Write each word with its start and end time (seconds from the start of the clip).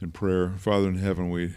in 0.00 0.10
prayer. 0.10 0.54
Father 0.58 0.88
in 0.88 0.96
heaven, 0.96 1.30
we 1.30 1.54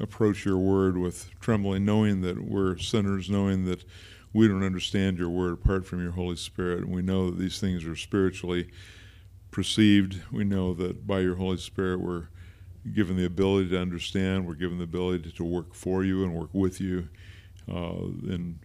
approach 0.00 0.44
your 0.44 0.58
word 0.58 0.98
with 0.98 1.30
trembling, 1.40 1.84
knowing 1.84 2.20
that 2.22 2.44
we're 2.44 2.76
sinners, 2.76 3.30
knowing 3.30 3.64
that 3.64 3.84
we 4.32 4.48
don't 4.48 4.64
understand 4.64 5.18
your 5.18 5.30
word 5.30 5.52
apart 5.52 5.86
from 5.86 6.02
your 6.02 6.12
Holy 6.12 6.36
Spirit. 6.36 6.80
And 6.80 6.94
we 6.94 7.02
know 7.02 7.30
that 7.30 7.38
these 7.38 7.60
things 7.60 7.84
are 7.84 7.96
spiritually 7.96 8.68
perceived. 9.50 10.20
We 10.32 10.44
know 10.44 10.74
that 10.74 11.06
by 11.06 11.20
your 11.20 11.36
Holy 11.36 11.58
Spirit, 11.58 12.00
we're 12.00 12.28
given 12.92 13.16
the 13.16 13.24
ability 13.24 13.70
to 13.70 13.80
understand, 13.80 14.46
we're 14.46 14.54
given 14.54 14.78
the 14.78 14.84
ability 14.84 15.30
to 15.30 15.44
work 15.44 15.74
for 15.74 16.04
you 16.04 16.24
and 16.24 16.34
work 16.34 16.50
with 16.52 16.80
you. 16.80 17.08
Uh, 17.70 18.10
and 18.28 18.58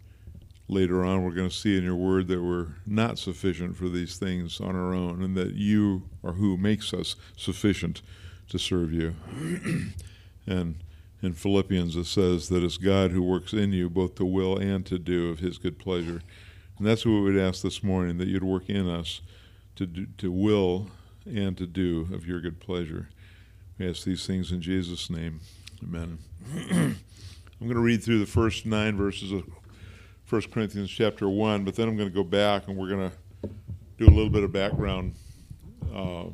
later 0.70 1.04
on, 1.04 1.24
we're 1.24 1.32
going 1.32 1.50
to 1.50 1.56
see 1.56 1.78
in 1.78 1.84
your 1.84 1.96
word 1.96 2.28
that 2.28 2.42
we're 2.42 2.68
not 2.86 3.18
sufficient 3.18 3.76
for 3.76 3.90
these 3.90 4.18
things 4.18 4.62
on 4.62 4.76
our 4.76 4.94
own, 4.94 5.22
and 5.22 5.36
that 5.36 5.56
you 5.56 6.04
are 6.24 6.34
who 6.34 6.56
makes 6.58 6.94
us 6.94 7.16
sufficient 7.36 8.02
to 8.50 8.60
serve 8.60 8.94
you. 8.94 9.16
and 10.48 10.76
in 11.22 11.34
Philippians, 11.34 11.96
it 11.96 12.06
says 12.06 12.50
that 12.50 12.64
it's 12.64 12.78
God 12.78 13.12
who 13.12 13.24
works 13.24 13.52
in 13.52 13.74
you 13.74 13.90
both 13.90 14.16
to 14.16 14.26
will 14.26 14.58
and 14.58 14.86
to 14.86 14.98
do 14.98 15.30
of 15.30 15.40
his 15.40 15.58
good 15.58 15.78
pleasure. 15.78 16.22
And 16.78 16.88
that's 16.88 17.06
what 17.06 17.14
we 17.14 17.22
would 17.22 17.38
ask 17.38 17.62
this 17.62 17.84
morning 17.84 18.18
that 18.20 18.28
you'd 18.28 18.44
work 18.44 18.70
in 18.70 18.88
us 18.88 19.22
to, 19.76 19.86
do, 19.86 20.08
to 20.18 20.32
will 20.32 20.88
and 21.26 21.58
to 21.58 21.68
do 21.68 22.08
of 22.14 22.26
your 22.26 22.40
good 22.40 22.60
pleasure. 22.60 23.10
We 23.78 23.90
ask 23.90 24.04
these 24.04 24.26
things 24.26 24.52
in 24.52 24.62
Jesus' 24.62 25.10
name. 25.10 25.42
Amen. 25.84 26.20
I'm 26.72 27.68
going 27.68 27.74
to 27.74 27.80
read 27.80 28.02
through 28.04 28.20
the 28.20 28.26
first 28.26 28.66
nine 28.66 28.96
verses 28.96 29.34
of 29.34 29.44
1 30.30 30.42
Corinthians 30.52 30.92
chapter 30.92 31.28
1, 31.28 31.64
but 31.64 31.76
then 31.76 31.88
I'm 31.88 31.98
going 31.98 32.08
to 32.08 32.14
go 32.14 32.24
back 32.24 32.68
and 32.68 32.78
we're 32.78 32.90
going 32.90 33.10
to 33.10 33.50
do 33.98 34.06
a 34.06 34.14
little 34.14 34.30
bit 34.30 34.44
of 34.44 34.52
background 34.52 35.16
uh, 35.92 36.26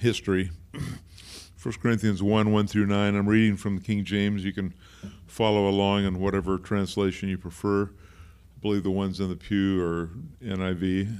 history. 0.00 0.50
1 0.72 1.74
Corinthians 1.80 2.24
1 2.24 2.52
1 2.52 2.66
through 2.66 2.86
9. 2.86 3.14
I'm 3.14 3.28
reading 3.28 3.56
from 3.56 3.76
the 3.76 3.82
King 3.82 4.04
James. 4.04 4.44
You 4.44 4.52
can 4.52 4.74
follow 5.28 5.68
along 5.68 6.06
in 6.06 6.18
whatever 6.18 6.58
translation 6.58 7.28
you 7.28 7.38
prefer. 7.38 7.84
I 7.84 8.60
believe 8.60 8.82
the 8.82 8.90
ones 8.90 9.20
in 9.20 9.28
the 9.28 9.36
pew 9.36 9.80
are 9.80 10.10
NIV. 10.42 11.16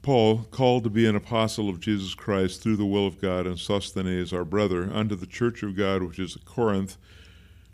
Paul, 0.00 0.46
called 0.50 0.84
to 0.84 0.90
be 0.90 1.04
an 1.04 1.16
apostle 1.16 1.68
of 1.68 1.80
Jesus 1.80 2.14
Christ 2.14 2.62
through 2.62 2.76
the 2.76 2.86
will 2.86 3.06
of 3.06 3.20
God, 3.20 3.46
and 3.46 3.58
Sosthenes, 3.58 4.32
our 4.32 4.46
brother, 4.46 4.90
unto 4.90 5.14
the 5.14 5.26
church 5.26 5.62
of 5.62 5.76
God 5.76 6.02
which 6.02 6.18
is 6.18 6.36
at 6.36 6.46
Corinth, 6.46 6.96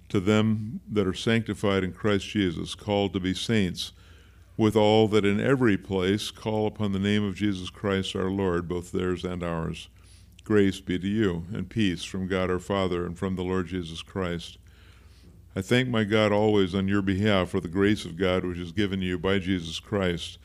to 0.09 0.21
them 0.21 0.81
that 0.91 1.07
are 1.07 1.15
sanctified 1.15 1.85
in 1.85 1.93
Christ 1.93 2.27
Jesus, 2.29 2.75
called 2.75 3.13
to 3.13 3.21
be 3.21 3.35
saints, 3.35 3.93
with 4.57 4.77
all 4.77 5.09
that 5.09 5.25
in 5.25 5.41
every 5.41 5.77
place 5.77 6.31
call 6.31 6.67
upon 6.67 6.93
the 6.93 6.99
name 6.99 7.25
of 7.25 7.35
Jesus 7.35 7.71
Christ 7.71 8.17
our 8.17 8.31
Lord, 8.31 8.69
both 8.69 8.93
theirs 8.93 9.25
and 9.25 9.43
ours. 9.43 9.89
Grace 10.45 10.81
be 10.81 10.99
to 10.99 11.09
you, 11.09 11.45
and 11.53 11.69
peace 11.69 12.05
from 12.05 12.29
God 12.29 12.51
our 12.51 12.59
Father 12.59 13.05
and 13.05 13.19
from 13.19 13.37
the 13.37 13.43
Lord 13.43 13.67
Jesus 13.67 14.03
Christ. 14.03 14.59
I 15.55 15.63
thank 15.63 15.89
my 15.89 16.05
God 16.05 16.33
always 16.33 16.75
on 16.75 16.89
your 16.89 17.03
behalf 17.03 17.49
for 17.49 17.61
the 17.61 17.69
grace 17.69 18.05
of 18.05 18.17
God 18.17 18.45
which 18.45 18.59
is 18.59 18.73
given 18.73 19.03
you 19.03 19.19
by 19.19 19.39
Jesus 19.39 19.81
Christ 19.81 20.39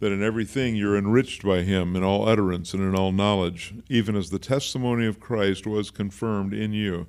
that 0.00 0.12
in 0.12 0.22
everything 0.22 0.74
you're 0.74 0.96
enriched 0.96 1.44
by 1.44 1.60
him 1.60 1.94
in 1.94 2.02
all 2.02 2.26
utterance 2.26 2.72
and 2.72 2.82
in 2.82 2.98
all 2.98 3.12
knowledge, 3.12 3.74
even 3.88 4.16
as 4.16 4.30
the 4.30 4.38
testimony 4.38 5.06
of 5.06 5.20
Christ 5.20 5.66
was 5.66 5.90
confirmed 5.90 6.54
in 6.54 6.72
you, 6.72 7.06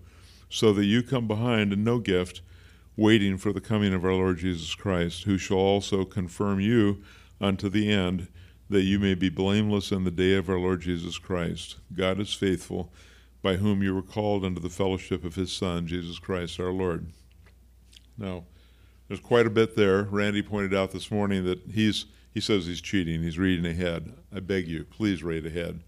so 0.52 0.74
that 0.74 0.86
you 0.86 1.02
come 1.02 1.28
behind 1.28 1.72
in 1.72 1.84
no 1.84 1.98
gift, 1.98 2.42
waiting 2.98 3.38
for 3.38 3.54
the 3.54 3.62
coming 3.62 3.94
of 3.94 4.04
our 4.04 4.14
Lord 4.14 4.38
Jesus 4.38 4.76
Christ, 4.76 5.24
who 5.24 5.38
shall 5.38 5.58
also 5.58 6.04
confirm 6.04 6.60
you 6.60 7.02
unto 7.40 7.70
the 7.70 7.90
end, 7.90 8.28
that 8.70 8.84
you 8.84 9.00
may 9.00 9.16
be 9.16 9.30
blameless 9.30 9.92
in 9.92 10.04
the 10.04 10.12
day 10.12 10.36
of 10.36 10.50
our 10.50 10.60
Lord 10.60 10.82
Jesus 10.82 11.18
Christ. 11.18 11.78
God 11.94 12.20
is 12.20 12.34
faithful, 12.34 12.92
by 13.42 13.56
whom 13.56 13.82
you 13.82 13.96
were 13.96 14.02
called 14.02 14.44
unto 14.44 14.60
the 14.60 14.70
fellowship 14.70 15.24
of 15.24 15.36
his 15.36 15.54
Son, 15.54 15.88
Jesus 15.88 16.20
Christ 16.20 16.60
our 16.60 16.72
Lord. 16.72 17.08
Now, 18.18 18.44
there's 19.08 19.22
quite 19.22 19.48
a 19.48 19.50
bit 19.50 19.78
there. 19.78 20.04
Randy 20.04 20.42
pointed 20.42 20.74
out 20.74 20.92
this 20.92 21.10
morning 21.10 21.46
that 21.46 21.60
he's 21.72 22.06
he 22.34 22.40
says 22.40 22.66
he's 22.66 22.80
cheating. 22.80 23.24
He's 23.24 23.38
reading 23.38 23.66
ahead. 23.66 24.14
I 24.34 24.40
beg 24.40 24.68
you, 24.68 24.86
please 24.86 25.22
read 25.22 25.46
ahead. 25.46 25.82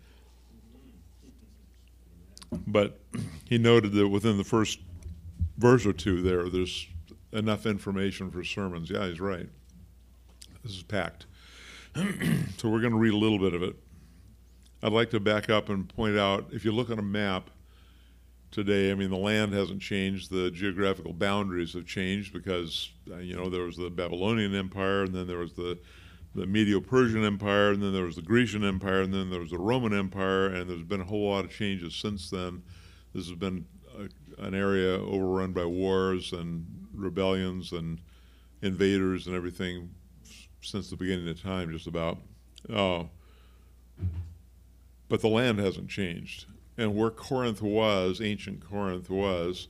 But 2.67 2.99
he 3.45 3.57
noted 3.57 3.93
that 3.93 4.07
within 4.07 4.37
the 4.37 4.43
first 4.43 4.79
verse 5.57 5.85
or 5.85 5.93
two 5.93 6.21
there, 6.21 6.49
there's 6.49 6.87
enough 7.31 7.65
information 7.65 8.31
for 8.31 8.43
sermons. 8.43 8.89
Yeah, 8.89 9.07
he's 9.07 9.19
right. 9.19 9.49
This 10.63 10.73
is 10.73 10.83
packed. 10.83 11.25
so 12.57 12.69
we're 12.69 12.79
going 12.79 12.93
to 12.93 12.97
read 12.97 13.13
a 13.13 13.17
little 13.17 13.39
bit 13.39 13.53
of 13.53 13.63
it. 13.63 13.75
I'd 14.81 14.91
like 14.91 15.11
to 15.11 15.19
back 15.19 15.49
up 15.49 15.69
and 15.69 15.87
point 15.87 16.17
out 16.17 16.47
if 16.51 16.65
you 16.65 16.71
look 16.71 16.89
on 16.89 16.99
a 16.99 17.03
map 17.03 17.49
today, 18.51 18.91
I 18.91 18.95
mean, 18.95 19.09
the 19.09 19.17
land 19.17 19.53
hasn't 19.53 19.81
changed, 19.81 20.29
the 20.29 20.51
geographical 20.51 21.13
boundaries 21.13 21.73
have 21.73 21.85
changed 21.85 22.33
because, 22.33 22.91
uh, 23.11 23.17
you 23.17 23.35
know, 23.35 23.49
there 23.49 23.63
was 23.63 23.77
the 23.77 23.89
Babylonian 23.89 24.53
Empire 24.53 25.03
and 25.03 25.13
then 25.13 25.27
there 25.27 25.39
was 25.39 25.53
the 25.53 25.79
the 26.35 26.47
Medo-Persian 26.47 27.23
Empire, 27.23 27.71
and 27.71 27.81
then 27.81 27.93
there 27.93 28.05
was 28.05 28.15
the 28.15 28.21
Grecian 28.21 28.63
Empire, 28.63 29.01
and 29.01 29.13
then 29.13 29.29
there 29.29 29.39
was 29.39 29.51
the 29.51 29.59
Roman 29.59 29.93
Empire, 29.93 30.47
and 30.47 30.69
there's 30.69 30.83
been 30.83 31.01
a 31.01 31.05
whole 31.05 31.29
lot 31.29 31.45
of 31.45 31.51
changes 31.51 31.95
since 31.95 32.29
then. 32.29 32.63
This 33.13 33.27
has 33.27 33.37
been 33.37 33.65
a, 33.97 34.43
an 34.43 34.55
area 34.55 34.95
overrun 34.99 35.53
by 35.53 35.65
wars 35.65 36.33
and 36.33 36.65
rebellions 36.93 37.71
and 37.71 38.01
invaders 38.61 39.27
and 39.27 39.35
everything 39.35 39.89
since 40.61 40.89
the 40.89 40.95
beginning 40.95 41.27
of 41.29 41.41
time, 41.41 41.71
just 41.71 41.87
about. 41.87 42.17
Uh, 42.71 43.03
but 45.09 45.21
the 45.21 45.27
land 45.27 45.59
hasn't 45.59 45.89
changed. 45.89 46.45
And 46.77 46.95
where 46.95 47.11
Corinth 47.11 47.61
was, 47.61 48.19
ancient 48.21 48.67
Corinth 48.67 49.09
was, 49.09 49.67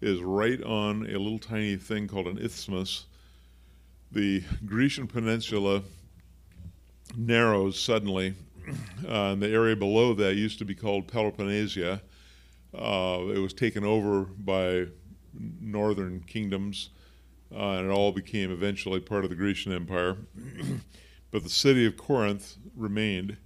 is 0.00 0.20
right 0.20 0.62
on 0.62 1.02
a 1.04 1.18
little 1.18 1.38
tiny 1.38 1.76
thing 1.76 2.08
called 2.08 2.26
an 2.26 2.38
isthmus 2.38 3.06
the 4.12 4.42
Grecian 4.66 5.06
peninsula 5.06 5.82
narrows 7.16 7.80
suddenly. 7.80 8.34
Uh, 9.04 9.32
and 9.32 9.42
the 9.42 9.48
area 9.48 9.74
below 9.74 10.14
that 10.14 10.36
used 10.36 10.58
to 10.58 10.64
be 10.64 10.74
called 10.74 11.08
Peloponnesia. 11.08 12.00
Uh, 12.72 13.18
it 13.34 13.38
was 13.38 13.52
taken 13.52 13.84
over 13.84 14.22
by 14.22 14.86
northern 15.60 16.20
kingdoms, 16.20 16.90
uh, 17.52 17.72
and 17.72 17.90
it 17.90 17.92
all 17.92 18.12
became 18.12 18.52
eventually 18.52 19.00
part 19.00 19.24
of 19.24 19.30
the 19.30 19.36
Grecian 19.36 19.72
Empire. 19.72 20.16
but 21.32 21.42
the 21.42 21.50
city 21.50 21.84
of 21.84 21.96
Corinth 21.96 22.56
remained, 22.76 23.36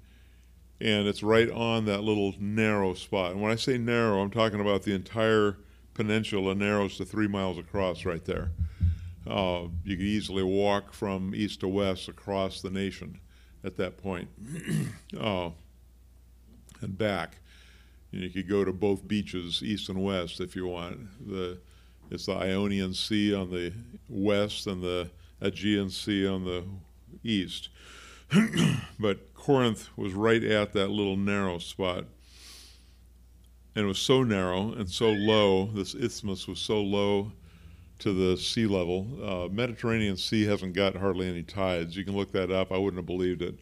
and 0.80 1.08
it's 1.08 1.22
right 1.22 1.50
on 1.50 1.86
that 1.86 2.02
little 2.02 2.34
narrow 2.38 2.92
spot. 2.92 3.32
And 3.32 3.40
when 3.40 3.50
I 3.50 3.56
say 3.56 3.78
narrow, 3.78 4.20
I'm 4.20 4.30
talking 4.30 4.60
about 4.60 4.82
the 4.82 4.94
entire 4.94 5.56
peninsula 5.94 6.54
narrows 6.54 6.98
to 6.98 7.06
three 7.06 7.26
miles 7.26 7.56
across 7.56 8.04
right 8.04 8.24
there. 8.26 8.50
Uh, 9.26 9.66
you 9.84 9.96
could 9.96 10.06
easily 10.06 10.42
walk 10.42 10.92
from 10.92 11.34
east 11.34 11.60
to 11.60 11.68
west 11.68 12.08
across 12.08 12.62
the 12.62 12.70
nation 12.70 13.18
at 13.64 13.76
that 13.76 13.96
point 13.96 14.28
uh, 15.20 15.50
and 16.80 16.96
back. 16.96 17.38
And 18.12 18.22
you 18.22 18.30
could 18.30 18.48
go 18.48 18.64
to 18.64 18.72
both 18.72 19.06
beaches, 19.06 19.62
east 19.64 19.88
and 19.88 20.02
west, 20.02 20.40
if 20.40 20.54
you 20.54 20.68
want. 20.68 21.28
The, 21.28 21.58
it's 22.10 22.26
the 22.26 22.34
Ionian 22.34 22.94
Sea 22.94 23.34
on 23.34 23.50
the 23.50 23.72
west 24.08 24.68
and 24.68 24.82
the 24.82 25.10
Aegean 25.40 25.90
Sea 25.90 26.28
on 26.28 26.44
the 26.44 26.64
east. 27.24 27.68
but 29.00 29.34
Corinth 29.34 29.88
was 29.96 30.12
right 30.12 30.42
at 30.42 30.72
that 30.72 30.88
little 30.88 31.16
narrow 31.16 31.58
spot. 31.58 32.04
And 33.74 33.84
it 33.84 33.88
was 33.88 33.98
so 33.98 34.22
narrow 34.22 34.72
and 34.72 34.88
so 34.88 35.10
low, 35.10 35.66
this 35.66 35.94
isthmus 35.94 36.46
was 36.46 36.60
so 36.60 36.80
low 36.80 37.32
to 37.98 38.12
the 38.12 38.36
sea 38.36 38.66
level. 38.66 39.06
Uh, 39.22 39.48
Mediterranean 39.48 40.16
Sea 40.16 40.44
hasn't 40.44 40.74
got 40.74 40.96
hardly 40.96 41.28
any 41.28 41.42
tides. 41.42 41.96
You 41.96 42.04
can 42.04 42.16
look 42.16 42.32
that 42.32 42.50
up. 42.50 42.72
I 42.72 42.78
wouldn't 42.78 42.98
have 42.98 43.06
believed 43.06 43.42
it. 43.42 43.58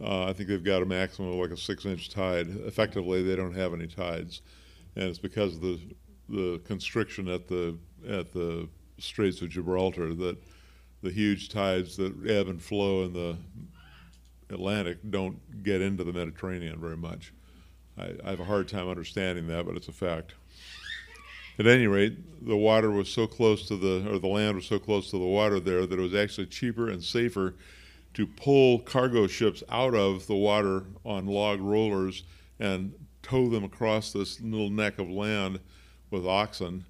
Uh, 0.00 0.24
I 0.24 0.32
think 0.32 0.48
they've 0.48 0.62
got 0.62 0.82
a 0.82 0.86
maximum 0.86 1.30
of 1.30 1.36
like 1.36 1.50
a 1.50 1.56
six-inch 1.56 2.10
tide. 2.10 2.48
Effectively, 2.66 3.22
they 3.22 3.36
don't 3.36 3.54
have 3.54 3.72
any 3.72 3.86
tides, 3.86 4.42
and 4.94 5.04
it's 5.04 5.18
because 5.18 5.54
of 5.56 5.60
the 5.62 5.80
the 6.28 6.60
constriction 6.64 7.28
at 7.28 7.46
the 7.46 7.78
at 8.08 8.32
the 8.32 8.68
Straits 8.98 9.42
of 9.42 9.50
Gibraltar 9.50 10.14
that 10.14 10.36
the 11.02 11.10
huge 11.10 11.48
tides 11.48 11.96
that 11.96 12.12
ebb 12.28 12.48
and 12.48 12.60
flow 12.60 13.04
in 13.04 13.12
the 13.12 13.36
Atlantic 14.50 14.98
don't 15.10 15.62
get 15.62 15.80
into 15.80 16.04
the 16.04 16.12
Mediterranean 16.12 16.78
very 16.80 16.96
much. 16.96 17.32
I, 17.98 18.12
I 18.24 18.30
have 18.30 18.40
a 18.40 18.44
hard 18.44 18.68
time 18.68 18.88
understanding 18.88 19.46
that, 19.48 19.66
but 19.66 19.76
it's 19.76 19.88
a 19.88 19.92
fact. 19.92 20.34
At 21.58 21.66
any 21.66 21.86
rate, 21.86 22.46
the 22.46 22.56
water 22.56 22.90
was 22.90 23.08
so 23.08 23.26
close 23.26 23.66
to 23.68 23.76
the, 23.76 24.10
or 24.10 24.18
the 24.18 24.26
land 24.26 24.56
was 24.56 24.66
so 24.66 24.78
close 24.78 25.10
to 25.10 25.18
the 25.18 25.24
water 25.24 25.58
there 25.58 25.86
that 25.86 25.98
it 25.98 26.02
was 26.02 26.14
actually 26.14 26.46
cheaper 26.46 26.88
and 26.88 27.02
safer 27.02 27.54
to 28.14 28.26
pull 28.26 28.78
cargo 28.80 29.26
ships 29.26 29.62
out 29.68 29.94
of 29.94 30.26
the 30.26 30.34
water 30.34 30.84
on 31.04 31.26
log 31.26 31.60
rollers 31.60 32.24
and 32.58 32.94
tow 33.22 33.48
them 33.48 33.64
across 33.64 34.12
this 34.12 34.40
little 34.40 34.70
neck 34.70 34.98
of 34.98 35.08
land 35.08 35.60
with 36.10 36.26
oxen 36.26 36.84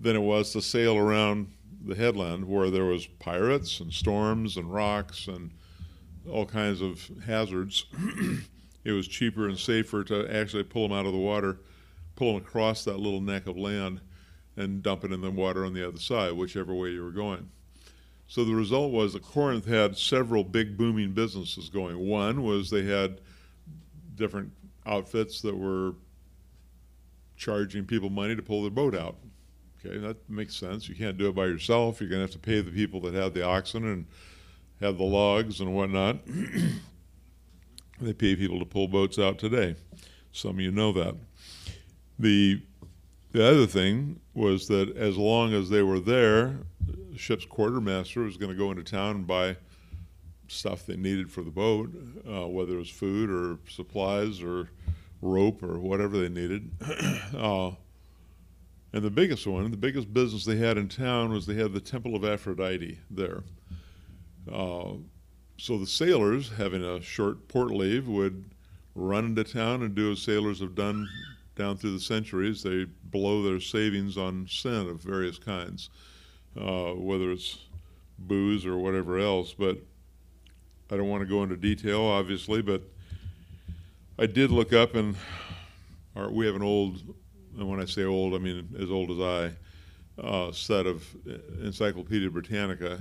than 0.00 0.16
it 0.16 0.20
was 0.20 0.52
to 0.52 0.60
sail 0.60 0.96
around 0.96 1.50
the 1.84 1.94
headland 1.94 2.46
where 2.46 2.70
there 2.70 2.84
was 2.84 3.06
pirates 3.06 3.80
and 3.80 3.92
storms 3.92 4.56
and 4.56 4.72
rocks 4.72 5.28
and 5.28 5.50
all 6.28 6.44
kinds 6.44 6.80
of 6.80 7.08
hazards, 7.24 7.86
it 8.84 8.92
was 8.92 9.06
cheaper 9.06 9.48
and 9.48 9.58
safer 9.58 10.02
to 10.02 10.26
actually 10.34 10.64
pull 10.64 10.88
them 10.88 10.98
out 10.98 11.06
of 11.06 11.12
the 11.12 11.18
water, 11.18 11.58
pull 12.16 12.34
them 12.34 12.42
across 12.42 12.84
that 12.84 12.98
little 12.98 13.20
neck 13.20 13.46
of 13.46 13.56
land, 13.56 14.00
and 14.56 14.82
dump 14.82 15.04
it 15.04 15.12
in 15.12 15.20
the 15.20 15.30
water 15.30 15.64
on 15.64 15.74
the 15.74 15.86
other 15.86 15.98
side, 15.98 16.32
whichever 16.32 16.74
way 16.74 16.90
you 16.90 17.04
were 17.04 17.10
going. 17.10 17.50
So 18.26 18.44
the 18.44 18.54
result 18.54 18.90
was 18.90 19.12
that 19.12 19.22
Corinth 19.22 19.66
had 19.66 19.96
several 19.96 20.42
big 20.42 20.76
booming 20.76 21.12
businesses 21.12 21.68
going. 21.68 21.98
One 21.98 22.42
was 22.42 22.70
they 22.70 22.84
had 22.84 23.20
different 24.16 24.50
outfits 24.84 25.42
that 25.42 25.56
were 25.56 25.94
charging 27.36 27.84
people 27.84 28.10
money 28.10 28.34
to 28.34 28.42
pull 28.42 28.62
their 28.62 28.70
boat 28.70 28.94
out. 28.96 29.16
Okay, 29.84 29.98
that 29.98 30.28
makes 30.28 30.56
sense. 30.56 30.88
You 30.88 30.94
can't 30.94 31.18
do 31.18 31.28
it 31.28 31.34
by 31.34 31.46
yourself. 31.46 32.00
You're 32.00 32.08
going 32.08 32.20
to 32.20 32.24
have 32.24 32.32
to 32.32 32.38
pay 32.38 32.60
the 32.60 32.72
people 32.72 33.00
that 33.02 33.14
have 33.14 33.34
the 33.34 33.44
oxen 33.44 33.84
and 33.84 34.06
have 34.80 34.98
the 34.98 35.04
logs 35.04 35.60
and 35.60 35.74
whatnot. 35.74 36.18
they 38.00 38.12
pay 38.12 38.34
people 38.34 38.58
to 38.58 38.64
pull 38.64 38.88
boats 38.88 39.18
out 39.18 39.38
today. 39.38 39.76
Some 40.32 40.52
of 40.52 40.60
you 40.60 40.72
know 40.72 40.92
that. 40.92 41.14
The 42.18 42.62
the 43.32 43.46
other 43.46 43.66
thing 43.66 44.20
was 44.34 44.68
that 44.68 44.96
as 44.96 45.16
long 45.18 45.52
as 45.52 45.68
they 45.68 45.82
were 45.82 46.00
there, 46.00 46.60
the 46.86 47.18
ship's 47.18 47.44
quartermaster 47.44 48.22
was 48.22 48.36
going 48.36 48.50
to 48.50 48.56
go 48.56 48.70
into 48.70 48.82
town 48.82 49.16
and 49.16 49.26
buy 49.26 49.56
stuff 50.48 50.86
they 50.86 50.96
needed 50.96 51.30
for 51.30 51.42
the 51.42 51.50
boat, 51.50 51.90
uh, 52.26 52.46
whether 52.46 52.74
it 52.74 52.78
was 52.78 52.90
food 52.90 53.30
or 53.30 53.58
supplies 53.68 54.42
or 54.42 54.70
rope 55.20 55.62
or 55.62 55.78
whatever 55.78 56.18
they 56.18 56.28
needed. 56.28 56.70
uh, 57.36 57.72
and 58.92 59.04
the 59.04 59.10
biggest 59.10 59.46
one, 59.46 59.70
the 59.70 59.76
biggest 59.76 60.14
business 60.14 60.44
they 60.44 60.56
had 60.56 60.78
in 60.78 60.88
town 60.88 61.30
was 61.32 61.46
they 61.46 61.54
had 61.54 61.72
the 61.72 61.80
Temple 61.80 62.14
of 62.14 62.24
Aphrodite 62.24 62.98
there. 63.10 63.42
Uh, 64.50 64.92
so 65.58 65.78
the 65.78 65.86
sailors, 65.86 66.52
having 66.56 66.82
a 66.82 67.00
short 67.02 67.48
port 67.48 67.70
leave, 67.70 68.06
would 68.06 68.44
run 68.94 69.26
into 69.26 69.44
town 69.44 69.82
and 69.82 69.94
do 69.94 70.12
as 70.12 70.22
sailors 70.22 70.60
have 70.60 70.74
done 70.74 71.08
down 71.56 71.76
through 71.76 71.92
the 71.92 72.00
centuries. 72.00 72.62
They 72.62 72.84
blow 72.84 73.42
their 73.42 73.60
savings 73.60 74.16
on 74.16 74.46
sin 74.48 74.88
of 74.88 75.02
various 75.02 75.38
kinds, 75.38 75.90
uh, 76.60 76.92
whether 76.92 77.32
it's 77.32 77.58
booze 78.18 78.64
or 78.64 78.76
whatever 78.76 79.18
else. 79.18 79.52
But 79.52 79.78
I 80.90 80.96
don't 80.96 81.08
want 81.08 81.22
to 81.22 81.28
go 81.28 81.42
into 81.42 81.56
detail, 81.56 82.02
obviously, 82.02 82.62
but 82.62 82.82
I 84.18 84.26
did 84.26 84.50
look 84.50 84.72
up, 84.72 84.94
and 84.94 85.16
our, 86.14 86.30
we 86.30 86.46
have 86.46 86.54
an 86.54 86.62
old, 86.62 87.02
and 87.58 87.68
when 87.68 87.80
I 87.80 87.84
say 87.86 88.04
old, 88.04 88.34
I 88.34 88.38
mean 88.38 88.68
as 88.78 88.90
old 88.90 89.10
as 89.10 89.20
I, 89.20 89.52
uh, 90.22 90.52
set 90.52 90.86
of 90.86 91.04
Encyclopedia 91.62 92.30
Britannica, 92.30 93.00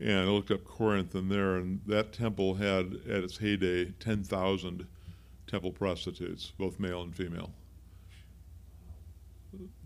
and 0.00 0.18
I 0.18 0.24
looked 0.24 0.50
up 0.50 0.64
Corinth 0.64 1.14
in 1.14 1.28
there, 1.28 1.56
and 1.56 1.80
that 1.86 2.12
temple 2.12 2.54
had 2.54 3.00
at 3.08 3.24
its 3.24 3.38
heyday 3.38 3.86
10,000 3.98 4.86
temple 5.46 5.72
prostitutes, 5.72 6.52
both 6.58 6.78
male 6.80 7.02
and 7.02 7.14
female. 7.14 7.52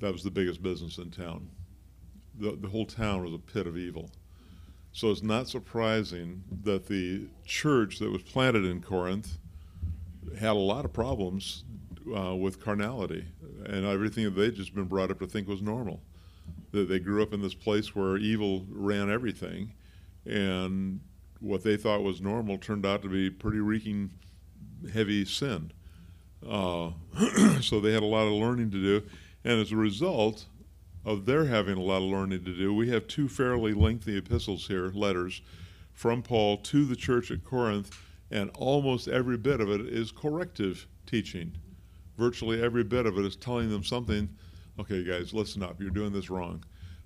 That 0.00 0.12
was 0.12 0.22
the 0.22 0.30
biggest 0.30 0.62
business 0.62 0.98
in 0.98 1.10
town. 1.10 1.48
The, 2.38 2.56
the 2.60 2.68
whole 2.68 2.86
town 2.86 3.24
was 3.24 3.32
a 3.32 3.38
pit 3.38 3.66
of 3.66 3.76
evil. 3.76 4.10
So 4.92 5.10
it's 5.10 5.22
not 5.22 5.48
surprising 5.48 6.42
that 6.62 6.86
the 6.86 7.28
church 7.44 7.98
that 7.98 8.10
was 8.10 8.22
planted 8.22 8.64
in 8.64 8.80
Corinth 8.80 9.38
had 10.38 10.50
a 10.50 10.54
lot 10.54 10.84
of 10.84 10.92
problems 10.92 11.64
uh, 12.16 12.34
with 12.34 12.60
carnality 12.60 13.26
and 13.66 13.84
everything 13.84 14.24
that 14.24 14.30
they'd 14.30 14.54
just 14.54 14.74
been 14.74 14.84
brought 14.84 15.10
up 15.10 15.18
to 15.18 15.26
think 15.26 15.48
was 15.48 15.62
normal. 15.62 16.00
That 16.72 16.88
they 16.88 16.98
grew 16.98 17.22
up 17.22 17.32
in 17.32 17.42
this 17.42 17.54
place 17.54 17.94
where 17.94 18.16
evil 18.16 18.64
ran 18.68 19.10
everything, 19.10 19.72
and 20.24 21.00
what 21.40 21.62
they 21.62 21.76
thought 21.76 22.02
was 22.02 22.20
normal 22.20 22.58
turned 22.58 22.86
out 22.86 23.02
to 23.02 23.08
be 23.08 23.30
pretty 23.30 23.58
reeking 23.58 24.10
heavy 24.90 25.24
sin. 25.24 25.72
Uh, 26.48 26.90
so 27.60 27.80
they 27.80 27.92
had 27.92 28.02
a 28.02 28.06
lot 28.06 28.26
of 28.26 28.32
learning 28.32 28.70
to 28.70 28.80
do, 28.80 29.06
and 29.44 29.60
as 29.60 29.72
a 29.72 29.76
result 29.76 30.46
of 31.04 31.24
their 31.24 31.46
having 31.46 31.76
a 31.76 31.82
lot 31.82 31.98
of 31.98 32.04
learning 32.04 32.44
to 32.44 32.56
do, 32.56 32.74
we 32.74 32.88
have 32.90 33.06
two 33.06 33.28
fairly 33.28 33.72
lengthy 33.72 34.16
epistles 34.16 34.66
here, 34.66 34.90
letters 34.94 35.40
from 35.92 36.22
Paul 36.22 36.58
to 36.58 36.84
the 36.84 36.96
church 36.96 37.30
at 37.30 37.44
Corinth, 37.44 37.96
and 38.30 38.50
almost 38.54 39.08
every 39.08 39.36
bit 39.36 39.60
of 39.60 39.70
it 39.70 39.80
is 39.82 40.12
corrective 40.12 40.86
teaching. 41.06 41.52
Virtually 42.18 42.62
every 42.62 42.84
bit 42.84 43.06
of 43.06 43.18
it 43.18 43.24
is 43.24 43.36
telling 43.36 43.70
them 43.70 43.84
something. 43.84 44.28
Okay, 44.78 45.04
guys, 45.04 45.32
listen 45.32 45.62
up. 45.62 45.80
You're 45.80 45.90
doing 45.90 46.12
this 46.12 46.28
wrong. 46.28 46.64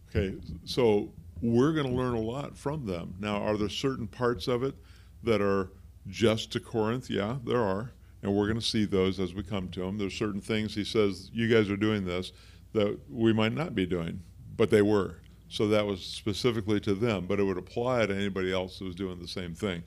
Okay, 0.08 0.36
so 0.64 1.12
we're 1.40 1.72
going 1.72 1.86
to 1.86 1.92
learn 1.92 2.14
a 2.14 2.20
lot 2.20 2.56
from 2.56 2.86
them. 2.86 3.14
Now, 3.20 3.36
are 3.42 3.56
there 3.56 3.68
certain 3.68 4.06
parts 4.06 4.48
of 4.48 4.62
it 4.62 4.74
that 5.22 5.40
are 5.40 5.70
just 6.08 6.52
to 6.52 6.60
Corinth? 6.60 7.10
Yeah, 7.10 7.36
there 7.44 7.62
are. 7.62 7.92
And 8.22 8.34
we're 8.34 8.46
going 8.46 8.60
to 8.60 8.64
see 8.66 8.84
those 8.84 9.18
as 9.18 9.32
we 9.32 9.42
come 9.42 9.68
to 9.70 9.80
them. 9.80 9.98
There's 9.98 10.14
certain 10.14 10.40
things 10.40 10.74
he 10.74 10.84
says, 10.84 11.30
you 11.32 11.48
guys 11.48 11.70
are 11.70 11.76
doing 11.76 12.04
this, 12.04 12.32
that 12.72 12.98
we 13.08 13.32
might 13.32 13.54
not 13.54 13.74
be 13.74 13.86
doing, 13.86 14.22
but 14.56 14.70
they 14.70 14.82
were. 14.82 15.16
So 15.48 15.66
that 15.68 15.86
was 15.86 16.00
specifically 16.00 16.80
to 16.80 16.94
them, 16.94 17.26
but 17.26 17.40
it 17.40 17.44
would 17.44 17.58
apply 17.58 18.06
to 18.06 18.14
anybody 18.14 18.52
else 18.52 18.78
who 18.78 18.84
was 18.84 18.94
doing 18.94 19.18
the 19.18 19.26
same 19.26 19.54
thing. 19.54 19.82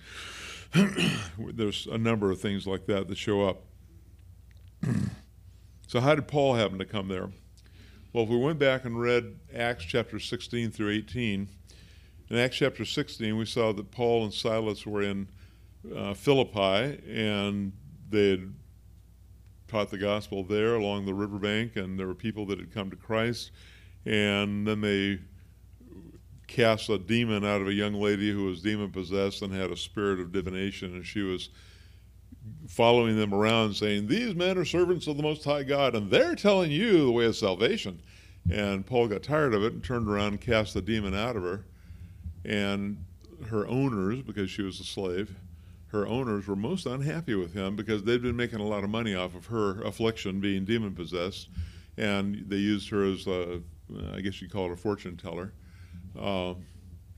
There's 1.38 1.88
a 1.88 1.98
number 1.98 2.32
of 2.32 2.42
things 2.42 2.68
like 2.68 2.86
that 2.88 3.08
that 3.08 3.18
show 3.18 3.48
up. 3.48 3.64
so, 5.88 6.02
how 6.02 6.16
did 6.16 6.28
Paul 6.28 6.56
happen 6.56 6.80
to 6.80 6.86
come 6.86 7.08
there? 7.08 7.30
Well, 8.12 8.26
if 8.26 8.30
we 8.30 8.38
went 8.38 8.60
back 8.60 8.84
and 8.84 9.00
read 9.00 9.40
Acts 9.56 9.86
chapter 9.86 10.20
16 10.20 10.72
through 10.72 10.90
18, 10.90 11.48
in 12.30 12.38
Acts 12.38 12.58
chapter 12.58 12.84
16, 12.84 13.38
we 13.38 13.46
saw 13.46 13.72
that 13.74 13.92
Paul 13.92 14.26
and 14.26 14.34
Silas 14.34 14.86
were 14.86 15.02
in 15.02 15.30
uh, 15.96 16.14
Philippi 16.14 17.02
and 17.08 17.74
they 18.10 18.32
had 18.32 18.54
taught 19.68 19.90
the 19.90 19.98
gospel 19.98 20.44
there 20.44 20.76
along 20.76 21.06
the 21.06 21.14
riverbank, 21.14 21.76
and 21.76 21.98
there 22.00 22.06
were 22.06 22.14
people 22.14 22.46
that 22.46 22.60
had 22.60 22.72
come 22.72 22.92
to 22.92 22.96
Christ. 22.96 23.52
And 24.06 24.68
then 24.68 24.82
they 24.82 25.20
cast 26.48 26.90
a 26.90 27.00
demon 27.00 27.44
out 27.44 27.62
of 27.62 27.68
a 27.68 27.74
young 27.74 27.96
lady 27.96 28.32
who 28.32 28.46
was 28.46 28.62
demon 28.62 28.92
possessed 28.92 29.42
and 29.42 29.52
had 29.52 29.72
a 29.72 29.78
spirit 29.78 30.20
of 30.20 30.32
divination, 30.32 30.94
and 30.94 31.06
she 31.06 31.22
was 31.22 31.50
following 32.68 33.18
them 33.18 33.34
around 33.34 33.74
saying, 33.74 34.08
These 34.08 34.36
men 34.36 34.58
are 34.58 34.66
servants 34.66 35.08
of 35.08 35.18
the 35.18 35.24
Most 35.24 35.44
High 35.44 35.64
God, 35.64 35.96
and 35.96 36.12
they're 36.12 36.36
telling 36.36 36.70
you 36.70 37.06
the 37.06 37.12
way 37.12 37.26
of 37.26 37.36
salvation. 37.36 38.02
And 38.52 38.86
Paul 38.86 39.08
got 39.08 39.24
tired 39.24 39.54
of 39.54 39.64
it 39.64 39.74
and 39.74 39.84
turned 39.84 40.08
around 40.08 40.34
and 40.34 40.42
cast 40.42 40.74
the 40.74 40.82
demon 40.82 41.16
out 41.16 41.36
of 41.36 41.44
her. 41.44 41.66
And 42.46 43.06
her 43.50 43.66
owners, 43.68 44.22
because 44.22 44.52
she 44.52 44.62
was 44.62 44.80
a 44.80 44.84
slave, 44.84 45.34
her 45.94 46.08
owners 46.08 46.48
were 46.48 46.56
most 46.56 46.88
unhappy 46.88 47.36
with 47.36 47.54
him 47.54 47.76
because 47.76 48.04
they'd 48.04 48.24
been 48.24 48.36
making 48.36 48.60
a 48.60 48.66
lot 48.66 48.84
of 48.84 48.90
money 48.90 49.14
off 49.14 49.36
of 49.36 49.46
her 49.46 49.80
affliction 49.84 50.42
being 50.42 50.66
demon 50.66 50.96
possessed. 50.96 51.50
And 51.98 52.44
they 52.48 52.58
used 52.58 52.90
her 52.90 53.06
as 53.06 53.28
a, 53.28 53.62
I 54.12 54.22
guess 54.22 54.42
you'd 54.42 54.52
call 54.52 54.66
it 54.66 54.72
a 54.72 54.76
fortune 54.76 55.16
teller, 55.16 55.54
uh, 56.20 56.56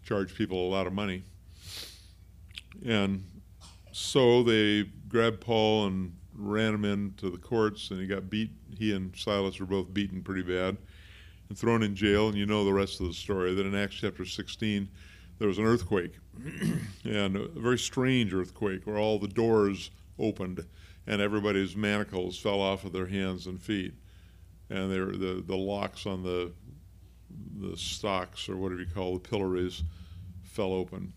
charged 0.04 0.36
people 0.36 0.68
a 0.68 0.70
lot 0.70 0.88
of 0.88 0.94
money. 0.94 1.24
And 2.86 3.24
so 3.94 4.44
they 4.44 4.84
grabbed 5.08 5.40
Paul 5.40 5.88
and 5.88 6.14
ran 6.34 6.74
him 6.74 6.84
into 6.84 7.30
the 7.30 7.38
courts, 7.38 7.92
and 7.92 8.02
he 8.02 8.08
got 8.08 8.30
beat. 8.30 8.52
He 8.78 8.94
and 8.94 9.16
Silas 9.16 9.58
were 9.58 9.66
both 9.66 9.94
beaten 9.94 10.22
pretty 10.22 10.42
bad 10.42 10.76
and 11.48 11.58
thrown 11.58 11.82
in 11.82 11.96
jail. 11.96 12.28
And 12.28 12.38
you 12.38 12.46
know 12.46 12.66
the 12.66 12.74
rest 12.74 13.00
of 13.00 13.08
the 13.08 13.14
story. 13.14 13.56
That 13.56 13.66
in 13.66 13.74
Acts 13.74 13.96
chapter 13.96 14.26
16, 14.26 14.90
there 15.40 15.48
was 15.48 15.58
an 15.58 15.66
earthquake, 15.66 16.14
and 17.04 17.36
a 17.36 17.48
very 17.48 17.78
strange 17.78 18.34
earthquake 18.34 18.86
where 18.86 18.98
all 18.98 19.20
the 19.20 19.28
doors 19.28 19.92
opened 20.18 20.66
and 21.08 21.22
everybody's 21.22 21.76
manacles 21.76 22.38
fell 22.38 22.62
off 22.62 22.84
of 22.84 22.94
their 22.94 23.08
hands 23.08 23.48
and 23.48 23.62
feet, 23.62 23.94
and 24.70 24.92
the 24.92 25.44
the 25.46 25.58
locks 25.58 26.06
on 26.06 26.24
the 26.24 26.52
the 27.58 27.76
stocks 27.76 28.48
or 28.50 28.58
whatever 28.58 28.82
you 28.82 28.88
call 28.88 29.14
the 29.14 29.20
pillories 29.20 29.84
fell 30.44 30.74
open 30.74 31.14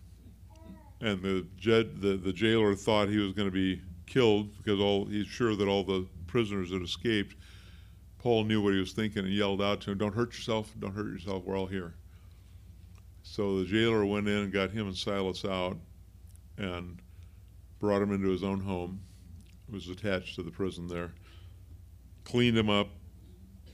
and 1.01 1.21
the, 1.21 1.45
jed, 1.57 2.01
the 2.01 2.17
the 2.17 2.33
jailer 2.33 2.75
thought 2.75 3.09
he 3.09 3.17
was 3.17 3.33
going 3.33 3.47
to 3.47 3.53
be 3.53 3.81
killed 4.05 4.55
because 4.57 4.79
all 4.79 5.05
he's 5.05 5.27
sure 5.27 5.55
that 5.55 5.67
all 5.67 5.83
the 5.83 6.05
prisoners 6.27 6.71
had 6.71 6.81
escaped. 6.81 7.35
Paul 8.17 8.43
knew 8.43 8.61
what 8.61 8.73
he 8.73 8.79
was 8.79 8.91
thinking 8.91 9.23
and 9.25 9.33
yelled 9.33 9.61
out 9.61 9.81
to 9.81 9.91
him, 9.91 9.97
"Don't 9.97 10.15
hurt 10.15 10.33
yourself! 10.33 10.73
Don't 10.77 10.93
hurt 10.93 11.07
yourself! 11.07 11.45
We're 11.45 11.57
all 11.57 11.67
here." 11.67 11.93
So 13.31 13.59
the 13.59 13.65
jailer 13.65 14.03
went 14.07 14.27
in 14.27 14.37
and 14.37 14.51
got 14.51 14.71
him 14.71 14.87
and 14.87 14.97
Silas 14.97 15.45
out, 15.45 15.77
and 16.57 16.99
brought 17.77 18.01
him 18.01 18.11
into 18.11 18.29
his 18.29 18.43
own 18.43 18.59
home. 18.59 19.01
It 19.67 19.73
was 19.75 19.87
attached 19.87 20.33
to 20.35 20.43
the 20.43 20.49
prison 20.49 20.87
there. 20.87 21.11
Cleaned 22.23 22.57
him 22.57 22.71
up, 22.71 22.89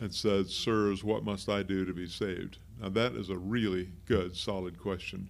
and 0.02 0.14
said, 0.14 0.50
"Sirs, 0.50 1.06
what 1.06 1.24
must 1.24 1.48
I 1.48 1.64
do 1.64 1.86
to 1.86 1.94
be 1.94 2.06
saved?" 2.06 2.58
Now 2.82 2.90
that 2.90 3.14
is 3.14 3.30
a 3.30 3.38
really 3.38 3.92
good, 4.06 4.36
solid 4.36 4.78
question. 4.78 5.30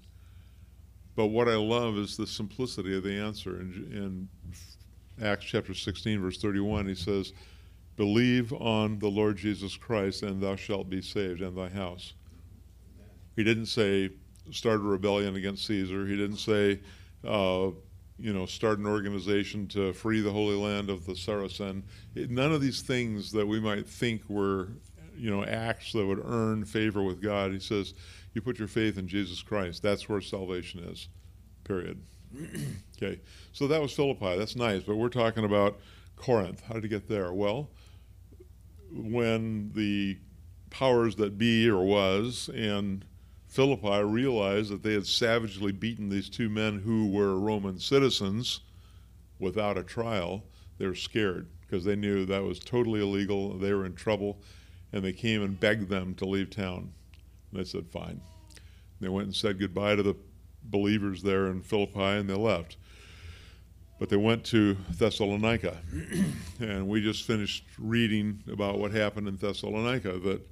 But 1.16 1.28
what 1.28 1.48
I 1.48 1.56
love 1.56 1.96
is 1.96 2.18
the 2.18 2.26
simplicity 2.26 2.98
of 2.98 3.04
the 3.04 3.14
answer. 3.14 3.62
In, 3.62 4.28
in 5.20 5.24
Acts 5.24 5.46
chapter 5.46 5.76
16, 5.76 6.20
verse 6.20 6.42
31, 6.42 6.88
he 6.88 6.96
says, 6.96 7.32
Believe 7.96 8.52
on 8.54 8.98
the 8.98 9.08
Lord 9.08 9.38
Jesus 9.38 9.78
Christ, 9.78 10.24
and 10.24 10.42
thou 10.42 10.56
shalt 10.56 10.90
be 10.90 11.02
saved, 11.02 11.42
and 11.42 11.56
thy 11.56 11.70
house. 11.70 12.14
He 13.36 13.44
didn't 13.44 13.68
say, 13.68 14.10
start 14.52 14.80
a 14.80 14.84
rebellion 14.84 15.36
against 15.36 15.66
Caesar. 15.66 16.06
He 16.06 16.16
didn't 16.16 16.38
say, 16.38 16.80
uh, 17.28 17.72
you 18.18 18.34
know, 18.34 18.46
start 18.46 18.80
an 18.80 18.86
organization 18.86 19.68
to 19.68 19.92
free 19.94 20.22
the 20.22 20.32
Holy 20.32 20.56
Land 20.56 20.90
of 20.90 21.06
the 21.06 21.16
Saracen. 21.16 21.84
It, 22.16 22.30
none 22.30 22.54
of 22.54 22.62
these 22.62 22.82
things 22.82 23.32
that 23.34 23.46
we 23.46 23.60
might 23.60 23.88
think 23.88 24.22
were, 24.30 24.70
you 25.18 25.30
know, 25.30 25.44
acts 25.44 25.92
that 25.94 26.06
would 26.06 26.22
earn 26.24 26.64
favor 26.66 27.04
with 27.04 27.22
God. 27.22 27.52
He 27.52 27.60
says, 27.60 27.94
you 28.34 28.42
put 28.42 28.60
your 28.60 28.68
faith 28.68 28.98
in 28.98 29.08
Jesus 29.08 29.42
Christ. 29.42 29.82
That's 29.82 30.08
where 30.08 30.22
salvation 30.22 30.82
is, 30.82 31.10
period. 31.64 32.02
okay, 32.98 33.22
so 33.52 33.68
that 33.68 33.82
was 33.82 33.94
Philippi. 33.94 34.38
That's 34.38 34.56
nice, 34.56 34.84
but 34.84 34.96
we're 34.96 35.10
talking 35.10 35.46
about 35.46 35.80
Corinth. 36.16 36.62
How 36.68 36.76
did 36.76 36.84
he 36.84 36.90
get 36.90 37.08
there? 37.08 37.34
Well, 37.34 37.70
when 38.92 39.72
the 39.74 40.20
powers 40.70 41.16
that 41.16 41.38
be 41.38 41.70
or 41.70 41.84
was 41.84 42.50
and 42.54 43.06
Philippi 43.56 44.04
realized 44.04 44.70
that 44.70 44.84
they 44.84 44.92
had 44.92 45.08
savagely 45.08 45.72
beaten 45.72 46.10
these 46.10 46.28
two 46.28 46.50
men 46.50 46.80
who 46.80 47.08
were 47.08 47.40
Roman 47.40 47.80
citizens 47.80 48.60
without 49.40 49.78
a 49.78 49.84
trial. 49.84 50.44
They 50.78 50.86
were 50.86 50.94
scared 50.94 51.48
because 51.62 51.86
they 51.86 51.96
knew 51.96 52.26
that 52.26 52.44
was 52.44 52.60
totally 52.60 53.00
illegal. 53.00 53.58
They 53.58 53.74
were 53.74 53.86
in 53.86 53.96
trouble, 53.96 54.42
and 54.92 55.06
they 55.06 55.14
came 55.14 55.42
and 55.42 55.58
begged 55.58 55.88
them 55.88 56.16
to 56.16 56.26
leave 56.26 56.50
town. 56.50 56.92
And 57.52 57.62
they 57.62 57.64
said, 57.64 57.88
fine. 57.88 58.20
They 59.00 59.08
went 59.08 59.28
and 59.28 59.36
said 59.36 59.58
goodbye 59.58 59.96
to 59.96 60.04
the 60.04 60.18
believers 60.62 61.24
there 61.24 61.48
in 61.48 61.62
Philippi, 61.62 62.02
and 62.02 62.30
they 62.30 62.36
left. 62.36 62.76
But 64.00 64.10
they 64.10 64.18
went 64.18 64.44
to 64.48 64.76
Thessalonica, 64.92 65.78
and 66.60 66.90
we 66.90 67.00
just 67.00 67.24
finished 67.24 67.64
reading 67.80 68.44
about 68.52 68.80
what 68.80 68.92
happened 68.92 69.30
in 69.30 69.38
Thessalonica 69.38 70.20
that 70.20 70.46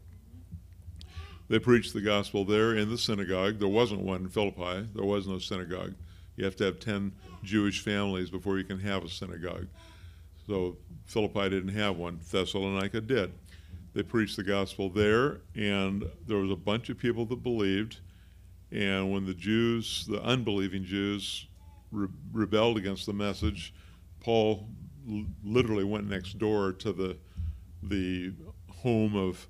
they 1.50 1.60
preached 1.60 1.94
the 1.94 2.02
gospel 2.02 2.46
there 2.46 2.76
in 2.76 2.90
the 2.90 2.98
synagogue. 2.98 3.60
There 3.60 3.68
wasn't 3.68 4.02
one 4.02 4.22
in 4.22 4.30
Philippi. 4.30 4.88
There 4.94 5.06
was 5.06 5.28
no 5.28 5.40
synagogue. 5.40 5.94
You 6.36 6.46
have 6.46 6.56
to 6.58 6.64
have 6.66 6.80
10 6.80 7.12
Jewish 7.44 7.82
families 7.82 8.30
before 8.30 8.58
you 8.58 8.64
can 8.64 8.80
have 8.80 9.04
a 9.04 9.10
synagogue. 9.10 9.68
So 10.48 10.78
Philippi 11.06 11.50
didn't 11.50 11.76
have 11.76 11.98
one. 11.98 12.20
Thessalonica 12.32 13.02
did. 13.02 13.34
They 13.94 14.04
preached 14.04 14.38
the 14.38 14.44
gospel 14.44 14.90
there, 14.90 15.42
and 15.56 16.04
there 16.26 16.38
was 16.38 16.52
a 16.52 16.56
bunch 16.56 16.90
of 16.90 16.98
people 16.98 17.26
that 17.28 17.44
believed. 17.44 18.00
And 18.72 19.12
when 19.12 19.26
the 19.26 19.36
Jews, 19.36 20.06
the 20.08 20.22
unbelieving 20.24 20.84
Jews, 20.84 21.48
re- 21.92 22.08
rebelled 22.32 22.78
against 22.78 23.06
the 23.06 23.14
message, 23.14 23.74
Paul 24.20 24.68
l- 25.08 25.26
literally 25.44 25.84
went 25.84 26.10
next 26.10 26.40
door 26.40 26.74
to 26.74 26.92
the 26.92 27.18
the 27.84 28.32
home 28.70 29.16
of 29.16 29.46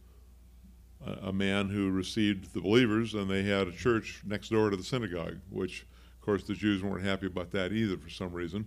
a, 1.06 1.34
man 1.34 1.70
who 1.70 1.92
received 1.92 2.54
the 2.54 2.62
believers, 2.62 3.14
and 3.14 3.30
they 3.30 3.44
had 3.44 3.68
a 3.68 3.72
church 3.72 4.22
next 4.26 4.50
door 4.50 4.70
to 4.70 4.76
the 4.78 4.84
synagogue, 4.84 5.40
which, 5.50 5.82
of 5.82 6.26
course, 6.26 6.44
the 6.44 6.54
Jews 6.54 6.84
weren't 6.84 7.04
happy 7.04 7.28
about 7.28 7.52
that 7.52 7.72
either 7.72 7.98
for 7.98 8.10
some 8.10 8.32
reason. 8.32 8.66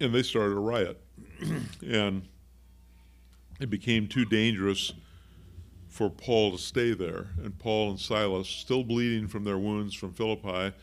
And 0.00 0.14
they 0.14 0.22
started 0.22 0.56
a 0.56 0.60
riot. 0.60 1.00
and 1.86 2.22
it 3.60 3.70
became 3.70 4.06
too 4.06 4.24
dangerous 4.24 4.92
for 5.88 6.10
Paul 6.10 6.52
to 6.52 6.58
stay 6.58 6.92
there. 6.92 7.28
And 7.42 7.58
Paul 7.58 7.90
and 7.90 8.00
Silas, 8.00 8.48
still 8.48 8.84
bleeding 8.84 9.28
from 9.28 9.44
their 9.44 9.58
wounds 9.58 9.94
from 9.94 10.12
Philippi, 10.12 10.74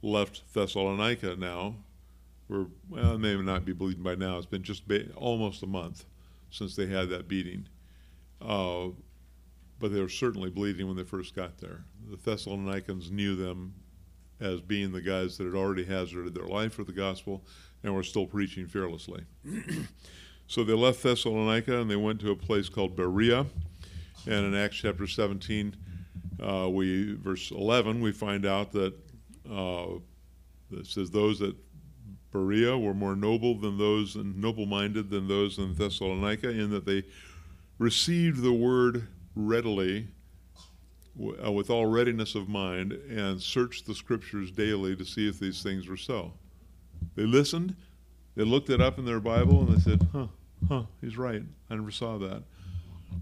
left 0.00 0.42
Thessalonica 0.54 1.36
now. 1.36 1.76
We're, 2.48 2.66
well, 2.88 3.18
they 3.18 3.36
may 3.36 3.42
not 3.42 3.64
be 3.64 3.72
bleeding 3.72 4.02
by 4.02 4.14
now. 4.14 4.38
It's 4.38 4.46
been 4.46 4.62
just 4.62 4.88
ba- 4.88 5.12
almost 5.14 5.62
a 5.62 5.66
month 5.66 6.04
since 6.50 6.74
they 6.74 6.86
had 6.86 7.08
that 7.10 7.28
beating. 7.28 7.68
Uh, 8.40 8.88
but 9.82 9.92
they 9.92 10.00
were 10.00 10.08
certainly 10.08 10.48
bleeding 10.48 10.86
when 10.86 10.96
they 10.96 11.02
first 11.02 11.34
got 11.34 11.58
there. 11.58 11.82
The 12.08 12.16
Thessalonians 12.16 13.10
knew 13.10 13.34
them 13.34 13.74
as 14.40 14.60
being 14.60 14.92
the 14.92 15.00
guys 15.00 15.36
that 15.36 15.44
had 15.44 15.56
already 15.56 15.84
hazarded 15.84 16.34
their 16.34 16.46
life 16.46 16.74
for 16.74 16.84
the 16.84 16.92
gospel 16.92 17.44
and 17.82 17.92
were 17.92 18.04
still 18.04 18.24
preaching 18.24 18.68
fearlessly. 18.68 19.24
so 20.46 20.62
they 20.62 20.72
left 20.72 21.02
Thessalonica 21.02 21.80
and 21.80 21.90
they 21.90 21.96
went 21.96 22.20
to 22.20 22.30
a 22.30 22.36
place 22.36 22.68
called 22.68 22.94
Berea. 22.94 23.44
And 24.24 24.46
in 24.46 24.54
Acts 24.54 24.76
chapter 24.76 25.08
17, 25.08 25.74
uh, 26.40 26.68
we 26.70 27.14
verse 27.14 27.50
11, 27.50 28.00
we 28.00 28.12
find 28.12 28.46
out 28.46 28.70
that 28.70 28.94
uh, 29.50 29.86
it 30.70 30.86
says 30.86 31.10
those 31.10 31.40
that 31.40 31.56
Berea 32.30 32.78
were 32.78 32.94
more 32.94 33.16
noble 33.16 33.58
than 33.58 33.78
those 33.78 34.14
and 34.14 34.40
noble-minded 34.40 35.10
than 35.10 35.26
those 35.26 35.58
in 35.58 35.74
Thessalonica, 35.74 36.50
in 36.50 36.70
that 36.70 36.86
they 36.86 37.02
received 37.80 38.42
the 38.42 38.52
word 38.52 39.08
readily, 39.34 40.08
uh, 41.44 41.52
with 41.52 41.70
all 41.70 41.86
readiness 41.86 42.34
of 42.34 42.48
mind, 42.48 42.92
and 42.92 43.40
searched 43.40 43.86
the 43.86 43.94
scriptures 43.94 44.50
daily 44.50 44.96
to 44.96 45.04
see 45.04 45.28
if 45.28 45.38
these 45.38 45.62
things 45.62 45.88
were 45.88 45.96
so. 45.96 46.32
They 47.14 47.24
listened, 47.24 47.74
they 48.34 48.44
looked 48.44 48.70
it 48.70 48.80
up 48.80 48.98
in 48.98 49.04
their 49.04 49.20
Bible, 49.20 49.60
and 49.60 49.76
they 49.76 49.80
said, 49.80 50.08
huh, 50.12 50.26
huh, 50.68 50.82
he's 51.00 51.16
right. 51.16 51.42
I 51.70 51.74
never 51.74 51.90
saw 51.90 52.18
that. 52.18 52.42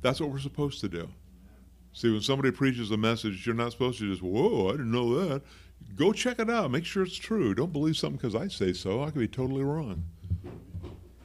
That's 0.02 0.20
what 0.20 0.30
we're 0.30 0.38
supposed 0.38 0.80
to 0.82 0.88
do. 0.88 1.08
See, 1.92 2.10
when 2.10 2.20
somebody 2.20 2.52
preaches 2.52 2.90
a 2.92 2.96
message, 2.96 3.44
you're 3.44 3.54
not 3.54 3.72
supposed 3.72 3.98
to 3.98 4.08
just, 4.08 4.22
whoa, 4.22 4.68
I 4.68 4.72
didn't 4.72 4.92
know 4.92 5.28
that. 5.28 5.42
Go 5.96 6.12
check 6.12 6.38
it 6.38 6.48
out. 6.48 6.70
Make 6.70 6.84
sure 6.84 7.02
it's 7.02 7.16
true. 7.16 7.54
Don't 7.54 7.72
believe 7.72 7.96
something 7.96 8.16
because 8.16 8.34
I 8.34 8.48
say 8.48 8.72
so. 8.72 9.02
I 9.02 9.06
could 9.06 9.18
be 9.18 9.28
totally 9.28 9.64
wrong. 9.64 10.04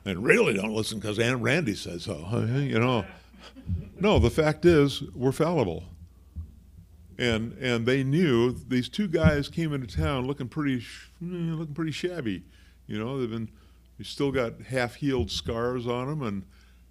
And 0.05 0.23
really 0.23 0.53
don't 0.53 0.73
listen 0.73 0.99
because 0.99 1.19
Aunt 1.19 1.41
Randy 1.41 1.75
says 1.75 2.03
so. 2.03 2.15
You 2.55 2.79
know, 2.79 3.05
no, 3.99 4.19
the 4.19 4.29
fact 4.29 4.65
is, 4.65 5.01
we're 5.13 5.31
fallible. 5.31 5.85
And 7.17 7.53
and 7.53 7.85
they 7.85 8.03
knew 8.03 8.51
these 8.51 8.89
two 8.89 9.07
guys 9.07 9.47
came 9.47 9.73
into 9.73 9.87
town 9.87 10.27
looking 10.27 10.49
pretty 10.49 10.85
mm, 11.23 11.57
looking 11.57 11.73
pretty 11.73 11.93
shabby. 11.93 12.43
You 12.87 12.99
know, 12.99 13.19
they've 13.19 13.29
been 13.29 13.49
they 13.97 14.03
still 14.03 14.31
got 14.31 14.61
half-healed 14.63 15.31
scars 15.31 15.87
on 15.87 16.07
them 16.07 16.21
and 16.21 16.43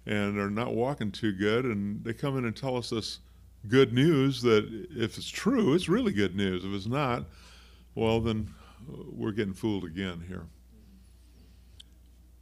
and 0.07 0.39
are 0.39 0.49
not 0.49 0.73
walking 0.73 1.11
too 1.11 1.31
good 1.31 1.65
and 1.65 2.03
they 2.03 2.13
come 2.13 2.37
in 2.37 2.45
and 2.45 2.55
tell 2.55 2.75
us 2.75 2.89
this 2.89 3.19
good 3.67 3.93
news 3.93 4.41
that 4.41 4.87
if 4.95 5.17
it's 5.17 5.29
true, 5.29 5.73
it's 5.73 5.89
really 5.89 6.11
good 6.11 6.35
news. 6.35 6.65
If 6.65 6.73
it's 6.73 6.87
not, 6.87 7.25
well 7.93 8.19
then 8.19 8.51
we're 8.87 9.31
getting 9.31 9.53
fooled 9.53 9.83
again 9.83 10.23
here. 10.27 10.47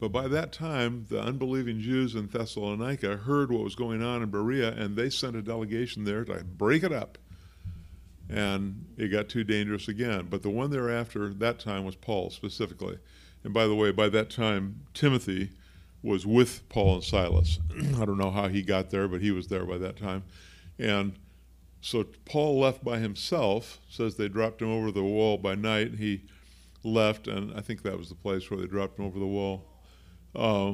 But 0.03 0.12
by 0.12 0.27
that 0.27 0.51
time, 0.51 1.05
the 1.10 1.22
unbelieving 1.22 1.79
Jews 1.79 2.13
in 2.13 2.27
Thessalonica 2.27 3.15
heard 3.15 3.50
what 3.50 3.63
was 3.63 3.74
going 3.74 4.03
on 4.03 4.22
in 4.22 4.29
Berea, 4.29 4.74
and 4.74 4.98
they 4.98 5.10
sent 5.10 5.38
a 5.38 5.41
delegation 5.41 6.03
there 6.03 6.25
to 6.25 6.43
break 6.43 6.83
it 6.83 6.91
up. 6.91 7.17
And 8.29 8.83
it 8.98 9.07
got 9.07 9.29
too 9.29 9.45
dangerous 9.45 9.88
again. 9.88 10.27
But 10.29 10.41
the 10.41 10.50
one 10.50 10.72
thereafter, 10.72 11.33
that 11.33 11.57
time, 11.57 11.86
was 11.86 11.95
Paul 11.95 12.31
specifically. 12.31 13.00
And 13.45 13.53
by 13.53 13.65
the 13.65 13.75
way, 13.75 13.91
by 13.91 14.10
that 14.10 14.29
time, 14.29 14.81
Timothy 14.93 15.51
was 16.01 16.25
with 16.25 16.67
Paul 16.67 16.95
and 16.95 17.03
Silas. 17.05 17.60
I 17.95 18.03
don't 18.03 18.17
know 18.17 18.31
how 18.31 18.50
he 18.50 18.62
got 18.62 18.89
there, 18.89 19.07
but 19.07 19.22
he 19.22 19.31
was 19.31 19.48
there 19.48 19.63
by 19.63 19.77
that 19.77 19.95
time. 19.95 20.25
And 20.77 21.13
so 21.79 22.03
Paul 22.25 22.60
left 22.60 22.83
by 22.83 23.00
himself, 23.00 23.79
says 23.89 24.17
they 24.17 24.27
dropped 24.27 24.62
him 24.62 24.69
over 24.69 24.91
the 24.91 25.01
wall 25.01 25.38
by 25.38 25.55
night. 25.55 25.93
He 25.93 26.25
left, 26.83 27.29
and 27.29 27.57
I 27.57 27.62
think 27.62 27.83
that 27.83 27.98
was 27.98 28.10
the 28.10 28.15
place 28.15 28.51
where 28.51 28.60
they 28.60 28.67
dropped 28.67 29.00
him 29.00 29.05
over 29.05 29.17
the 29.17 29.25
wall. 29.25 29.69
Uh, 30.36 30.74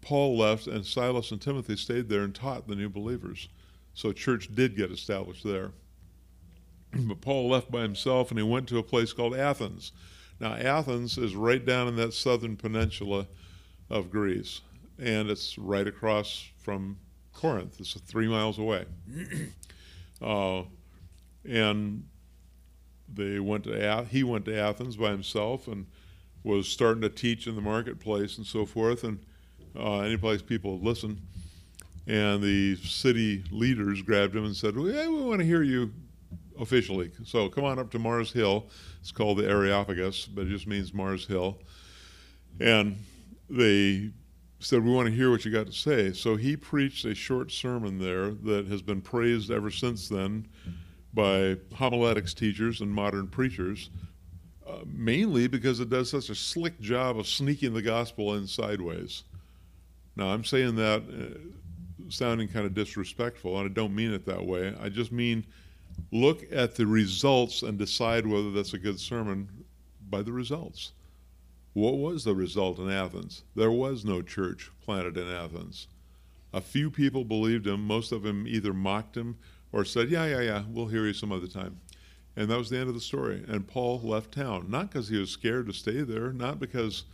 Paul 0.00 0.36
left, 0.38 0.66
and 0.66 0.84
Silas 0.84 1.30
and 1.30 1.40
Timothy 1.40 1.76
stayed 1.76 2.08
there 2.08 2.22
and 2.22 2.34
taught 2.34 2.66
the 2.66 2.74
new 2.74 2.88
believers. 2.88 3.48
So 3.94 4.12
church 4.12 4.54
did 4.54 4.76
get 4.76 4.90
established 4.90 5.44
there. 5.44 5.72
But 7.08 7.20
Paul 7.20 7.48
left 7.48 7.70
by 7.70 7.82
himself, 7.82 8.30
and 8.30 8.38
he 8.38 8.44
went 8.44 8.68
to 8.68 8.78
a 8.78 8.82
place 8.82 9.12
called 9.12 9.34
Athens. 9.34 9.92
Now, 10.40 10.54
Athens 10.54 11.18
is 11.18 11.34
right 11.34 11.64
down 11.64 11.88
in 11.88 11.96
that 11.96 12.12
southern 12.12 12.56
peninsula 12.56 13.26
of 13.90 14.10
Greece, 14.10 14.60
and 14.98 15.30
it's 15.30 15.58
right 15.58 15.86
across 15.86 16.48
from 16.58 16.98
Corinth. 17.32 17.80
It's 17.80 17.94
three 18.00 18.28
miles 18.28 18.58
away. 18.58 18.86
uh, 20.22 20.62
and 21.44 22.04
they 23.12 23.38
went 23.40 23.64
to 23.64 24.06
he 24.10 24.24
went 24.24 24.44
to 24.46 24.58
Athens 24.58 24.96
by 24.96 25.10
himself, 25.10 25.68
and 25.68 25.86
was 26.46 26.68
starting 26.68 27.02
to 27.02 27.08
teach 27.08 27.48
in 27.48 27.56
the 27.56 27.60
marketplace 27.60 28.38
and 28.38 28.46
so 28.46 28.64
forth, 28.64 29.02
and 29.02 29.18
uh, 29.76 30.00
any 30.00 30.16
place 30.16 30.40
people 30.40 30.78
would 30.78 30.86
listen. 30.86 31.20
And 32.06 32.40
the 32.40 32.76
city 32.76 33.42
leaders 33.50 34.00
grabbed 34.00 34.36
him 34.36 34.44
and 34.44 34.54
said, 34.54 34.76
well, 34.76 34.88
yeah, 34.88 35.08
we 35.08 35.22
want 35.22 35.40
to 35.40 35.44
hear 35.44 35.64
you 35.64 35.92
officially. 36.60 37.10
So 37.24 37.48
come 37.48 37.64
on 37.64 37.80
up 37.80 37.90
to 37.90 37.98
Mars 37.98 38.32
Hill. 38.32 38.66
It's 39.00 39.10
called 39.10 39.38
the 39.38 39.48
Areopagus, 39.48 40.26
but 40.26 40.46
it 40.46 40.50
just 40.50 40.68
means 40.68 40.94
Mars 40.94 41.26
Hill. 41.26 41.58
And 42.60 42.96
they 43.50 44.12
said, 44.60 44.84
We 44.84 44.92
want 44.92 45.08
to 45.08 45.14
hear 45.14 45.30
what 45.30 45.44
you 45.44 45.50
got 45.50 45.66
to 45.66 45.72
say. 45.72 46.12
So 46.12 46.36
he 46.36 46.56
preached 46.56 47.04
a 47.04 47.14
short 47.14 47.50
sermon 47.52 47.98
there 47.98 48.30
that 48.30 48.68
has 48.68 48.82
been 48.82 49.02
praised 49.02 49.50
ever 49.50 49.70
since 49.70 50.08
then 50.08 50.48
by 51.12 51.56
homiletics 51.74 52.34
teachers 52.34 52.80
and 52.80 52.90
modern 52.90 53.26
preachers 53.26 53.90
mainly 54.86 55.46
because 55.46 55.80
it 55.80 55.90
does 55.90 56.10
such 56.10 56.30
a 56.30 56.34
slick 56.34 56.80
job 56.80 57.18
of 57.18 57.26
sneaking 57.26 57.74
the 57.74 57.82
gospel 57.82 58.34
in 58.34 58.46
sideways. 58.46 59.24
Now, 60.16 60.28
I'm 60.28 60.44
saying 60.44 60.76
that 60.76 61.02
uh, 61.02 61.38
sounding 62.08 62.48
kind 62.48 62.66
of 62.66 62.74
disrespectful, 62.74 63.58
and 63.58 63.70
I 63.70 63.72
don't 63.72 63.94
mean 63.94 64.12
it 64.12 64.24
that 64.26 64.44
way. 64.44 64.74
I 64.80 64.88
just 64.88 65.12
mean 65.12 65.44
look 66.12 66.44
at 66.52 66.74
the 66.74 66.86
results 66.86 67.62
and 67.62 67.78
decide 67.78 68.26
whether 68.26 68.50
that's 68.50 68.74
a 68.74 68.78
good 68.78 69.00
sermon 69.00 69.48
by 70.10 70.22
the 70.22 70.32
results. 70.32 70.92
What 71.72 71.98
was 71.98 72.24
the 72.24 72.34
result 72.34 72.78
in 72.78 72.90
Athens? 72.90 73.42
There 73.54 73.70
was 73.70 74.04
no 74.04 74.22
church 74.22 74.70
planted 74.82 75.16
in 75.18 75.28
Athens. 75.28 75.88
A 76.54 76.60
few 76.60 76.90
people 76.90 77.24
believed 77.24 77.66
him. 77.66 77.86
Most 77.86 78.12
of 78.12 78.22
them 78.22 78.46
either 78.48 78.72
mocked 78.72 79.16
him 79.16 79.36
or 79.72 79.84
said, 79.84 80.10
Yeah, 80.10 80.24
yeah, 80.26 80.40
yeah, 80.40 80.62
we'll 80.70 80.86
hear 80.86 81.06
you 81.06 81.12
some 81.12 81.32
other 81.32 81.46
time. 81.46 81.78
And 82.36 82.48
that 82.50 82.58
was 82.58 82.68
the 82.68 82.78
end 82.78 82.88
of 82.88 82.94
the 82.94 83.00
story. 83.00 83.42
And 83.48 83.66
Paul 83.66 84.00
left 84.00 84.32
town, 84.32 84.66
not 84.68 84.90
because 84.90 85.08
he 85.08 85.18
was 85.18 85.30
scared 85.30 85.66
to 85.66 85.72
stay 85.72 86.02
there, 86.02 86.32
not 86.32 86.60
because 86.60 87.04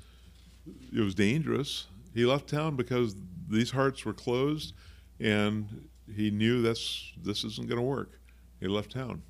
it 0.67 1.00
was 1.00 1.14
dangerous. 1.14 1.87
He 2.12 2.25
left 2.25 2.49
town 2.49 2.76
because 2.76 3.14
these 3.49 3.71
hearts 3.71 4.05
were 4.05 4.12
closed 4.12 4.75
and 5.21 5.88
he 6.14 6.31
knew 6.31 6.61
this 6.61 7.12
this 7.23 7.45
isn't 7.45 7.69
going 7.69 7.79
to 7.79 7.87
work. 7.87 8.19
He 8.61 8.67
left 8.67 8.93
town. 8.93 9.23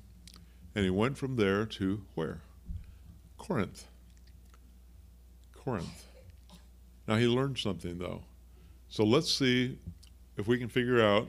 And 0.75 0.83
he 0.83 0.89
went 0.89 1.17
from 1.17 1.35
there 1.35 1.65
to 1.65 2.03
where? 2.15 2.41
Corinth. 3.37 3.85
Corinth. 5.53 6.07
Now 7.07 7.17
he 7.17 7.27
learned 7.27 7.59
something 7.59 7.99
though. 7.99 8.23
So 8.89 9.03
let's 9.03 9.31
see 9.31 9.77
if 10.37 10.47
we 10.47 10.57
can 10.57 10.69
figure 10.69 11.01
out 11.01 11.27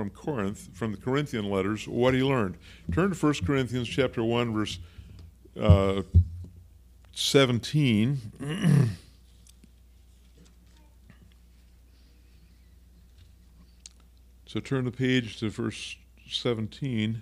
from 0.00 0.08
Corinth, 0.08 0.70
from 0.72 0.92
the 0.92 0.96
Corinthian 0.96 1.50
letters, 1.50 1.86
what 1.86 2.14
he 2.14 2.22
learned. 2.22 2.56
Turn 2.90 3.12
to 3.12 3.14
1 3.14 3.34
Corinthians 3.44 3.86
chapter 3.86 4.24
1, 4.24 4.50
verse 4.50 4.78
uh, 5.60 6.00
17. 7.12 8.18
so 14.46 14.58
turn 14.60 14.86
the 14.86 14.90
page 14.90 15.38
to 15.40 15.50
verse 15.50 15.98
17. 16.30 17.20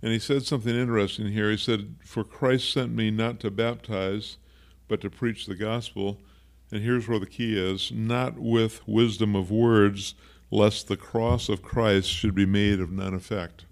And 0.00 0.12
he 0.12 0.18
said 0.18 0.46
something 0.46 0.74
interesting 0.74 1.26
here. 1.26 1.50
He 1.50 1.58
said, 1.58 1.96
For 2.06 2.24
Christ 2.24 2.72
sent 2.72 2.94
me 2.94 3.10
not 3.10 3.38
to 3.40 3.50
baptize, 3.50 4.38
but 4.88 5.02
to 5.02 5.10
preach 5.10 5.44
the 5.44 5.54
gospel. 5.54 6.22
And 6.72 6.82
here's 6.82 7.06
where 7.06 7.18
the 7.18 7.26
key 7.26 7.58
is 7.58 7.92
not 7.92 8.38
with 8.38 8.80
wisdom 8.88 9.36
of 9.36 9.50
words 9.50 10.14
lest 10.50 10.88
the 10.88 10.96
cross 10.96 11.48
of 11.48 11.62
Christ 11.62 12.08
should 12.08 12.34
be 12.34 12.46
made 12.46 12.80
of 12.80 12.90
none 12.90 13.14
effect. 13.14 13.66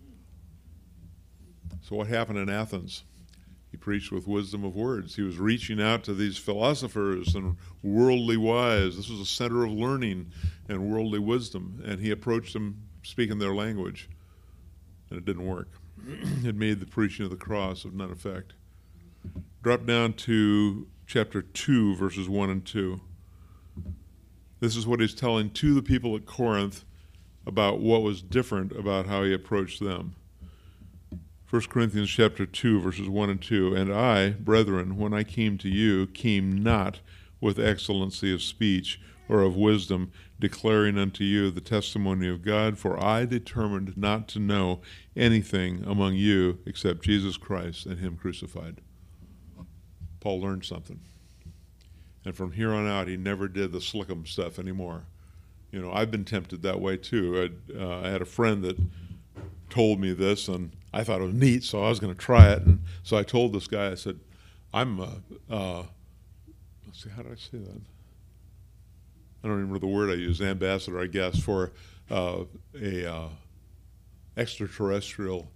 So, 1.83 1.97
what 1.97 2.07
happened 2.07 2.39
in 2.39 2.49
Athens? 2.49 3.05
He 3.71 3.77
preached 3.77 4.13
with 4.13 4.29
wisdom 4.29 4.65
of 4.65 4.77
words. 4.77 5.17
He 5.17 5.23
was 5.23 5.37
reaching 5.37 5.83
out 5.83 6.05
to 6.05 6.15
these 6.15 6.39
philosophers 6.39 7.35
and 7.35 7.57
worldly 7.83 8.37
wise. 8.37 8.97
This 8.97 9.09
was 9.09 9.19
a 9.19 9.27
center 9.27 9.65
of 9.65 9.73
learning 9.73 10.31
and 10.69 10.89
worldly 10.89 11.19
wisdom. 11.19 11.83
And 11.85 11.99
he 11.99 12.13
approached 12.13 12.53
them 12.53 12.85
speaking 13.03 13.41
their 13.41 13.53
language. 13.53 14.09
And 15.11 15.19
it 15.19 15.25
didn't 15.25 15.47
work. 15.47 15.71
it 16.07 16.55
made 16.55 16.79
the 16.79 16.87
preaching 16.87 17.25
of 17.25 17.33
the 17.33 17.37
cross 17.37 17.85
of 17.85 17.95
none 17.95 18.13
effect. 18.13 18.53
Drop 19.65 19.85
down 19.87 20.13
to 20.13 20.87
chapter 21.09 21.43
2, 21.43 21.97
verses 21.97 22.29
1 22.29 22.51
and 22.51 22.65
2. 22.65 23.01
This 24.65 24.77
is 24.77 24.87
what 24.87 25.01
he's 25.01 25.15
telling 25.15 25.51
to 25.51 25.75
the 25.75 25.83
people 25.83 26.17
at 26.17 26.25
Corinth 26.25 26.87
about 27.45 27.81
what 27.81 28.01
was 28.01 28.23
different 28.23 28.73
about 28.73 29.05
how 29.05 29.23
he 29.23 29.35
approached 29.35 29.79
them. 29.79 30.17
1 31.51 31.63
Corinthians 31.69 32.09
chapter 32.09 32.47
2 32.47 32.81
verses 32.81 33.07
1 33.07 33.29
and 33.29 33.43
2 33.43 33.75
and 33.75 33.93
I 33.93 34.31
brethren 34.31 34.97
when 34.97 35.13
I 35.13 35.23
came 35.23 35.59
to 35.59 35.69
you 35.69 36.07
came 36.07 36.63
not 36.63 37.01
with 37.43 37.61
excellency 37.61 38.33
of 38.33 38.41
speech 38.41 38.99
or 39.29 39.43
of 39.43 39.55
wisdom 39.55 40.11
declaring 40.41 40.97
unto 40.97 41.25
you 41.25 41.51
the 41.51 41.61
testimony 41.61 42.27
of 42.27 42.41
God 42.41 42.79
for 42.79 42.99
I 42.99 43.27
determined 43.27 43.99
not 43.99 44.29
to 44.29 44.39
know 44.39 44.81
anything 45.15 45.85
among 45.85 46.15
you 46.15 46.61
except 46.65 47.05
Jesus 47.05 47.37
Christ 47.37 47.85
and 47.85 47.99
him 47.99 48.17
crucified. 48.17 48.81
Paul 50.21 50.41
learned 50.41 50.65
something. 50.65 51.01
And 52.25 52.35
from 52.35 52.53
here 52.53 52.73
on 52.73 52.89
out, 52.89 53.09
he 53.09 53.17
never 53.17 53.49
did 53.49 53.73
the 53.73 53.79
slickum 53.79 54.27
stuff 54.27 54.59
anymore. 54.59 55.03
You 55.71 55.83
know, 55.83 55.93
I've 55.93 56.11
been 56.11 56.25
tempted 56.25 56.63
that 56.63 56.81
way 56.81 56.97
too. 56.97 57.51
Uh, 57.77 58.01
I 58.01 58.09
had 58.09 58.23
a 58.23 58.27
friend 58.27 58.63
that 58.65 58.79
told 59.69 60.01
me 60.01 60.13
this, 60.13 60.49
and 60.49 60.71
I 60.93 61.03
thought 61.05 61.21
it 61.21 61.25
was 61.25 61.35
neat, 61.35 61.65
so 61.65 61.85
I 61.85 61.89
was 61.89 61.99
going 61.99 62.15
to 62.15 62.19
try 62.19 62.53
it. 62.53 62.63
And 62.63 62.81
so 63.03 63.17
I 63.17 63.25
told 63.25 63.53
this 63.53 63.67
guy, 63.67 63.91
I 63.91 63.95
said, 63.95 64.21
"I'm, 64.73 65.01
uh, 65.01 65.09
uh, 65.51 65.83
let's 66.87 67.03
see, 67.03 67.11
how 67.11 67.23
did 67.23 67.33
I 67.33 67.37
say 67.37 67.59
that? 67.59 67.81
I 69.43 69.49
don't 69.49 69.57
remember 69.57 69.81
the 69.81 69.87
word 69.87 70.11
I 70.11 70.15
used. 70.15 70.41
Ambassador, 70.41 71.01
I 71.01 71.07
guess, 71.07 71.39
for 71.39 71.73
uh, 72.11 72.45
a 72.81 73.13
uh, 73.13 73.29
extraterrestrial 74.37 75.51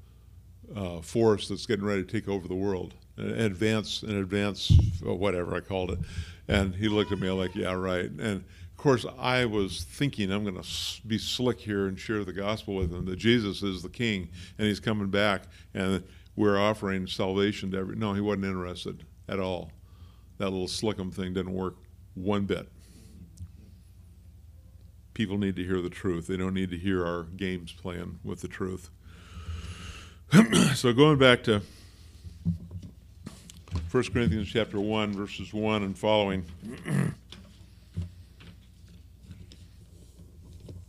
uh, 0.75 1.01
force 1.01 1.49
that's 1.49 1.65
getting 1.65 1.85
ready 1.85 2.05
to 2.05 2.11
take 2.11 2.29
over 2.29 2.47
the 2.49 2.55
world, 2.55 2.95
an 3.19 3.41
advance, 3.41 4.03
an 4.03 4.17
advance, 4.17 4.73
whatever 5.03 5.55
I 5.55 5.61
called 5.61 5.91
it." 5.91 5.99
And 6.49 6.75
he 6.75 6.89
looked 6.89 7.13
at 7.13 7.21
me 7.21 7.31
like, 7.31 7.55
yeah, 7.55 7.75
right. 7.75 8.11
And 8.11 8.37
of 8.37 8.77
course, 8.79 9.05
I 9.19 9.45
was 9.45 9.85
thinking 9.85 10.33
I'm 10.33 10.45
going 10.45 10.61
to 10.61 11.07
be 11.07 11.19
slick 11.19 11.61
here 11.61 11.87
and 11.87 11.99
share 11.99 12.25
the 12.25 12.33
gospel 12.33 12.75
with 12.75 12.93
him 12.93 13.05
that 13.05 13.17
Jesus 13.17 13.63
is 13.63 13.83
the 13.83 13.91
king 13.91 14.31
and 14.57 14.67
he's 14.67 14.81
coming 14.81 15.09
back 15.09 15.43
and 15.75 16.03
we're 16.37 16.59
offering 16.59 17.07
salvation 17.07 17.71
to 17.73 17.79
every. 17.79 17.97
No, 17.97 18.15
he 18.15 18.21
wasn't 18.21 18.47
interested 18.47 19.05
at 19.29 19.39
all. 19.39 19.73
That 20.39 20.51
little 20.51 20.69
slickum 20.69 21.13
thing 21.13 21.35
didn't 21.35 21.53
work 21.53 21.77
one 22.15 22.45
bit. 22.45 22.69
People 25.13 25.37
need 25.37 25.57
to 25.57 25.65
hear 25.65 25.83
the 25.83 25.91
truth. 25.91 26.29
They 26.29 26.37
don't 26.37 26.55
need 26.55 26.71
to 26.71 26.79
hear 26.79 27.05
our 27.05 27.25
games 27.25 27.73
playing 27.73 28.21
with 28.25 28.41
the 28.41 28.49
truth. 28.49 28.89
so 30.75 30.93
going 30.93 31.19
back 31.19 31.43
to 31.45 31.61
1 33.91 34.05
Corinthians 34.13 34.49
chapter 34.49 34.81
1, 34.81 35.13
verses 35.13 35.53
1 35.53 35.83
and 35.83 35.99
following. 35.99 36.45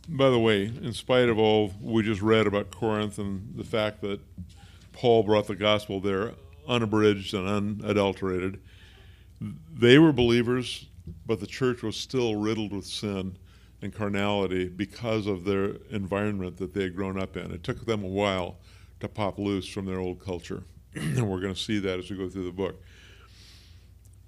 By 0.08 0.30
the 0.30 0.38
way, 0.38 0.64
in 0.64 0.92
spite 0.92 1.28
of 1.28 1.38
all 1.38 1.72
we 1.80 2.02
just 2.02 2.22
read 2.22 2.46
about 2.46 2.70
Corinth 2.70 3.18
and 3.18 3.54
the 3.54 3.64
fact 3.64 4.00
that 4.00 4.20
Paul 4.92 5.22
brought 5.22 5.46
the 5.46 5.54
gospel 5.54 6.00
there 6.00 6.32
unabridged 6.66 7.34
and 7.34 7.48
unadulterated, 7.48 8.60
they 9.72 9.98
were 9.98 10.12
believers, 10.12 10.86
but 11.26 11.40
the 11.40 11.46
church 11.46 11.82
was 11.82 11.96
still 11.96 12.36
riddled 12.36 12.72
with 12.72 12.86
sin 12.86 13.36
and 13.82 13.94
carnality 13.94 14.68
because 14.68 15.26
of 15.26 15.44
their 15.44 15.76
environment 15.90 16.56
that 16.58 16.74
they 16.74 16.82
had 16.84 16.96
grown 16.96 17.18
up 17.18 17.36
in. 17.36 17.50
It 17.50 17.62
took 17.62 17.86
them 17.86 18.04
a 18.04 18.08
while 18.08 18.56
to 19.00 19.08
pop 19.08 19.38
loose 19.38 19.66
from 19.66 19.86
their 19.86 19.98
old 19.98 20.20
culture. 20.20 20.64
and 20.94 21.28
we're 21.28 21.40
going 21.40 21.54
to 21.54 21.60
see 21.60 21.78
that 21.78 21.98
as 21.98 22.10
we 22.10 22.16
go 22.16 22.28
through 22.28 22.44
the 22.44 22.52
book. 22.52 22.82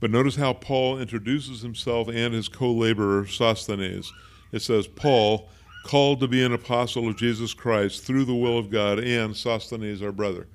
But 0.01 0.11
notice 0.11 0.37
how 0.37 0.53
Paul 0.55 0.99
introduces 0.99 1.63
himself 1.63 2.09
and 2.09 2.35
his 2.35 2.49
co 2.49 2.73
laborer, 2.73 3.27
Sosthenes. 3.27 4.13
It 4.51 4.61
says, 4.61 4.87
Paul, 4.87 5.49
called 5.85 6.21
to 6.21 6.29
be 6.29 6.43
an 6.43 6.53
apostle 6.53 7.09
of 7.09 7.17
Jesus 7.17 7.55
Christ 7.55 8.03
through 8.05 8.25
the 8.25 8.35
will 8.35 8.59
of 8.59 8.71
God, 8.71 8.99
and 8.99 9.37
Sosthenes, 9.37 10.03
our 10.03 10.13
brother. 10.13 10.47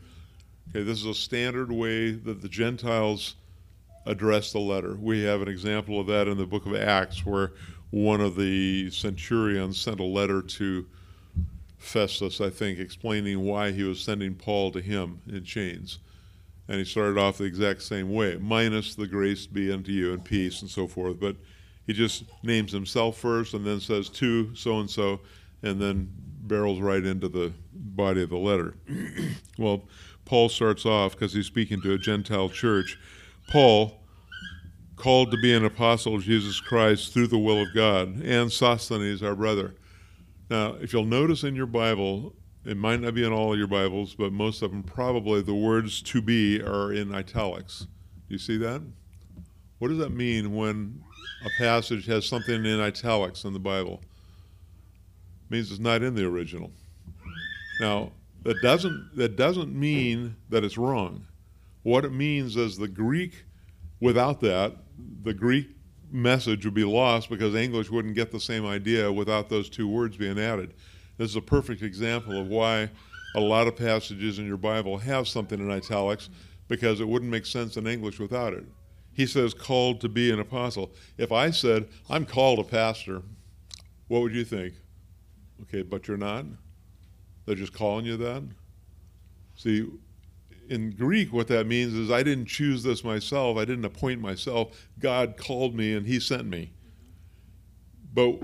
Okay, 0.70 0.84
this 0.84 1.00
is 1.00 1.06
a 1.06 1.14
standard 1.14 1.72
way 1.72 2.12
that 2.12 2.42
the 2.42 2.50
Gentiles 2.50 3.36
address 4.06 4.52
the 4.52 4.60
letter. 4.60 4.96
We 4.96 5.24
have 5.24 5.42
an 5.42 5.48
example 5.48 6.00
of 6.00 6.08
that 6.08 6.28
in 6.28 6.38
the 6.38 6.46
book 6.46 6.66
of 6.66 6.76
Acts, 6.76 7.26
where 7.26 7.54
one 7.92 8.22
of 8.22 8.36
the 8.36 8.90
centurions 8.92 9.80
sent 9.80 10.00
a 10.00 10.06
letter 10.06 10.42
to 10.42 10.86
Festus, 11.88 12.42
I 12.42 12.50
think, 12.50 12.80
explaining 12.80 13.42
why 13.42 13.72
he 13.72 13.84
was 13.84 14.02
sending 14.02 14.36
Paul 14.36 14.72
to 14.72 14.82
him 14.82 15.22
in 15.28 15.44
chains. 15.44 16.00
And 16.68 16.80
he 16.80 16.86
started 16.86 17.18
off 17.18 17.38
the 17.38 17.46
exact 17.46 17.82
same 17.82 18.12
way, 18.12 18.38
minus 18.38 18.94
the 18.96 19.08
grace 19.08 19.48
be 19.48 19.72
unto 19.72 19.92
you 19.92 20.14
and 20.14 20.24
peace 20.24 20.62
and 20.62 20.70
so 20.70 20.88
forth. 20.88 21.20
But 21.20 21.38
he 21.86 21.94
just 21.94 22.26
names 22.44 22.74
himself 22.74 23.18
first 23.18 23.54
and 23.54 23.66
then 23.66 23.80
says 23.80 24.10
to 24.10 24.54
so 24.54 24.80
and 24.80 24.90
so, 24.90 25.22
and 25.64 25.82
then 25.82 26.12
barrels 26.42 26.80
right 26.80 27.04
into 27.06 27.30
the 27.30 27.54
body 27.74 28.22
of 28.22 28.30
the 28.30 28.38
letter. 28.38 28.76
well, 29.58 29.88
Paul 30.26 30.50
starts 30.50 30.86
off 30.86 31.14
because 31.14 31.34
he's 31.34 31.46
speaking 31.46 31.82
to 31.82 31.94
a 31.94 31.98
Gentile 31.98 32.50
church. 32.50 32.98
Paul, 33.50 34.02
called 34.98 35.32
to 35.32 35.38
be 35.38 35.54
an 35.54 35.64
apostle 35.64 36.16
of 36.16 36.24
Jesus 36.24 36.60
Christ 36.60 37.14
through 37.14 37.28
the 37.28 37.38
will 37.38 37.62
of 37.62 37.74
God, 37.74 38.22
and 38.22 38.52
Sosthenes, 38.52 39.24
our 39.24 39.36
brother. 39.36 39.76
Now, 40.50 40.76
if 40.76 40.94
you'll 40.94 41.06
notice 41.06 41.44
in 41.44 41.56
your 41.56 41.66
Bible, 41.66 42.34
it 42.64 42.78
might 42.78 43.02
not 43.02 43.14
be 43.14 43.26
in 43.26 43.34
all 43.34 43.58
your 43.58 43.68
Bibles, 43.68 44.16
but 44.16 44.32
most 44.32 44.62
of 44.62 44.72
them 44.72 44.84
probably 44.84 45.42
the 45.42 45.54
words 45.54 46.02
to 46.04 46.22
be 46.22 46.62
are 46.62 46.94
in 46.94 47.14
italics. 47.14 47.88
Do 48.28 48.34
you 48.34 48.38
see 48.38 48.58
that? 48.58 48.82
What 49.80 49.90
does 49.90 49.98
that 50.00 50.12
mean 50.12 50.56
when 50.56 51.04
a 51.46 51.50
passage 51.62 52.06
has 52.08 52.26
something 52.26 52.66
in 52.66 52.80
italics 52.80 53.44
in 53.44 53.54
the 53.54 53.60
Bible? 53.60 54.02
It 55.46 55.52
means 55.52 55.72
it's 55.72 55.80
not 55.80 56.02
in 56.02 56.16
the 56.16 56.26
original. 56.26 56.72
Now, 57.80 58.12
that 58.44 58.62
doesn't 58.62 59.16
that 59.16 59.36
doesn't 59.36 59.74
mean 59.74 60.36
that 60.50 60.64
it's 60.64 60.78
wrong. 60.78 61.26
What 61.84 62.06
it 62.06 62.12
means 62.12 62.56
is 62.56 62.78
the 62.78 62.88
Greek 62.88 63.46
without 64.00 64.40
that, 64.42 64.76
the 65.24 65.34
Greek 65.34 65.77
message 66.12 66.66
would 66.66 66.74
be 66.74 66.84
lost 66.84 67.30
because 67.30 67.56
English 67.56 67.90
wouldn't 67.90 68.16
get 68.16 68.32
the 68.32 68.40
same 68.40 68.66
idea 68.66 69.12
without 69.12 69.50
those 69.50 69.70
two 69.70 69.88
words 69.88 70.18
being 70.18 70.40
added. 70.40 70.74
This 71.18 71.32
is 71.32 71.36
a 71.36 71.42
perfect 71.42 71.82
example 71.82 72.40
of 72.40 72.48
why 72.48 72.90
a 73.36 73.40
lot 73.40 73.68
of 73.68 73.76
passages 73.76 74.40
in 74.40 74.48
your 74.48 74.58
Bible 74.58 74.98
have 74.98 75.28
something 75.28 75.60
in 75.60 75.72
italics 75.72 76.30
because 76.68 77.00
it 77.00 77.08
wouldn't 77.08 77.32
make 77.32 77.46
sense 77.46 77.78
in 77.78 77.88
English 77.88 78.20
without 78.20 78.54
it. 78.54 78.66
He 79.14 79.26
says, 79.26 79.54
called 79.54 80.00
to 80.02 80.10
be 80.10 80.32
an 80.32 80.40
apostle. 80.40 80.92
If 81.18 81.32
I 81.32 81.50
said, 81.50 81.88
I'm 82.10 82.26
called 82.26 82.60
a 82.60 82.64
pastor, 82.64 83.24
what 84.08 84.22
would 84.22 84.34
you 84.34 84.46
think? 84.46 84.76
Okay, 85.64 85.82
but 85.82 86.08
you're 86.08 86.18
not? 86.18 86.46
They're 87.46 87.56
just 87.56 87.74
calling 87.74 88.06
you 88.06 88.18
that? 88.18 88.44
See, 89.56 89.90
in 90.70 90.92
Greek, 90.92 91.34
what 91.34 91.48
that 91.48 91.68
means 91.68 91.94
is 91.94 92.12
I 92.12 92.24
didn't 92.24 92.46
choose 92.46 92.84
this 92.84 93.04
myself, 93.04 93.58
I 93.58 93.66
didn't 93.66 93.86
appoint 93.86 94.22
myself. 94.22 94.88
God 95.00 95.38
called 95.38 95.76
me 95.76 95.94
and 95.94 96.06
He 96.06 96.20
sent 96.20 96.46
me. 96.46 96.72
But, 98.14 98.40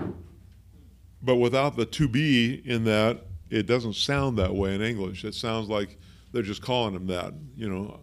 but 1.22 1.36
without 1.36 1.76
the 1.76 1.84
to 1.86 2.08
be 2.08 2.62
in 2.64 2.84
that, 2.84 3.24
it 3.50 3.66
doesn't 3.66 3.94
sound 3.94 4.38
that 4.38 4.54
way 4.54 4.74
in 4.74 4.82
English. 4.82 5.24
It 5.24 5.34
sounds 5.34 5.68
like 5.68 5.98
they're 6.32 6.42
just 6.42 6.62
calling 6.62 6.94
him 6.94 7.06
that. 7.06 7.34
You 7.56 7.68
know, 7.68 8.00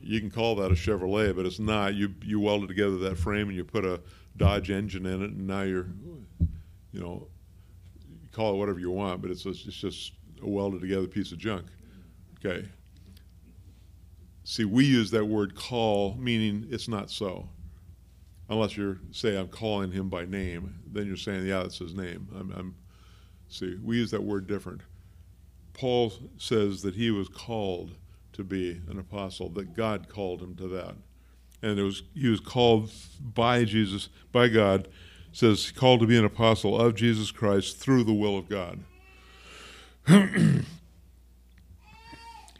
you 0.00 0.20
can 0.20 0.30
call 0.30 0.56
that 0.56 0.70
a 0.70 0.74
Chevrolet, 0.74 1.34
but 1.34 1.46
it's 1.46 1.58
not. 1.58 1.94
You 1.94 2.14
you 2.22 2.40
welded 2.40 2.68
together 2.68 2.98
that 2.98 3.18
frame 3.18 3.48
and 3.48 3.56
you 3.56 3.64
put 3.64 3.84
a 3.84 4.00
Dodge 4.36 4.70
engine 4.70 5.06
in 5.06 5.22
it, 5.22 5.30
and 5.30 5.46
now 5.46 5.62
you're, 5.62 5.88
you 6.92 7.00
know, 7.00 7.26
you 8.00 8.28
call 8.32 8.54
it 8.54 8.58
whatever 8.58 8.78
you 8.78 8.90
want, 8.90 9.22
but 9.22 9.30
it's 9.30 9.44
it's 9.46 9.62
just 9.62 10.12
a 10.42 10.48
welded 10.48 10.80
together 10.80 11.06
piece 11.06 11.32
of 11.32 11.38
junk. 11.38 11.66
Okay. 12.38 12.66
See, 14.44 14.64
we 14.64 14.84
use 14.84 15.10
that 15.10 15.26
word 15.26 15.54
call, 15.54 16.16
meaning 16.18 16.66
it's 16.70 16.88
not 16.88 17.10
so. 17.10 17.48
Unless 18.48 18.76
you're 18.76 18.98
say 19.12 19.36
I'm 19.36 19.48
calling 19.48 19.92
him 19.92 20.08
by 20.08 20.24
name, 20.24 20.80
then 20.90 21.06
you're 21.06 21.16
saying, 21.16 21.46
yeah, 21.46 21.62
that's 21.62 21.78
his 21.78 21.94
name. 21.94 22.28
I'm, 22.34 22.50
I'm 22.52 22.74
see, 23.48 23.76
we 23.82 23.96
use 23.96 24.10
that 24.10 24.24
word 24.24 24.46
different. 24.46 24.80
Paul 25.72 26.12
says 26.36 26.82
that 26.82 26.96
he 26.96 27.10
was 27.10 27.28
called 27.28 27.92
to 28.32 28.42
be 28.42 28.80
an 28.88 28.98
apostle, 28.98 29.48
that 29.50 29.74
God 29.74 30.08
called 30.08 30.42
him 30.42 30.56
to 30.56 30.68
that. 30.68 30.94
And 31.62 31.78
it 31.78 31.82
was 31.82 32.02
he 32.14 32.28
was 32.28 32.40
called 32.40 32.90
by 33.20 33.64
Jesus, 33.64 34.08
by 34.32 34.48
God, 34.48 34.88
says 35.32 35.70
called 35.70 36.00
to 36.00 36.06
be 36.06 36.18
an 36.18 36.24
apostle 36.24 36.80
of 36.80 36.94
Jesus 36.94 37.30
Christ 37.30 37.78
through 37.78 38.04
the 38.04 38.14
will 38.14 38.36
of 38.36 38.48
God. 38.48 38.80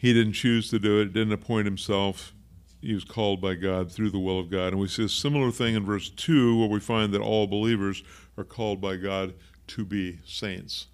he 0.00 0.14
didn't 0.14 0.32
choose 0.32 0.70
to 0.70 0.78
do 0.78 0.98
it, 0.98 1.12
didn't 1.12 1.34
appoint 1.34 1.66
himself. 1.66 2.32
He 2.80 2.94
was 2.94 3.04
called 3.04 3.42
by 3.42 3.54
God 3.54 3.92
through 3.92 4.08
the 4.08 4.18
will 4.18 4.40
of 4.40 4.50
God. 4.50 4.68
And 4.68 4.80
we 4.80 4.88
see 4.88 5.04
a 5.04 5.10
similar 5.10 5.50
thing 5.50 5.74
in 5.74 5.84
verse 5.84 6.08
2 6.08 6.58
where 6.58 6.70
we 6.70 6.80
find 6.80 7.12
that 7.12 7.20
all 7.20 7.46
believers 7.46 8.02
are 8.38 8.44
called 8.44 8.80
by 8.80 8.96
God 8.96 9.34
to 9.66 9.84
be 9.84 10.18
saints, 10.24 10.86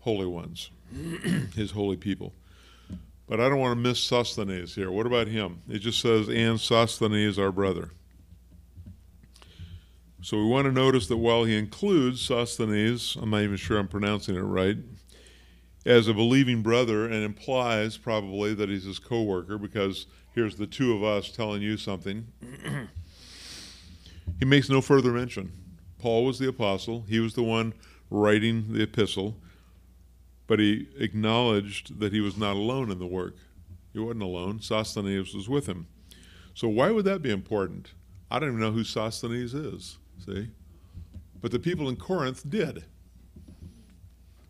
holy 0.00 0.26
ones, 0.26 0.70
his 1.54 1.70
holy 1.70 1.96
people. 1.96 2.34
But 3.28 3.38
I 3.38 3.48
don't 3.48 3.60
want 3.60 3.76
to 3.76 3.80
miss 3.80 4.00
Sosthenes 4.00 4.74
here. 4.74 4.90
What 4.90 5.06
about 5.06 5.28
him? 5.28 5.62
It 5.68 5.78
just 5.78 6.00
says, 6.00 6.28
and 6.28 6.58
Sosthenes, 6.58 7.38
our 7.38 7.52
brother. 7.52 7.90
So 10.20 10.36
we 10.36 10.46
want 10.46 10.64
to 10.64 10.72
notice 10.72 11.06
that 11.06 11.18
while 11.18 11.44
he 11.44 11.56
includes 11.56 12.22
Sosthenes, 12.22 13.16
I'm 13.22 13.30
not 13.30 13.42
even 13.42 13.56
sure 13.56 13.78
I'm 13.78 13.86
pronouncing 13.86 14.34
it 14.34 14.40
right, 14.40 14.78
as 15.88 16.06
a 16.06 16.12
believing 16.12 16.60
brother 16.60 17.06
and 17.06 17.24
implies 17.24 17.96
probably 17.96 18.52
that 18.52 18.68
he's 18.68 18.84
his 18.84 18.98
co-worker 18.98 19.56
because 19.56 20.04
here's 20.34 20.56
the 20.56 20.66
two 20.66 20.92
of 20.92 21.02
us 21.02 21.30
telling 21.30 21.62
you 21.62 21.78
something. 21.78 22.26
he 24.38 24.44
makes 24.44 24.68
no 24.68 24.82
further 24.82 25.12
mention. 25.12 25.50
Paul 25.98 26.26
was 26.26 26.38
the 26.38 26.46
apostle. 26.46 27.06
He 27.08 27.20
was 27.20 27.32
the 27.32 27.42
one 27.42 27.72
writing 28.10 28.66
the 28.74 28.82
epistle, 28.82 29.38
but 30.46 30.58
he 30.58 30.88
acknowledged 30.98 31.98
that 32.00 32.12
he 32.12 32.20
was 32.20 32.36
not 32.36 32.54
alone 32.54 32.90
in 32.90 32.98
the 32.98 33.06
work. 33.06 33.36
He 33.94 33.98
wasn't 33.98 34.22
alone. 34.22 34.60
Sosthenes 34.60 35.32
was 35.32 35.48
with 35.48 35.66
him. 35.66 35.86
So 36.52 36.68
why 36.68 36.90
would 36.90 37.06
that 37.06 37.22
be 37.22 37.30
important? 37.30 37.94
I 38.30 38.38
don't 38.38 38.50
even 38.50 38.60
know 38.60 38.72
who 38.72 38.84
Sosthenes 38.84 39.54
is, 39.54 39.96
see? 40.22 40.50
But 41.40 41.50
the 41.50 41.58
people 41.58 41.88
in 41.88 41.96
Corinth 41.96 42.42
did. 42.46 42.84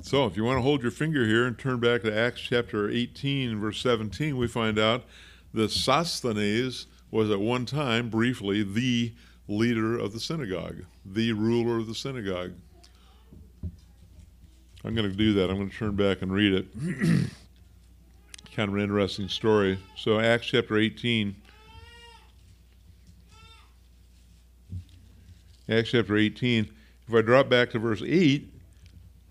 So, 0.00 0.26
if 0.26 0.37
you 0.37 0.44
want 0.44 0.58
to 0.58 0.62
hold 0.62 0.82
your 0.82 0.92
finger 0.92 1.26
here 1.26 1.44
and 1.44 1.58
turn 1.58 1.80
back 1.80 2.02
to 2.02 2.16
Acts 2.16 2.40
chapter 2.40 2.88
18, 2.88 3.58
verse 3.58 3.80
17, 3.80 4.37
we 4.37 4.46
find 4.46 4.78
out 4.78 5.02
that 5.52 5.72
Sosthenes 5.72 6.87
was 7.11 7.30
at 7.30 7.40
one 7.40 7.66
time, 7.66 8.08
briefly, 8.08 8.62
the 8.62 9.12
leader 9.48 9.98
of 9.98 10.12
the 10.12 10.20
synagogue, 10.20 10.84
the 11.04 11.32
ruler 11.32 11.78
of 11.78 11.88
the 11.88 11.96
synagogue. 11.96 12.52
I'm 14.84 14.94
going 14.94 15.11
to 15.11 15.16
do 15.16 15.32
that. 15.34 15.50
I'm 15.50 15.56
going 15.56 15.70
to 15.70 15.76
turn 15.76 15.96
back 15.96 16.22
and 16.22 16.32
read 16.32 16.52
it. 16.52 16.66
kind 18.54 18.68
of 18.68 18.76
an 18.76 18.80
interesting 18.80 19.28
story. 19.28 19.80
So, 19.96 20.20
Acts 20.20 20.46
chapter 20.46 20.78
18. 20.78 21.34
Acts 25.68 25.90
chapter 25.90 26.16
18. 26.16 26.68
If 27.08 27.14
I 27.14 27.20
drop 27.20 27.48
back 27.48 27.70
to 27.70 27.80
verse 27.80 28.02
8, 28.06 28.57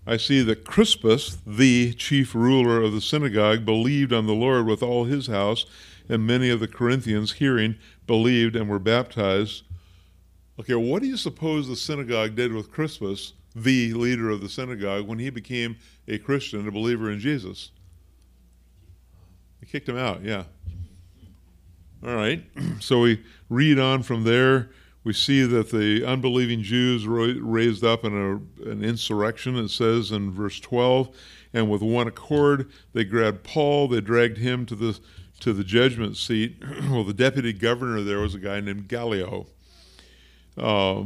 I 0.08 0.16
see 0.16 0.40
that 0.40 0.64
Crispus, 0.64 1.36
the 1.46 1.92
chief 1.92 2.34
ruler 2.34 2.80
of 2.80 2.94
the 2.94 3.00
synagogue, 3.02 3.66
believed 3.66 4.10
on 4.10 4.26
the 4.26 4.32
Lord 4.32 4.64
with 4.64 4.82
all 4.82 5.04
his 5.04 5.26
house, 5.26 5.66
and 6.08 6.26
many 6.26 6.48
of 6.48 6.60
the 6.60 6.66
Corinthians, 6.66 7.32
hearing, 7.32 7.76
believed 8.06 8.56
and 8.56 8.70
were 8.70 8.78
baptized. 8.78 9.64
Okay, 10.58 10.74
what 10.74 11.02
do 11.02 11.08
you 11.08 11.18
suppose 11.18 11.68
the 11.68 11.76
synagogue 11.76 12.34
did 12.34 12.54
with 12.54 12.72
Crispus, 12.72 13.34
the 13.54 13.92
leader 13.92 14.30
of 14.30 14.40
the 14.40 14.48
synagogue, 14.48 15.06
when 15.06 15.18
he 15.18 15.28
became 15.28 15.76
a 16.08 16.16
Christian, 16.16 16.66
a 16.66 16.72
believer 16.72 17.10
in 17.10 17.20
Jesus? 17.20 17.70
They 19.60 19.66
kicked 19.66 19.90
him 19.90 19.98
out, 19.98 20.24
yeah. 20.24 20.44
All 22.02 22.14
right, 22.14 22.42
so 22.80 23.00
we 23.00 23.22
read 23.50 23.78
on 23.78 24.02
from 24.02 24.24
there 24.24 24.70
we 25.04 25.12
see 25.12 25.42
that 25.42 25.70
the 25.70 26.04
unbelieving 26.04 26.62
Jews 26.62 27.06
raised 27.06 27.84
up 27.84 28.04
in 28.04 28.12
a, 28.12 28.68
an 28.70 28.84
insurrection, 28.84 29.56
it 29.56 29.68
says 29.68 30.10
in 30.10 30.30
verse 30.32 30.60
12, 30.60 31.14
and 31.54 31.70
with 31.70 31.82
one 31.82 32.08
accord 32.08 32.70
they 32.92 33.04
grabbed 33.04 33.44
Paul, 33.44 33.88
they 33.88 34.00
dragged 34.00 34.38
him 34.38 34.66
to 34.66 34.74
the, 34.74 34.98
to 35.40 35.52
the 35.52 35.64
judgment 35.64 36.16
seat. 36.16 36.62
well, 36.90 37.04
the 37.04 37.14
deputy 37.14 37.52
governor 37.52 38.02
there 38.02 38.18
was 38.20 38.34
a 38.34 38.38
guy 38.38 38.60
named 38.60 38.88
Gallio. 38.88 39.46
Uh, 40.56 41.04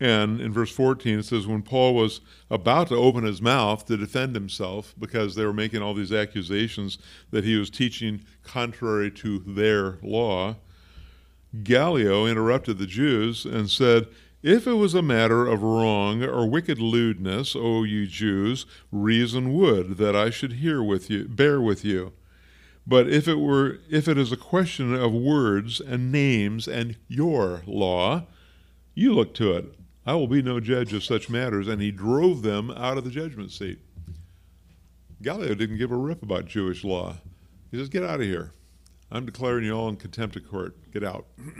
and 0.00 0.40
in 0.40 0.52
verse 0.52 0.72
14, 0.72 1.20
it 1.20 1.24
says, 1.24 1.46
When 1.46 1.62
Paul 1.62 1.94
was 1.94 2.20
about 2.50 2.88
to 2.88 2.96
open 2.96 3.24
his 3.24 3.40
mouth 3.40 3.86
to 3.86 3.96
defend 3.96 4.34
himself, 4.34 4.94
because 4.98 5.34
they 5.34 5.46
were 5.46 5.52
making 5.52 5.82
all 5.82 5.94
these 5.94 6.12
accusations 6.12 6.98
that 7.30 7.44
he 7.44 7.56
was 7.56 7.70
teaching 7.70 8.24
contrary 8.42 9.10
to 9.12 9.38
their 9.38 9.98
law, 10.02 10.56
Gallio 11.62 12.26
interrupted 12.26 12.78
the 12.78 12.86
Jews 12.86 13.44
and 13.44 13.70
said, 13.70 14.08
If 14.42 14.66
it 14.66 14.74
was 14.74 14.94
a 14.94 15.02
matter 15.02 15.46
of 15.46 15.62
wrong 15.62 16.22
or 16.22 16.48
wicked 16.48 16.78
lewdness, 16.78 17.54
O 17.54 17.84
you 17.84 18.06
Jews, 18.06 18.66
reason 18.90 19.54
would 19.54 19.96
that 19.98 20.16
I 20.16 20.30
should 20.30 20.54
hear 20.54 20.82
with 20.82 21.10
you, 21.10 21.28
bear 21.28 21.60
with 21.60 21.84
you. 21.84 22.12
But 22.86 23.08
if 23.08 23.26
it 23.28 23.36
were 23.36 23.78
if 23.88 24.08
it 24.08 24.18
is 24.18 24.32
a 24.32 24.36
question 24.36 24.94
of 24.94 25.12
words 25.12 25.80
and 25.80 26.12
names 26.12 26.68
and 26.68 26.96
your 27.08 27.62
law, 27.66 28.26
you 28.94 29.14
look 29.14 29.34
to 29.34 29.52
it. 29.52 29.74
I 30.06 30.14
will 30.14 30.26
be 30.26 30.42
no 30.42 30.60
judge 30.60 30.92
of 30.92 31.02
such 31.02 31.30
matters. 31.30 31.66
And 31.66 31.80
he 31.80 31.90
drove 31.90 32.42
them 32.42 32.70
out 32.70 32.98
of 32.98 33.04
the 33.04 33.10
judgment 33.10 33.52
seat. 33.52 33.78
Gallio 35.22 35.54
didn't 35.54 35.78
give 35.78 35.90
a 35.90 35.96
rip 35.96 36.22
about 36.22 36.44
Jewish 36.44 36.84
law. 36.84 37.16
He 37.70 37.78
says, 37.78 37.88
Get 37.88 38.04
out 38.04 38.20
of 38.20 38.26
here. 38.26 38.52
I'm 39.14 39.24
declaring 39.24 39.64
you 39.64 39.72
all 39.72 39.88
in 39.88 39.94
contempt 39.96 40.34
of 40.34 40.50
court. 40.50 40.74
Get 40.92 41.04
out. 41.04 41.26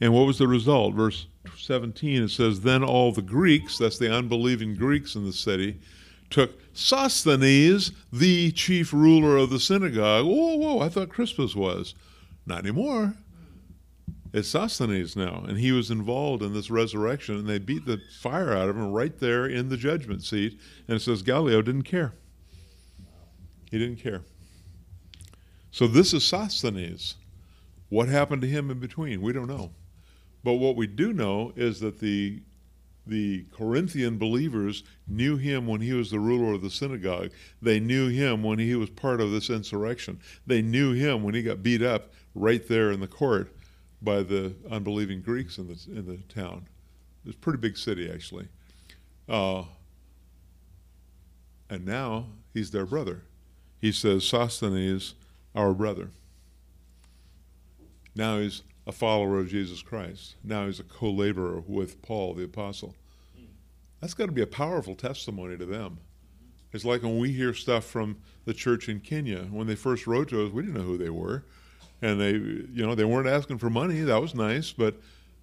and 0.00 0.12
what 0.12 0.26
was 0.26 0.36
the 0.36 0.46
result? 0.46 0.94
Verse 0.94 1.26
17, 1.56 2.24
it 2.24 2.28
says, 2.28 2.60
Then 2.60 2.84
all 2.84 3.12
the 3.12 3.22
Greeks, 3.22 3.78
that's 3.78 3.96
the 3.96 4.14
unbelieving 4.14 4.74
Greeks 4.74 5.14
in 5.14 5.24
the 5.24 5.32
city, 5.32 5.80
took 6.28 6.60
Sosthenes, 6.74 7.92
the 8.12 8.52
chief 8.52 8.92
ruler 8.92 9.38
of 9.38 9.48
the 9.48 9.58
synagogue. 9.58 10.26
Whoa, 10.26 10.56
whoa, 10.56 10.80
I 10.80 10.90
thought 10.90 11.08
Crispus 11.08 11.56
was. 11.56 11.94
Not 12.44 12.58
anymore. 12.58 13.14
It's 14.34 14.48
Sosthenes 14.48 15.16
now. 15.16 15.44
And 15.48 15.58
he 15.58 15.72
was 15.72 15.90
involved 15.90 16.42
in 16.42 16.52
this 16.52 16.70
resurrection, 16.70 17.36
and 17.36 17.48
they 17.48 17.58
beat 17.58 17.86
the 17.86 18.02
fire 18.20 18.52
out 18.52 18.68
of 18.68 18.76
him 18.76 18.92
right 18.92 19.18
there 19.18 19.46
in 19.46 19.70
the 19.70 19.78
judgment 19.78 20.24
seat. 20.24 20.60
And 20.88 20.96
it 20.96 21.00
says 21.00 21.22
Gallio 21.22 21.62
didn't 21.62 21.84
care. 21.84 22.12
He 23.70 23.78
didn't 23.78 23.96
care. 23.96 24.20
So 25.72 25.86
this 25.86 26.12
is 26.12 26.22
Sosthenes. 26.22 27.16
What 27.88 28.08
happened 28.08 28.42
to 28.42 28.48
him 28.48 28.70
in 28.70 28.78
between? 28.78 29.22
We 29.22 29.32
don't 29.32 29.48
know. 29.48 29.72
But 30.44 30.54
what 30.54 30.76
we 30.76 30.86
do 30.86 31.12
know 31.12 31.52
is 31.56 31.80
that 31.80 31.98
the 31.98 32.42
the 33.04 33.46
Corinthian 33.50 34.16
believers 34.16 34.84
knew 35.08 35.36
him 35.36 35.66
when 35.66 35.80
he 35.80 35.92
was 35.92 36.12
the 36.12 36.20
ruler 36.20 36.54
of 36.54 36.62
the 36.62 36.70
synagogue. 36.70 37.32
They 37.60 37.80
knew 37.80 38.08
him 38.08 38.44
when 38.44 38.60
he 38.60 38.76
was 38.76 38.90
part 38.90 39.20
of 39.20 39.32
this 39.32 39.50
insurrection. 39.50 40.20
They 40.46 40.62
knew 40.62 40.92
him 40.92 41.24
when 41.24 41.34
he 41.34 41.42
got 41.42 41.64
beat 41.64 41.82
up 41.82 42.12
right 42.36 42.64
there 42.68 42.92
in 42.92 43.00
the 43.00 43.08
court 43.08 43.52
by 44.00 44.22
the 44.22 44.54
unbelieving 44.70 45.20
Greeks 45.20 45.58
in 45.58 45.66
the 45.66 45.78
in 45.88 46.06
the 46.06 46.18
town. 46.32 46.68
It's 47.24 47.34
a 47.34 47.38
pretty 47.38 47.58
big 47.58 47.76
city 47.76 48.10
actually. 48.12 48.46
Uh, 49.28 49.64
and 51.70 51.86
now 51.86 52.26
he's 52.52 52.70
their 52.70 52.86
brother. 52.86 53.22
He 53.80 53.90
says 53.90 54.24
Sosthenes 54.24 55.14
our 55.54 55.74
brother. 55.74 56.10
Now 58.14 58.38
he's 58.38 58.62
a 58.86 58.92
follower 58.92 59.38
of 59.38 59.48
Jesus 59.48 59.82
Christ. 59.82 60.36
Now 60.42 60.66
he's 60.66 60.80
a 60.80 60.84
co 60.84 61.10
laborer 61.10 61.62
with 61.66 62.02
Paul 62.02 62.34
the 62.34 62.44
Apostle. 62.44 62.94
That's 64.00 64.14
got 64.14 64.26
to 64.26 64.32
be 64.32 64.42
a 64.42 64.46
powerful 64.46 64.96
testimony 64.96 65.56
to 65.56 65.64
them. 65.64 65.98
It's 66.72 66.84
like 66.84 67.02
when 67.02 67.18
we 67.18 67.32
hear 67.32 67.54
stuff 67.54 67.84
from 67.84 68.16
the 68.44 68.54
church 68.54 68.88
in 68.88 69.00
Kenya. 69.00 69.44
When 69.44 69.66
they 69.66 69.74
first 69.76 70.06
wrote 70.06 70.28
to 70.30 70.44
us, 70.44 70.52
we 70.52 70.62
didn't 70.62 70.74
know 70.74 70.86
who 70.86 70.98
they 70.98 71.10
were. 71.10 71.44
And 72.00 72.20
they, 72.20 72.32
you 72.32 72.84
know, 72.84 72.94
they 72.94 73.04
weren't 73.04 73.28
asking 73.28 73.58
for 73.58 73.70
money. 73.70 74.00
That 74.00 74.20
was 74.20 74.34
nice. 74.34 74.72
But 74.72 74.96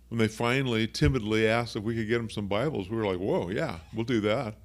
when 0.09 0.17
they 0.17 0.27
finally 0.27 0.87
timidly 0.87 1.47
asked 1.47 1.75
if 1.75 1.83
we 1.83 1.95
could 1.95 2.07
get 2.07 2.17
them 2.17 2.29
some 2.29 2.47
Bibles, 2.47 2.89
we 2.89 2.97
were 2.97 3.05
like, 3.05 3.19
whoa, 3.19 3.49
yeah, 3.49 3.79
we'll 3.93 4.05
do 4.05 4.19
that. 4.21 4.55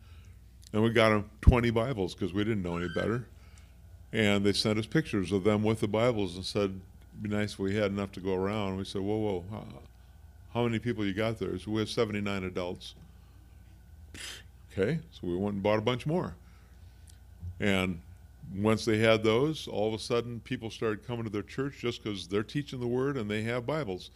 And 0.73 0.83
we 0.83 0.91
got 0.91 1.11
them 1.11 1.31
20 1.43 1.71
Bibles 1.71 2.15
because 2.15 2.33
we 2.33 2.43
didn't 2.43 2.63
know 2.63 2.79
any 2.79 2.89
better. 2.95 3.29
And 4.14 4.46
they 4.46 4.53
sent 4.53 4.79
us 4.79 4.87
pictures 4.87 5.33
of 5.33 5.42
them 5.42 5.64
with 5.64 5.81
the 5.81 5.88
Bibles 5.88 6.37
and 6.37 6.44
said, 6.44 6.70
it'd 6.70 7.22
be 7.24 7.29
nice 7.29 7.55
if 7.55 7.59
we 7.59 7.74
had 7.74 7.90
enough 7.90 8.12
to 8.12 8.20
go 8.20 8.37
around. 8.37 8.77
We 8.77 8.85
said, 8.85 9.03
whoa, 9.03 9.16
whoa, 9.16 9.44
how, 10.53 10.62
many 10.62 10.79
people 10.79 11.05
you 11.05 11.12
got 11.12 11.40
there? 11.40 11.59
So 11.59 11.72
we 11.72 11.81
have 11.81 11.90
79 11.90 12.44
adults. 12.44 12.94
Okay, 14.72 15.00
so 15.11 15.27
we 15.27 15.37
went 15.37 15.55
and 15.55 15.62
bought 15.64 15.81
a 15.81 15.83
bunch 15.83 16.07
more. 16.07 16.37
And 17.59 18.00
once 18.57 18.85
they 18.85 18.98
had 18.98 19.24
those, 19.24 19.66
all 19.66 19.88
of 19.88 19.94
a 19.94 19.98
sudden 19.98 20.38
people 20.44 20.70
started 20.70 21.05
coming 21.05 21.24
to 21.24 21.31
their 21.31 21.42
church 21.42 21.79
just 21.81 22.05
because 22.05 22.29
they're 22.29 22.44
teaching 22.44 22.79
the 22.79 22.87
word 22.87 23.16
and 23.16 23.29
they 23.29 23.42
have 23.42 23.66
Bibles. 23.66 24.11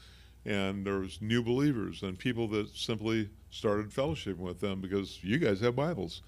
And 0.47 0.87
there 0.87 1.01
was 1.01 1.21
new 1.21 1.43
believers 1.43 2.05
and 2.05 2.17
people 2.17 2.47
that 2.49 2.69
simply 2.69 3.31
started 3.51 3.91
fellowshipping 3.91 4.37
with 4.37 4.61
them 4.61 4.81
because 4.81 5.19
you 5.25 5.39
guys 5.39 5.61
have 5.61 5.75
Bibles. 5.75 6.23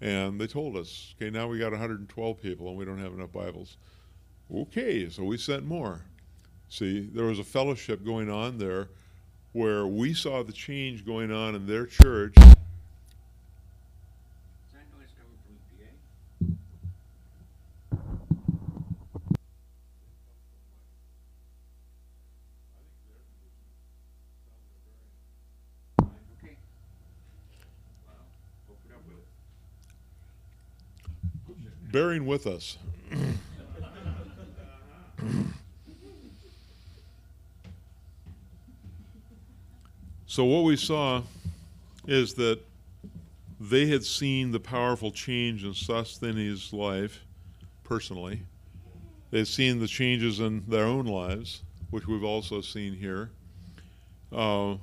And 0.00 0.40
they 0.40 0.46
told 0.46 0.76
us, 0.76 1.14
okay, 1.16 1.30
now 1.30 1.48
we 1.48 1.58
got 1.58 1.72
112 1.72 2.40
people 2.42 2.68
and 2.68 2.76
we 2.76 2.84
don't 2.84 2.98
have 2.98 3.12
enough 3.12 3.32
Bibles. 3.32 3.78
Okay, 4.54 5.08
so 5.08 5.24
we 5.24 5.38
sent 5.38 5.64
more. 5.64 6.02
See, 6.68 7.08
there 7.12 7.24
was 7.24 7.38
a 7.38 7.44
fellowship 7.44 8.04
going 8.04 8.30
on 8.30 8.58
there 8.58 8.88
where 9.52 9.86
we 9.86 10.12
saw 10.12 10.42
the 10.42 10.52
change 10.52 11.06
going 11.06 11.32
on 11.32 11.54
in 11.54 11.66
their 11.66 11.86
church 11.86 12.34
bearing 31.96 32.26
with 32.26 32.46
us. 32.46 32.76
so, 40.26 40.44
what 40.44 40.64
we 40.64 40.76
saw 40.76 41.22
is 42.06 42.34
that 42.34 42.60
they 43.58 43.86
had 43.86 44.04
seen 44.04 44.52
the 44.52 44.60
powerful 44.60 45.10
change 45.10 45.64
in 45.64 45.72
Sosthenes' 45.72 46.70
life 46.70 47.22
personally. 47.82 48.42
They've 49.30 49.48
seen 49.48 49.80
the 49.80 49.88
changes 49.88 50.40
in 50.40 50.64
their 50.68 50.84
own 50.84 51.06
lives, 51.06 51.62
which 51.88 52.06
we've 52.06 52.24
also 52.24 52.60
seen 52.60 52.92
here. 52.92 53.30
Uh, 54.30 54.76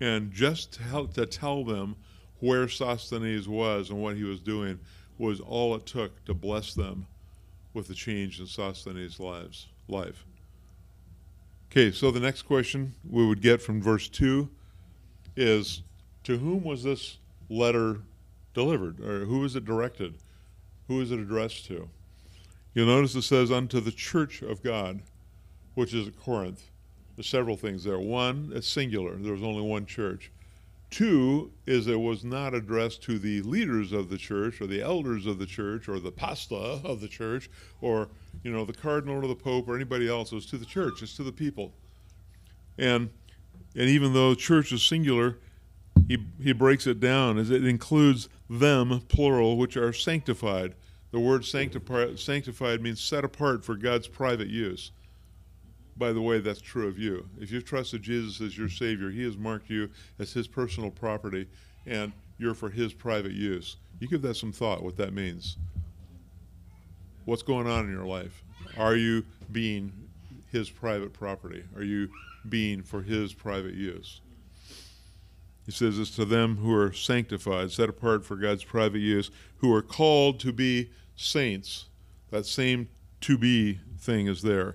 and 0.00 0.32
just 0.32 0.72
to, 0.72 0.82
help, 0.82 1.14
to 1.14 1.24
tell 1.24 1.62
them 1.62 1.94
where 2.42 2.68
Sosthenes 2.68 3.48
was 3.48 3.90
and 3.90 4.02
what 4.02 4.16
he 4.16 4.24
was 4.24 4.40
doing 4.40 4.80
was 5.16 5.38
all 5.38 5.76
it 5.76 5.86
took 5.86 6.24
to 6.24 6.34
bless 6.34 6.74
them 6.74 7.06
with 7.72 7.86
the 7.86 7.94
change 7.94 8.40
in 8.40 8.46
Sosthenes' 8.48 9.20
lives, 9.20 9.68
life. 9.86 10.24
Okay, 11.70 11.92
so 11.92 12.10
the 12.10 12.18
next 12.18 12.42
question 12.42 12.94
we 13.08 13.24
would 13.24 13.40
get 13.40 13.62
from 13.62 13.80
verse 13.80 14.08
2 14.08 14.50
is 15.36 15.82
To 16.24 16.36
whom 16.36 16.64
was 16.64 16.82
this 16.82 17.18
letter 17.48 18.00
delivered? 18.54 18.98
Or 18.98 19.24
who 19.24 19.38
was 19.38 19.54
it 19.54 19.64
directed? 19.64 20.14
Who 20.88 21.00
is 21.00 21.12
it 21.12 21.20
addressed 21.20 21.66
to? 21.66 21.88
You'll 22.74 22.86
notice 22.86 23.14
it 23.14 23.22
says, 23.22 23.52
Unto 23.52 23.78
the 23.78 23.92
church 23.92 24.42
of 24.42 24.64
God, 24.64 25.00
which 25.76 25.94
is 25.94 26.08
at 26.08 26.18
Corinth. 26.18 26.70
There's 27.14 27.28
several 27.28 27.56
things 27.56 27.84
there. 27.84 28.00
One, 28.00 28.50
it's 28.52 28.66
singular, 28.66 29.14
there 29.14 29.32
was 29.32 29.44
only 29.44 29.62
one 29.62 29.86
church. 29.86 30.32
Two 30.92 31.50
is 31.66 31.86
it 31.86 31.98
was 31.98 32.22
not 32.22 32.52
addressed 32.52 33.02
to 33.04 33.18
the 33.18 33.40
leaders 33.40 33.92
of 33.92 34.10
the 34.10 34.18
church 34.18 34.60
or 34.60 34.66
the 34.66 34.82
elders 34.82 35.24
of 35.24 35.38
the 35.38 35.46
church 35.46 35.88
or 35.88 35.98
the 35.98 36.12
pasta 36.12 36.54
of 36.54 37.00
the 37.00 37.08
church 37.08 37.48
or 37.80 38.10
you 38.44 38.52
know 38.52 38.66
the 38.66 38.74
cardinal 38.74 39.24
or 39.24 39.26
the 39.26 39.34
pope 39.34 39.68
or 39.68 39.74
anybody 39.74 40.06
else. 40.06 40.32
It 40.32 40.34
was 40.34 40.46
to 40.46 40.58
the 40.58 40.66
church. 40.66 41.02
It's 41.02 41.16
to 41.16 41.22
the 41.22 41.32
people. 41.32 41.72
And 42.76 43.08
and 43.74 43.88
even 43.88 44.12
though 44.12 44.34
church 44.34 44.70
is 44.70 44.82
singular, 44.82 45.38
he 46.08 46.18
he 46.38 46.52
breaks 46.52 46.86
it 46.86 47.00
down 47.00 47.38
as 47.38 47.50
it 47.50 47.64
includes 47.64 48.28
them 48.50 49.00
plural, 49.08 49.56
which 49.56 49.78
are 49.78 49.94
sanctified. 49.94 50.74
The 51.10 51.20
word 51.20 51.46
sanctified, 51.46 52.18
sanctified 52.18 52.82
means 52.82 53.00
set 53.00 53.24
apart 53.24 53.64
for 53.64 53.76
God's 53.76 54.08
private 54.08 54.48
use 54.48 54.90
by 56.02 56.12
the 56.12 56.20
way, 56.20 56.40
that's 56.40 56.60
true 56.60 56.88
of 56.88 56.98
you. 56.98 57.28
If 57.38 57.52
you've 57.52 57.64
trusted 57.64 58.02
Jesus 58.02 58.40
as 58.40 58.58
your 58.58 58.68
Savior, 58.68 59.08
He 59.08 59.22
has 59.22 59.36
marked 59.36 59.70
you 59.70 59.88
as 60.18 60.32
His 60.32 60.48
personal 60.48 60.90
property, 60.90 61.46
and 61.86 62.12
you're 62.38 62.54
for 62.54 62.70
His 62.70 62.92
private 62.92 63.30
use. 63.30 63.76
You 64.00 64.08
give 64.08 64.20
that 64.22 64.34
some 64.34 64.50
thought, 64.50 64.82
what 64.82 64.96
that 64.96 65.14
means. 65.14 65.58
What's 67.24 67.44
going 67.44 67.68
on 67.68 67.84
in 67.84 67.92
your 67.92 68.04
life? 68.04 68.42
Are 68.76 68.96
you 68.96 69.24
being 69.52 69.92
His 70.50 70.68
private 70.68 71.12
property? 71.12 71.62
Are 71.76 71.84
you 71.84 72.08
being 72.48 72.82
for 72.82 73.02
His 73.02 73.32
private 73.32 73.74
use? 73.74 74.22
He 75.66 75.70
says 75.70 76.00
it's 76.00 76.16
to 76.16 76.24
them 76.24 76.56
who 76.56 76.74
are 76.74 76.92
sanctified, 76.92 77.70
set 77.70 77.88
apart 77.88 78.24
for 78.24 78.34
God's 78.34 78.64
private 78.64 78.98
use, 78.98 79.30
who 79.58 79.72
are 79.72 79.82
called 79.82 80.40
to 80.40 80.52
be 80.52 80.90
saints. 81.14 81.84
That 82.32 82.44
same 82.44 82.88
to 83.20 83.38
be 83.38 83.78
thing 84.00 84.26
is 84.26 84.42
there 84.42 84.74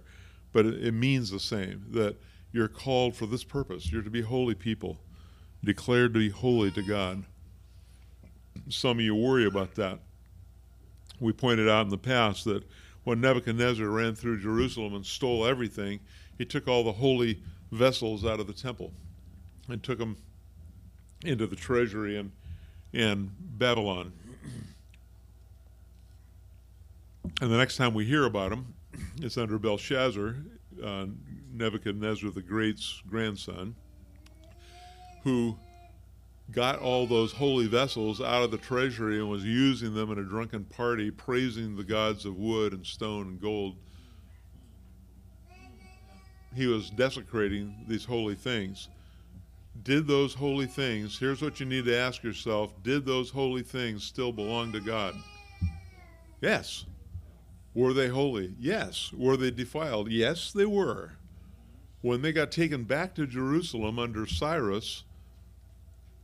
but 0.57 0.65
it, 0.65 0.87
it 0.87 0.91
means 0.91 1.29
the 1.29 1.39
same 1.39 1.85
that 1.91 2.15
you're 2.51 2.67
called 2.67 3.15
for 3.15 3.27
this 3.27 3.43
purpose. 3.43 3.91
You're 3.91 4.01
to 4.01 4.09
be 4.09 4.23
holy 4.23 4.55
people, 4.55 4.97
declared 5.63 6.15
to 6.15 6.19
be 6.19 6.29
holy 6.29 6.71
to 6.71 6.81
God. 6.81 7.23
Some 8.67 8.97
of 8.97 9.01
you 9.01 9.13
worry 9.13 9.45
about 9.45 9.75
that. 9.75 9.99
We 11.19 11.31
pointed 11.31 11.69
out 11.69 11.85
in 11.85 11.89
the 11.89 11.97
past 11.99 12.43
that 12.45 12.63
when 13.03 13.21
Nebuchadnezzar 13.21 13.85
ran 13.85 14.15
through 14.15 14.41
Jerusalem 14.41 14.95
and 14.95 15.05
stole 15.05 15.45
everything, 15.45 15.99
he 16.39 16.43
took 16.43 16.67
all 16.67 16.83
the 16.83 16.91
holy 16.91 17.39
vessels 17.71 18.25
out 18.25 18.39
of 18.39 18.47
the 18.47 18.53
temple 18.53 18.93
and 19.69 19.83
took 19.83 19.99
them 19.99 20.17
into 21.23 21.45
the 21.45 21.55
treasury 21.55 22.17
in, 22.17 22.31
in 22.93 23.29
Babylon. 23.39 24.11
And 27.41 27.51
the 27.51 27.57
next 27.57 27.77
time 27.77 27.93
we 27.93 28.05
hear 28.05 28.25
about 28.25 28.51
him, 28.51 28.73
it's 29.21 29.37
under 29.37 29.57
Belshazzar, 29.57 30.35
uh, 30.83 31.05
Nebuchadnezzar 31.51 32.29
the 32.29 32.41
Great's 32.41 33.01
grandson, 33.07 33.75
who 35.23 35.57
got 36.51 36.79
all 36.79 37.05
those 37.05 37.33
holy 37.33 37.67
vessels 37.67 38.21
out 38.21 38.43
of 38.43 38.51
the 38.51 38.57
treasury 38.57 39.19
and 39.19 39.29
was 39.29 39.43
using 39.43 39.93
them 39.93 40.11
in 40.11 40.19
a 40.19 40.23
drunken 40.23 40.63
party, 40.63 41.11
praising 41.11 41.75
the 41.75 41.83
gods 41.83 42.25
of 42.25 42.37
wood 42.37 42.73
and 42.73 42.85
stone 42.85 43.27
and 43.27 43.41
gold. 43.41 43.75
He 46.55 46.67
was 46.67 46.89
desecrating 46.89 47.75
these 47.87 48.05
holy 48.05 48.35
things. 48.35 48.89
Did 49.83 50.07
those 50.07 50.33
holy 50.33 50.65
things, 50.65 51.19
here's 51.19 51.41
what 51.41 51.59
you 51.59 51.65
need 51.65 51.85
to 51.85 51.95
ask 51.95 52.23
yourself 52.23 52.73
did 52.81 53.05
those 53.05 53.29
holy 53.29 53.61
things 53.61 54.03
still 54.03 54.31
belong 54.31 54.71
to 54.71 54.79
God? 54.79 55.15
Yes. 56.41 56.85
Were 57.77 57.93
they 57.93 58.07
holy? 58.07 58.55
Yes. 58.59 59.13
Were 59.13 59.37
they 59.37 59.51
defiled? 59.51 60.09
Yes, 60.09 60.51
they 60.51 60.65
were. 60.65 61.11
When 62.01 62.23
they 62.23 62.31
got 62.31 62.51
taken 62.51 62.85
back 62.85 63.13
to 63.13 63.27
Jerusalem 63.27 63.99
under 63.99 64.25
Cyrus, 64.25 65.03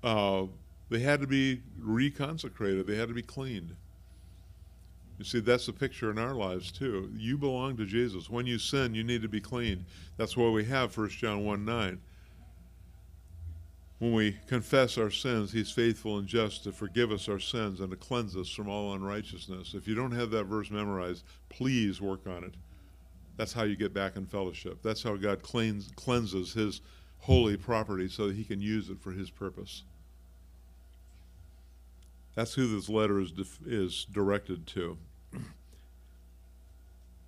uh, 0.04 0.46
they 0.89 1.02
had 1.02 1.22
to 1.22 1.28
be 1.28 1.62
reconsecrated, 1.80 2.88
they 2.88 2.96
had 2.96 3.08
to 3.10 3.13
be 3.13 3.22
cleaned. 3.22 3.76
You 5.20 5.26
see, 5.26 5.42
that's 5.42 5.68
the 5.68 5.74
picture 5.74 6.10
in 6.10 6.18
our 6.18 6.34
lives 6.34 6.72
too. 6.72 7.12
You 7.16 7.38
belong 7.38 7.78
to 7.78 7.86
Jesus. 7.86 8.32
When 8.32 8.48
you 8.48 8.58
sin, 8.58 8.96
you 8.96 9.04
need 9.04 9.22
to 9.22 9.30
be 9.30 9.39
cleaned. 9.39 9.86
That's 10.18 10.36
why 10.36 10.50
we 10.50 10.66
have 10.66 10.98
1 10.98 11.10
John 11.10 11.46
1 11.46 11.63
9 11.63 12.02
when 14.00 14.14
we 14.14 14.38
confess 14.48 14.98
our 14.98 15.12
sins, 15.12 15.52
He's 15.52 15.72
faithful 15.72 16.18
and 16.18 16.28
just 16.28 16.64
to 16.64 16.72
forgive 16.72 17.12
us 17.12 17.30
our 17.30 17.40
sins 17.40 17.80
and 17.80 17.90
to 17.92 17.96
cleanse 17.96 18.36
us 18.36 18.50
from 18.50 18.68
all 18.68 18.94
unrighteousness. 18.94 19.74
If 19.74 19.88
you 19.88 19.96
don't 19.96 20.12
have 20.12 20.32
that 20.32 20.46
verse 20.46 20.70
memorized, 20.70 21.24
please 21.50 22.02
work 22.02 22.28
on 22.28 22.44
it. 22.44 22.54
That's 23.38 23.54
how 23.54 23.64
you 23.64 23.76
get 23.76 23.94
back 23.94 24.16
in 24.16 24.26
fellowship. 24.26 24.80
That's 24.84 25.04
how 25.04 25.16
God 25.16 25.42
cleans, 25.42 25.90
cleanses 25.96 26.54
His 26.54 26.82
holy 27.20 27.58
property 27.58 28.10
so 28.10 28.28
that 28.28 28.36
He 28.36 28.44
can 28.44 28.62
use 28.62 28.90
it 28.90 29.00
for 29.00 29.12
His 29.12 29.30
purpose. 29.30 29.84
That's 32.36 32.54
who 32.54 32.68
this 32.68 32.90
letter 32.90 33.20
is, 33.20 33.32
is 33.66 34.06
directed 34.12 34.66
to. 34.68 34.98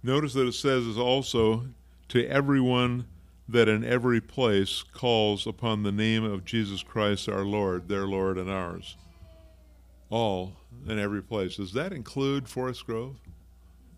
Notice 0.03 0.33
that 0.33 0.47
it 0.47 0.53
says 0.53 0.85
is 0.85 0.97
also 0.97 1.65
to 2.09 2.27
everyone 2.27 3.05
that 3.47 3.67
in 3.67 3.83
every 3.83 4.21
place 4.21 4.83
calls 4.83 5.45
upon 5.45 5.83
the 5.83 5.91
name 5.91 6.23
of 6.23 6.45
Jesus 6.45 6.81
Christ 6.83 7.29
our 7.29 7.45
Lord, 7.45 7.87
their 7.87 8.07
Lord 8.07 8.37
and 8.37 8.49
ours. 8.49 8.97
All 10.09 10.53
in 10.87 10.99
every 10.99 11.21
place. 11.21 11.57
Does 11.57 11.73
that 11.73 11.93
include 11.93 12.47
Forest 12.47 12.85
Grove? 12.85 13.17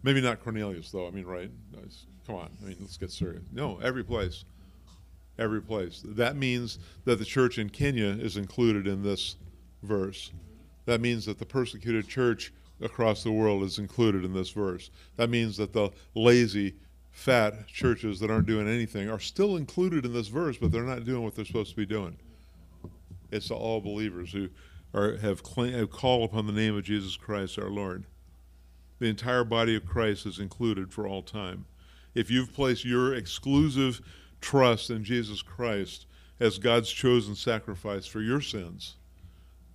Maybe 0.03 0.21
not 0.21 0.43
Cornelius, 0.43 0.91
though. 0.91 1.07
I 1.07 1.11
mean, 1.11 1.25
right? 1.25 1.51
Come 2.25 2.35
on. 2.35 2.49
I 2.61 2.65
mean, 2.65 2.77
let's 2.79 2.97
get 2.97 3.11
serious. 3.11 3.43
No, 3.51 3.79
every 3.79 4.03
place. 4.03 4.45
Every 5.39 5.61
place. 5.61 6.01
That 6.05 6.35
means 6.35 6.79
that 7.05 7.19
the 7.19 7.25
church 7.25 7.57
in 7.57 7.69
Kenya 7.69 8.07
is 8.07 8.37
included 8.37 8.87
in 8.87 9.03
this 9.03 9.35
verse. 9.83 10.31
That 10.85 11.01
means 11.01 11.25
that 11.25 11.39
the 11.39 11.45
persecuted 11.45 12.07
church 12.07 12.53
across 12.81 13.23
the 13.23 13.31
world 13.31 13.63
is 13.63 13.79
included 13.79 14.23
in 14.23 14.33
this 14.33 14.49
verse. 14.49 14.89
That 15.15 15.29
means 15.29 15.57
that 15.57 15.73
the 15.73 15.91
lazy, 16.15 16.75
fat 17.17 17.65
churches 17.67 18.19
that 18.19 18.29
aren't 18.29 18.45
doing 18.45 18.67
anything 18.67 19.09
are 19.09 19.19
still 19.19 19.57
included 19.57 20.05
in 20.05 20.13
this 20.13 20.27
verse, 20.27 20.55
but 20.55 20.71
they're 20.71 20.83
not 20.83 21.03
doing 21.03 21.23
what 21.23 21.35
they're 21.35 21.43
supposed 21.43 21.71
to 21.71 21.75
be 21.75 21.85
doing. 21.85 22.15
It's 23.31 23.49
all 23.49 23.81
believers 23.81 24.31
who 24.31 24.49
are, 24.93 25.17
have, 25.17 25.41
claim, 25.41 25.73
have 25.73 25.89
called 25.89 26.29
upon 26.29 26.45
the 26.45 26.53
name 26.53 26.77
of 26.77 26.83
Jesus 26.83 27.17
Christ 27.17 27.57
our 27.57 27.71
Lord. 27.71 28.05
The 28.99 29.07
entire 29.07 29.43
body 29.43 29.75
of 29.75 29.83
Christ 29.83 30.27
is 30.27 30.37
included 30.37 30.93
for 30.93 31.07
all 31.07 31.23
time. 31.23 31.65
If 32.13 32.29
you've 32.29 32.53
placed 32.53 32.85
your 32.85 33.15
exclusive 33.15 33.99
trust 34.39 34.91
in 34.91 35.03
Jesus 35.03 35.41
Christ 35.41 36.05
as 36.39 36.59
God's 36.59 36.91
chosen 36.91 37.33
sacrifice 37.33 38.05
for 38.05 38.21
your 38.21 38.41
sins, 38.41 38.95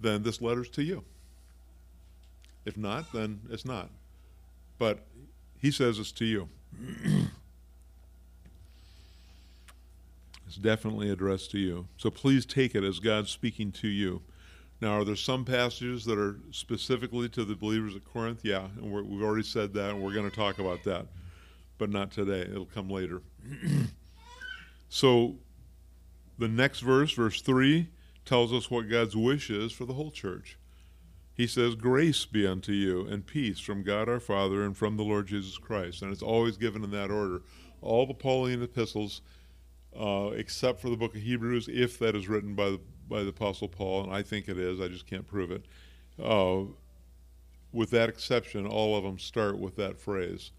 then 0.00 0.22
this 0.22 0.40
letter's 0.40 0.68
to 0.70 0.84
you. 0.84 1.02
If 2.64 2.76
not, 2.76 3.12
then 3.12 3.40
it's 3.50 3.64
not. 3.64 3.90
But 4.78 5.00
he 5.58 5.72
says 5.72 5.98
it's 5.98 6.12
to 6.12 6.24
you. 6.24 6.48
it's 10.46 10.56
definitely 10.56 11.10
addressed 11.10 11.50
to 11.52 11.58
you. 11.58 11.86
So 11.96 12.10
please 12.10 12.44
take 12.46 12.74
it 12.74 12.84
as 12.84 12.98
God 12.98 13.28
speaking 13.28 13.72
to 13.72 13.88
you. 13.88 14.22
Now, 14.80 14.98
are 14.98 15.04
there 15.04 15.14
some 15.14 15.44
passages 15.44 16.04
that 16.06 16.18
are 16.18 16.38
specifically 16.50 17.28
to 17.30 17.44
the 17.44 17.54
believers 17.54 17.94
at 17.94 18.04
Corinth? 18.04 18.40
Yeah, 18.42 18.66
and 18.76 18.90
we 18.90 19.14
have 19.14 19.22
already 19.22 19.44
said 19.44 19.72
that, 19.74 19.90
and 19.90 20.02
we're 20.02 20.12
going 20.12 20.28
to 20.28 20.34
talk 20.34 20.58
about 20.58 20.82
that, 20.82 21.06
but 21.78 21.88
not 21.88 22.10
today. 22.10 22.40
It'll 22.40 22.66
come 22.66 22.90
later. 22.90 23.22
so, 24.88 25.36
the 26.36 26.48
next 26.48 26.80
verse, 26.80 27.12
verse 27.12 27.40
3, 27.40 27.88
tells 28.24 28.52
us 28.52 28.72
what 28.72 28.88
God's 28.88 29.14
wish 29.14 29.50
is 29.50 29.70
for 29.70 29.84
the 29.84 29.92
whole 29.92 30.10
church. 30.10 30.58
He 31.34 31.46
says, 31.46 31.74
Grace 31.74 32.24
be 32.26 32.46
unto 32.46 32.72
you 32.72 33.06
and 33.06 33.26
peace 33.26 33.58
from 33.58 33.82
God 33.82 34.08
our 34.08 34.20
Father 34.20 34.62
and 34.62 34.76
from 34.76 34.96
the 34.96 35.02
Lord 35.02 35.26
Jesus 35.26 35.56
Christ. 35.58 36.02
And 36.02 36.12
it's 36.12 36.22
always 36.22 36.56
given 36.56 36.84
in 36.84 36.90
that 36.90 37.10
order. 37.10 37.42
All 37.80 38.06
the 38.06 38.14
Pauline 38.14 38.62
epistles, 38.62 39.22
uh, 39.98 40.30
except 40.34 40.80
for 40.80 40.90
the 40.90 40.96
book 40.96 41.14
of 41.14 41.22
Hebrews, 41.22 41.68
if 41.68 41.98
that 41.98 42.14
is 42.14 42.28
written 42.28 42.54
by 42.54 42.70
the 42.70 42.80
by 43.08 43.22
the 43.22 43.28
Apostle 43.28 43.68
Paul, 43.68 44.04
and 44.04 44.12
I 44.12 44.22
think 44.22 44.48
it 44.48 44.58
is, 44.58 44.80
I 44.80 44.88
just 44.88 45.06
can't 45.06 45.26
prove 45.26 45.50
it. 45.50 45.66
Uh, 46.22 46.62
with 47.72 47.90
that 47.90 48.08
exception, 48.08 48.66
all 48.66 48.96
of 48.96 49.04
them 49.04 49.18
start 49.18 49.58
with 49.58 49.76
that 49.76 49.98
phrase 49.98 50.50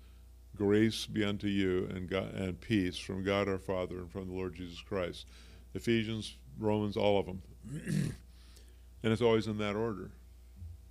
Grace 0.55 1.07
be 1.07 1.23
unto 1.23 1.47
you 1.47 1.87
and, 1.87 2.07
God, 2.07 2.31
and 2.35 2.61
peace 2.61 2.97
from 2.97 3.23
God 3.23 3.49
our 3.49 3.57
Father 3.57 3.97
and 3.97 4.11
from 4.11 4.27
the 4.27 4.35
Lord 4.35 4.55
Jesus 4.55 4.81
Christ. 4.81 5.25
Ephesians, 5.73 6.37
Romans, 6.59 6.95
all 6.95 7.19
of 7.19 7.25
them. 7.25 7.41
and 9.03 9.11
it's 9.11 9.21
always 9.21 9.47
in 9.47 9.57
that 9.57 9.75
order. 9.75 10.11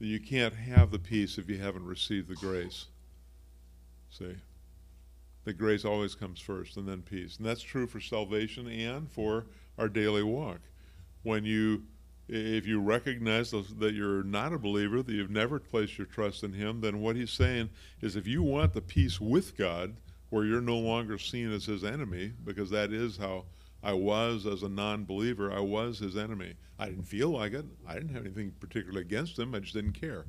You 0.03 0.21
can't 0.21 0.55
have 0.55 0.91
the 0.91 0.99
peace 0.99 1.39
if 1.39 1.49
you 1.49 1.59
haven't 1.59 1.87
received 1.87 2.29
the 2.29 2.35
grace. 2.35 2.87
See? 4.11 4.37
The 5.45 5.53
grace 5.53 5.85
always 5.85 6.15
comes 6.15 6.41
first 6.41 6.77
and 6.77 6.89
then 6.89 7.03
peace. 7.03 7.37
And 7.37 7.47
that's 7.47 7.63
true 7.63 7.87
for 7.87 8.01
salvation 8.01 8.69
and 8.69 9.11
for 9.11 9.47
our 9.79 9.89
daily 9.89 10.23
walk 10.23 10.61
when 11.23 11.45
you 11.45 11.85
if 12.29 12.67
you 12.67 12.81
recognize 12.81 13.51
that 13.51 13.95
you're 13.95 14.23
not 14.23 14.53
a 14.53 14.59
believer, 14.59 15.03
that 15.03 15.13
you've 15.13 15.31
never 15.31 15.59
placed 15.59 15.99
your 15.99 16.07
trust 16.07 16.43
in 16.45 16.53
Him, 16.53 16.81
then 16.81 17.01
what 17.01 17.17
He's 17.17 17.31
saying 17.31 17.71
is 18.01 18.17
if 18.17 18.27
you 18.27 18.43
want 18.43 18.73
the 18.73 18.81
peace 18.81 19.21
with 19.21 19.57
God, 19.57 19.95
where 20.31 20.45
you're 20.45 20.63
no 20.63 20.79
longer 20.79 21.19
seen 21.19 21.53
as 21.53 21.67
His 21.67 21.85
enemy, 21.85 22.33
because 22.45 22.71
that 22.71 22.93
is 22.93 23.19
how 23.19 23.45
I 23.83 23.93
was 23.95 24.47
as 24.47 24.63
a 24.63 24.69
non 24.69 25.05
believer, 25.05 25.53
I 25.53 25.61
was 25.61 25.99
His 25.99 26.17
enemy. 26.17 26.55
I 26.79 26.87
didn't 26.87 27.05
feel 27.05 27.31
like 27.31 27.53
it, 27.53 27.67
I 27.87 27.95
didn't 27.95 28.15
have 28.15 28.25
anything 28.25 28.53
particularly 28.61 29.03
against 29.03 29.39
Him, 29.39 29.55
I 29.55 29.61
just 29.61 29.75
didn't 29.75 29.93
care. 29.93 30.25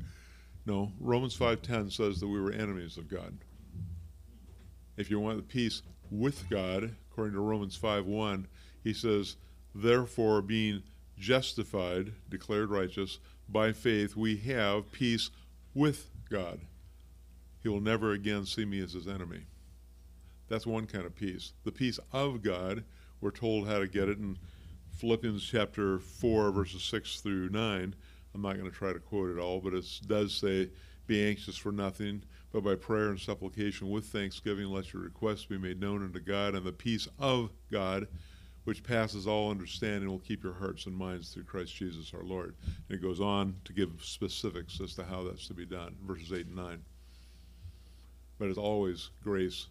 No, 0.66 0.92
Romans 1.00 1.38
5.10 1.38 1.92
says 1.92 2.20
that 2.20 2.28
we 2.28 2.40
were 2.40 2.52
enemies 2.52 2.98
of 2.98 3.10
God. 3.10 3.38
If 4.96 5.10
you 5.10 5.20
want 5.20 5.38
the 5.38 5.44
peace 5.44 5.82
with 6.10 6.50
God, 6.50 6.96
according 7.12 7.34
to 7.34 7.42
Romans 7.42 7.78
5.1, 7.78 8.46
he 8.84 8.94
says, 8.94 9.36
Therefore, 9.76 10.42
being 10.42 10.84
justified, 11.18 12.14
declared 12.30 12.70
righteous, 12.70 13.20
by 13.50 13.72
faith, 13.72 14.16
we 14.16 14.38
have 14.38 14.92
peace 14.92 15.30
with 15.74 16.10
God. 16.30 16.62
He 17.62 17.70
will 17.70 17.82
never 17.82 18.12
again 18.12 18.46
see 18.46 18.66
me 18.66 18.82
as 18.82 18.94
his 18.94 19.08
enemy. 19.08 19.46
That's 20.48 20.68
one 20.68 20.86
kind 20.86 21.06
of 21.06 21.16
peace. 21.16 21.54
The 21.64 21.72
peace 21.72 22.00
of 22.12 22.42
God, 22.42 22.84
we're 23.24 23.32
told 23.32 23.66
how 23.68 23.80
to 23.80 23.88
get 23.88 24.10
it 24.10 24.18
in 24.18 24.38
Philippians 24.98 25.44
chapter 25.50 25.98
4, 25.98 26.52
verses 26.52 26.84
6 26.84 27.22
through 27.22 27.50
9. 27.50 27.96
I'm 28.36 28.42
not 28.42 28.58
going 28.58 28.70
to 28.70 28.76
try 28.76 28.92
to 28.92 29.00
quote 29.00 29.30
it 29.30 29.40
all, 29.40 29.62
but 29.62 29.74
it 29.74 29.86
does 30.06 30.36
say, 30.36 30.70
Be 31.08 31.26
anxious 31.26 31.56
for 31.56 31.72
nothing, 31.72 32.24
but 32.52 32.66
by 32.66 32.76
prayer 32.76 33.10
and 33.10 33.20
supplication 33.20 33.90
with 33.90 34.08
thanksgiving, 34.08 34.66
let 34.66 34.92
your 34.92 35.04
requests 35.04 35.46
be 35.46 35.58
made 35.58 35.80
known 35.80 36.04
unto 36.04 36.20
God, 36.20 36.54
and 36.54 36.66
the 36.66 36.74
peace 36.74 37.08
of 37.18 37.52
God 37.72 38.08
which 38.66 38.84
passes 38.84 39.26
all 39.26 39.52
understanding 39.52 40.10
will 40.10 40.20
keep 40.20 40.44
your 40.44 40.54
hearts 40.54 40.86
and 40.86 40.96
minds 40.96 41.30
through 41.34 41.44
Christ 41.44 41.76
Jesus 41.76 42.14
our 42.14 42.24
Lord. 42.24 42.56
And 42.90 42.98
it 42.98 43.02
goes 43.02 43.20
on 43.20 43.56
to 43.66 43.74
give 43.74 43.92
specifics 44.02 44.80
as 44.82 44.96
to 44.96 45.04
how 45.04 45.24
that's 45.24 45.48
to 45.48 45.54
be 45.54 45.66
done, 45.66 45.96
verses 46.06 46.32
8 46.32 46.48
and 46.48 46.56
9. 46.56 46.82
But 48.38 48.50
it's 48.50 48.58
always 48.58 49.10
grace 49.22 49.68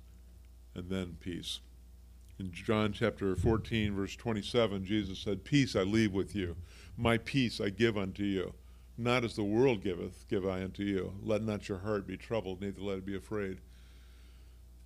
and 0.74 0.88
then 0.88 1.16
peace. 1.20 1.60
In 2.38 2.50
John 2.50 2.92
chapter 2.92 3.36
14, 3.36 3.94
verse 3.94 4.16
27, 4.16 4.84
Jesus 4.84 5.18
said, 5.18 5.44
Peace 5.44 5.76
I 5.76 5.82
leave 5.82 6.12
with 6.12 6.34
you, 6.34 6.56
my 6.96 7.18
peace 7.18 7.60
I 7.60 7.68
give 7.68 7.96
unto 7.96 8.24
you. 8.24 8.54
Not 8.98 9.24
as 9.24 9.36
the 9.36 9.44
world 9.44 9.82
giveth, 9.82 10.26
give 10.28 10.46
I 10.46 10.62
unto 10.62 10.82
you. 10.82 11.14
Let 11.22 11.42
not 11.42 11.68
your 11.68 11.78
heart 11.78 12.06
be 12.06 12.16
troubled, 12.16 12.60
neither 12.60 12.80
let 12.80 12.98
it 12.98 13.06
be 13.06 13.16
afraid. 13.16 13.58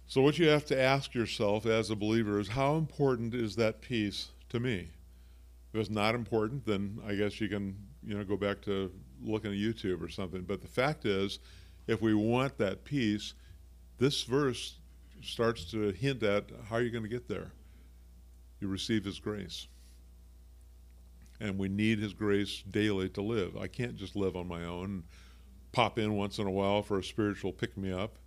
So, 0.06 0.20
what 0.22 0.38
you 0.38 0.48
have 0.48 0.64
to 0.66 0.80
ask 0.80 1.14
yourself 1.14 1.66
as 1.66 1.90
a 1.90 1.96
believer 1.96 2.38
is 2.38 2.48
how 2.48 2.76
important 2.76 3.34
is 3.34 3.56
that 3.56 3.80
peace 3.80 4.28
to 4.50 4.60
me? 4.60 4.90
If 5.72 5.80
it's 5.80 5.90
not 5.90 6.14
important, 6.14 6.64
then 6.64 7.00
I 7.06 7.14
guess 7.14 7.40
you 7.40 7.48
can, 7.48 7.76
you 8.04 8.16
know, 8.16 8.24
go 8.24 8.36
back 8.36 8.62
to 8.62 8.92
looking 9.22 9.50
at 9.50 9.58
YouTube 9.58 10.00
or 10.00 10.08
something. 10.08 10.42
But 10.42 10.62
the 10.62 10.68
fact 10.68 11.04
is, 11.04 11.40
if 11.86 12.00
we 12.00 12.14
want 12.14 12.56
that 12.58 12.84
peace, 12.84 13.34
this 13.98 14.22
verse 14.22 14.78
starts 15.26 15.64
to 15.72 15.90
hint 15.90 16.22
at 16.22 16.50
how 16.68 16.78
you're 16.78 16.90
going 16.90 17.04
to 17.04 17.10
get 17.10 17.28
there. 17.28 17.52
You 18.60 18.68
receive 18.68 19.04
His 19.04 19.18
grace. 19.18 19.68
And 21.40 21.58
we 21.58 21.68
need 21.68 21.98
His 21.98 22.14
grace 22.14 22.62
daily 22.70 23.08
to 23.10 23.22
live. 23.22 23.56
I 23.56 23.66
can't 23.66 23.96
just 23.96 24.16
live 24.16 24.36
on 24.36 24.48
my 24.48 24.64
own, 24.64 25.04
pop 25.72 25.98
in 25.98 26.14
once 26.14 26.38
in 26.38 26.46
a 26.46 26.50
while 26.50 26.82
for 26.82 26.98
a 26.98 27.04
spiritual 27.04 27.52
pick 27.52 27.76
me 27.76 27.92
up. 27.92 28.18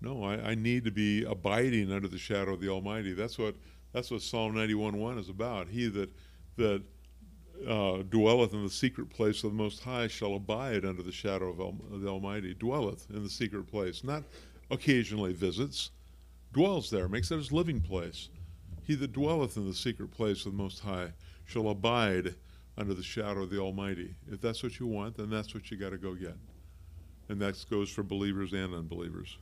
No, 0.00 0.24
I, 0.24 0.50
I, 0.50 0.54
need 0.56 0.84
to 0.84 0.90
be 0.90 1.22
abiding 1.22 1.92
under 1.92 2.08
the 2.08 2.18
shadow 2.18 2.54
of 2.54 2.60
the 2.60 2.68
Almighty. 2.68 3.12
That's 3.12 3.38
what 3.38 3.54
that's 3.92 4.10
what 4.10 4.20
Psalm 4.20 4.52
91:1 4.52 5.20
is 5.20 5.28
about. 5.28 5.68
He 5.68 5.86
that 5.86 6.10
that 6.56 6.82
uh, 7.68 8.02
dwelleth 8.10 8.52
in 8.52 8.64
the 8.64 8.70
secret 8.70 9.10
place 9.10 9.44
of 9.44 9.50
the 9.50 9.56
Most 9.56 9.80
High 9.84 10.08
shall 10.08 10.34
abide 10.34 10.84
under 10.84 11.02
the 11.02 11.12
shadow 11.12 11.50
of, 11.50 11.60
of 11.60 12.00
the 12.00 12.08
Almighty. 12.08 12.52
Dwelleth 12.54 13.08
in 13.10 13.22
the 13.22 13.30
secret 13.30 13.68
place, 13.68 14.02
not 14.02 14.24
occasionally 14.70 15.32
visits. 15.32 15.90
Dwells 16.52 16.90
there, 16.90 17.08
makes 17.08 17.30
it 17.30 17.36
his 17.36 17.52
living 17.52 17.80
place. 17.80 18.28
He 18.84 18.94
that 18.96 19.12
dwelleth 19.12 19.56
in 19.56 19.66
the 19.66 19.74
secret 19.74 20.10
place 20.10 20.44
of 20.44 20.52
the 20.52 20.62
Most 20.62 20.80
High 20.80 21.12
shall 21.44 21.68
abide 21.68 22.34
under 22.76 22.94
the 22.94 23.02
shadow 23.02 23.42
of 23.42 23.50
the 23.50 23.58
Almighty. 23.58 24.14
If 24.30 24.40
that's 24.40 24.62
what 24.62 24.78
you 24.78 24.86
want, 24.86 25.16
then 25.16 25.30
that's 25.30 25.54
what 25.54 25.70
you 25.70 25.76
got 25.76 25.90
to 25.90 25.98
go 25.98 26.14
get. 26.14 26.36
And 27.28 27.40
that 27.40 27.64
goes 27.70 27.90
for 27.90 28.02
believers 28.02 28.52
and 28.52 28.74
unbelievers. 28.74 29.38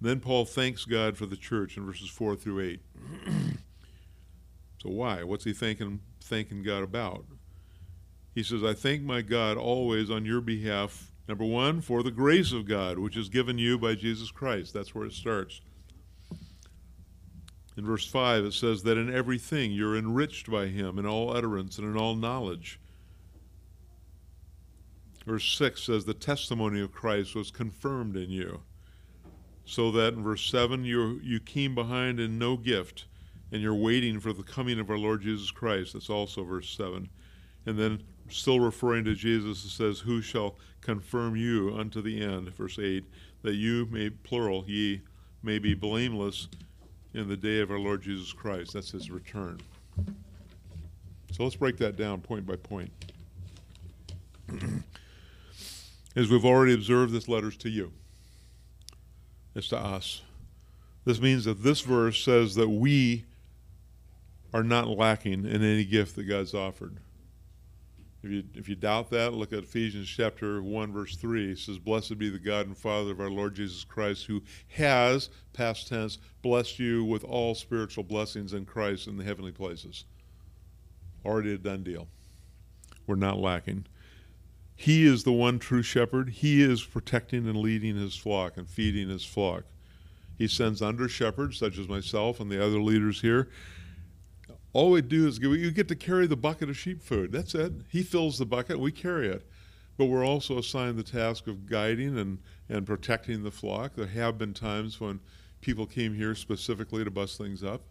Then 0.00 0.18
Paul 0.18 0.44
thanks 0.44 0.84
God 0.84 1.16
for 1.16 1.26
the 1.26 1.36
church 1.36 1.76
in 1.76 1.86
verses 1.86 2.08
4 2.08 2.34
through 2.34 2.60
8. 2.60 2.80
so 4.82 4.90
why? 4.90 5.22
What's 5.22 5.44
he 5.44 5.52
thanking, 5.52 6.00
thanking 6.20 6.64
God 6.64 6.82
about? 6.82 7.24
He 8.34 8.42
says, 8.42 8.64
I 8.64 8.74
thank 8.74 9.02
my 9.02 9.22
God 9.22 9.56
always 9.56 10.10
on 10.10 10.24
your 10.24 10.40
behalf, 10.40 11.11
number 11.32 11.46
one, 11.46 11.80
for 11.80 12.02
the 12.02 12.10
grace 12.10 12.52
of 12.52 12.68
God, 12.68 12.98
which 12.98 13.16
is 13.16 13.30
given 13.30 13.56
you 13.56 13.78
by 13.78 13.94
Jesus 13.94 14.30
Christ. 14.30 14.74
That's 14.74 14.94
where 14.94 15.06
it 15.06 15.14
starts. 15.14 15.62
In 17.74 17.86
verse 17.86 18.06
5, 18.06 18.44
it 18.44 18.52
says 18.52 18.82
that 18.82 18.98
in 18.98 19.10
everything 19.10 19.72
you're 19.72 19.96
enriched 19.96 20.50
by 20.50 20.66
him 20.66 20.98
in 20.98 21.06
all 21.06 21.34
utterance 21.34 21.78
and 21.78 21.88
in 21.88 21.96
all 21.96 22.14
knowledge. 22.14 22.78
Verse 25.24 25.56
6 25.56 25.82
says, 25.82 26.04
The 26.04 26.12
testimony 26.12 26.82
of 26.82 26.92
Christ 26.92 27.34
was 27.34 27.50
confirmed 27.50 28.14
in 28.14 28.28
you. 28.28 28.60
So 29.64 29.90
that 29.92 30.12
in 30.12 30.22
verse 30.22 30.44
7, 30.44 30.84
you 30.84 31.18
you 31.22 31.40
came 31.40 31.74
behind 31.74 32.20
in 32.20 32.38
no 32.38 32.58
gift, 32.58 33.06
and 33.50 33.62
you're 33.62 33.74
waiting 33.74 34.20
for 34.20 34.34
the 34.34 34.42
coming 34.42 34.78
of 34.78 34.90
our 34.90 34.98
Lord 34.98 35.22
Jesus 35.22 35.50
Christ. 35.50 35.94
That's 35.94 36.10
also 36.10 36.44
verse 36.44 36.68
7. 36.76 37.08
And 37.64 37.78
then, 37.78 38.02
still 38.32 38.60
referring 38.60 39.04
to 39.04 39.14
Jesus, 39.14 39.64
it 39.64 39.70
says, 39.70 40.00
Who 40.00 40.22
shall 40.22 40.56
confirm 40.80 41.36
you 41.36 41.74
unto 41.76 42.02
the 42.02 42.22
end? 42.22 42.48
Verse 42.54 42.78
8, 42.78 43.04
that 43.42 43.54
you 43.54 43.86
may, 43.90 44.10
plural, 44.10 44.64
ye 44.66 45.02
may 45.42 45.58
be 45.58 45.74
blameless 45.74 46.48
in 47.14 47.28
the 47.28 47.36
day 47.36 47.60
of 47.60 47.70
our 47.70 47.78
Lord 47.78 48.02
Jesus 48.02 48.32
Christ. 48.32 48.72
That's 48.72 48.90
his 48.90 49.10
return. 49.10 49.60
So 51.32 51.44
let's 51.44 51.56
break 51.56 51.78
that 51.78 51.96
down 51.96 52.20
point 52.20 52.46
by 52.46 52.56
point. 52.56 52.90
As 56.16 56.28
we've 56.30 56.44
already 56.44 56.74
observed, 56.74 57.12
this 57.12 57.28
letter's 57.28 57.56
to 57.58 57.70
you. 57.70 57.92
It's 59.54 59.68
to 59.68 59.78
us. 59.78 60.22
This 61.04 61.20
means 61.20 61.44
that 61.46 61.62
this 61.62 61.80
verse 61.80 62.22
says 62.22 62.54
that 62.54 62.68
we 62.68 63.24
are 64.54 64.62
not 64.62 64.88
lacking 64.88 65.46
in 65.46 65.62
any 65.62 65.84
gift 65.84 66.16
that 66.16 66.24
God's 66.24 66.54
offered. 66.54 66.98
If 68.22 68.30
you, 68.30 68.44
if 68.54 68.68
you 68.68 68.76
doubt 68.76 69.10
that, 69.10 69.32
look 69.32 69.52
at 69.52 69.64
Ephesians 69.64 70.08
chapter 70.08 70.62
1, 70.62 70.92
verse 70.92 71.16
3. 71.16 71.52
It 71.52 71.58
says, 71.58 71.78
Blessed 71.78 72.18
be 72.18 72.30
the 72.30 72.38
God 72.38 72.66
and 72.66 72.78
Father 72.78 73.10
of 73.10 73.20
our 73.20 73.30
Lord 73.30 73.56
Jesus 73.56 73.82
Christ, 73.82 74.26
who 74.26 74.42
has, 74.68 75.28
past 75.52 75.88
tense, 75.88 76.18
blessed 76.40 76.78
you 76.78 77.04
with 77.04 77.24
all 77.24 77.56
spiritual 77.56 78.04
blessings 78.04 78.52
in 78.52 78.64
Christ 78.64 79.08
in 79.08 79.16
the 79.16 79.24
heavenly 79.24 79.50
places. 79.50 80.04
Already 81.24 81.54
a 81.54 81.58
done 81.58 81.82
deal. 81.82 82.06
We're 83.08 83.16
not 83.16 83.38
lacking. 83.38 83.86
He 84.76 85.04
is 85.04 85.24
the 85.24 85.32
one 85.32 85.58
true 85.58 85.82
shepherd. 85.82 86.28
He 86.30 86.62
is 86.62 86.84
protecting 86.84 87.48
and 87.48 87.56
leading 87.56 87.96
his 87.96 88.16
flock 88.16 88.56
and 88.56 88.68
feeding 88.68 89.08
his 89.08 89.24
flock. 89.24 89.64
He 90.38 90.46
sends 90.46 90.80
under 90.80 91.08
shepherds, 91.08 91.58
such 91.58 91.78
as 91.78 91.88
myself 91.88 92.40
and 92.40 92.50
the 92.50 92.64
other 92.64 92.80
leaders 92.80 93.20
here, 93.20 93.48
all 94.72 94.90
we 94.90 95.02
do 95.02 95.26
is 95.26 95.38
you 95.38 95.70
get 95.70 95.88
to 95.88 95.96
carry 95.96 96.26
the 96.26 96.36
bucket 96.36 96.70
of 96.70 96.78
sheep 96.78 97.02
food. 97.02 97.32
That's 97.32 97.54
it. 97.54 97.72
He 97.88 98.02
fills 98.02 98.38
the 98.38 98.46
bucket, 98.46 98.78
we 98.78 98.92
carry 98.92 99.28
it. 99.28 99.46
But 99.98 100.06
we're 100.06 100.24
also 100.24 100.58
assigned 100.58 100.98
the 100.98 101.02
task 101.02 101.46
of 101.46 101.66
guiding 101.66 102.18
and, 102.18 102.38
and 102.68 102.86
protecting 102.86 103.42
the 103.42 103.50
flock. 103.50 103.94
There 103.94 104.06
have 104.06 104.38
been 104.38 104.54
times 104.54 104.98
when 104.98 105.20
people 105.60 105.86
came 105.86 106.14
here 106.14 106.34
specifically 106.34 107.04
to 107.04 107.10
bust 107.10 107.36
things 107.36 107.62
up, 107.62 107.82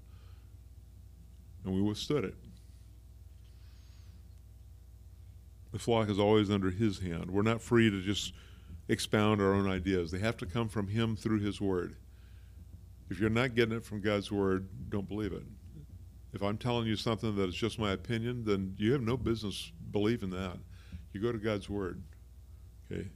and 1.63 1.73
we 1.73 1.81
withstood 1.81 2.25
it. 2.25 2.35
The 5.71 5.79
flock 5.79 6.09
is 6.09 6.19
always 6.19 6.49
under 6.49 6.71
his 6.71 6.99
hand. 6.99 7.29
We're 7.29 7.43
not 7.43 7.61
free 7.61 7.89
to 7.89 8.01
just 8.01 8.33
expound 8.89 9.39
our 9.39 9.53
own 9.53 9.69
ideas. 9.69 10.11
They 10.11 10.19
have 10.19 10.37
to 10.37 10.45
come 10.45 10.67
from 10.67 10.87
him 10.87 11.15
through 11.15 11.39
his 11.39 11.61
word. 11.61 11.95
If 13.09 13.19
you're 13.19 13.29
not 13.29 13.55
getting 13.55 13.77
it 13.77 13.85
from 13.85 14.01
God's 14.01 14.31
word, 14.31 14.67
don't 14.89 15.07
believe 15.07 15.33
it. 15.33 15.43
If 16.33 16.41
I'm 16.41 16.57
telling 16.57 16.87
you 16.87 16.95
something 16.95 17.35
that 17.35 17.49
is 17.49 17.55
just 17.55 17.77
my 17.77 17.91
opinion, 17.91 18.45
then 18.45 18.75
you 18.77 18.93
have 18.93 19.01
no 19.01 19.17
business 19.17 19.71
believing 19.91 20.29
that. 20.31 20.57
You 21.11 21.21
go 21.21 21.31
to 21.31 21.37
God's 21.37 21.69
Word. 21.69 22.01
Okay? 22.89 23.07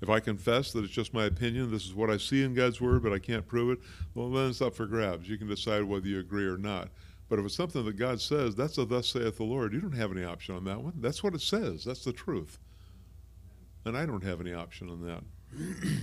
If 0.00 0.10
I 0.10 0.20
confess 0.20 0.72
that 0.72 0.84
it's 0.84 0.92
just 0.92 1.14
my 1.14 1.24
opinion, 1.24 1.70
this 1.70 1.84
is 1.84 1.94
what 1.94 2.10
I 2.10 2.16
see 2.16 2.42
in 2.42 2.52
God's 2.54 2.80
Word, 2.80 3.02
but 3.02 3.12
I 3.12 3.18
can't 3.18 3.46
prove 3.46 3.70
it, 3.70 3.78
well, 4.14 4.28
then 4.30 4.50
it's 4.50 4.60
up 4.60 4.74
for 4.74 4.86
grabs. 4.86 5.28
You 5.28 5.38
can 5.38 5.48
decide 5.48 5.84
whether 5.84 6.06
you 6.06 6.18
agree 6.18 6.46
or 6.46 6.58
not. 6.58 6.88
But 7.28 7.38
if 7.38 7.46
it's 7.46 7.54
something 7.54 7.84
that 7.84 7.96
God 7.96 8.20
says, 8.20 8.54
that's 8.54 8.76
a 8.76 8.84
thus 8.84 9.08
saith 9.08 9.36
the 9.36 9.44
Lord, 9.44 9.72
you 9.72 9.80
don't 9.80 9.92
have 9.92 10.12
any 10.12 10.24
option 10.24 10.56
on 10.56 10.64
that 10.64 10.80
one. 10.80 10.94
That's 10.96 11.22
what 11.22 11.34
it 11.34 11.40
says. 11.40 11.84
That's 11.84 12.04
the 12.04 12.12
truth. 12.12 12.58
And 13.84 13.96
I 13.96 14.04
don't 14.04 14.24
have 14.24 14.40
any 14.40 14.52
option 14.52 14.90
on 14.90 15.00
that. 15.06 15.22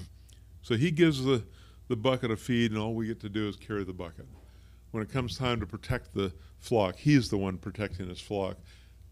so 0.62 0.76
he 0.76 0.90
gives 0.90 1.24
the, 1.24 1.44
the 1.90 1.96
bucket 1.96 2.32
of 2.32 2.40
feed, 2.40 2.72
and 2.72 2.80
all 2.80 2.96
we 2.96 3.08
get 3.08 3.20
to 3.22 3.30
do 3.30 3.48
is 3.48 3.56
carry 3.56 3.84
the 3.84 3.94
bucket 3.94 4.26
when 4.92 5.04
it 5.04 5.12
comes 5.12 5.38
time 5.38 5.60
to 5.60 5.66
protect 5.66 6.14
the 6.14 6.32
flock, 6.62 6.96
he's 6.96 7.30
the 7.30 7.38
one 7.38 7.58
protecting 7.58 8.08
his 8.08 8.22
flock. 8.22 8.58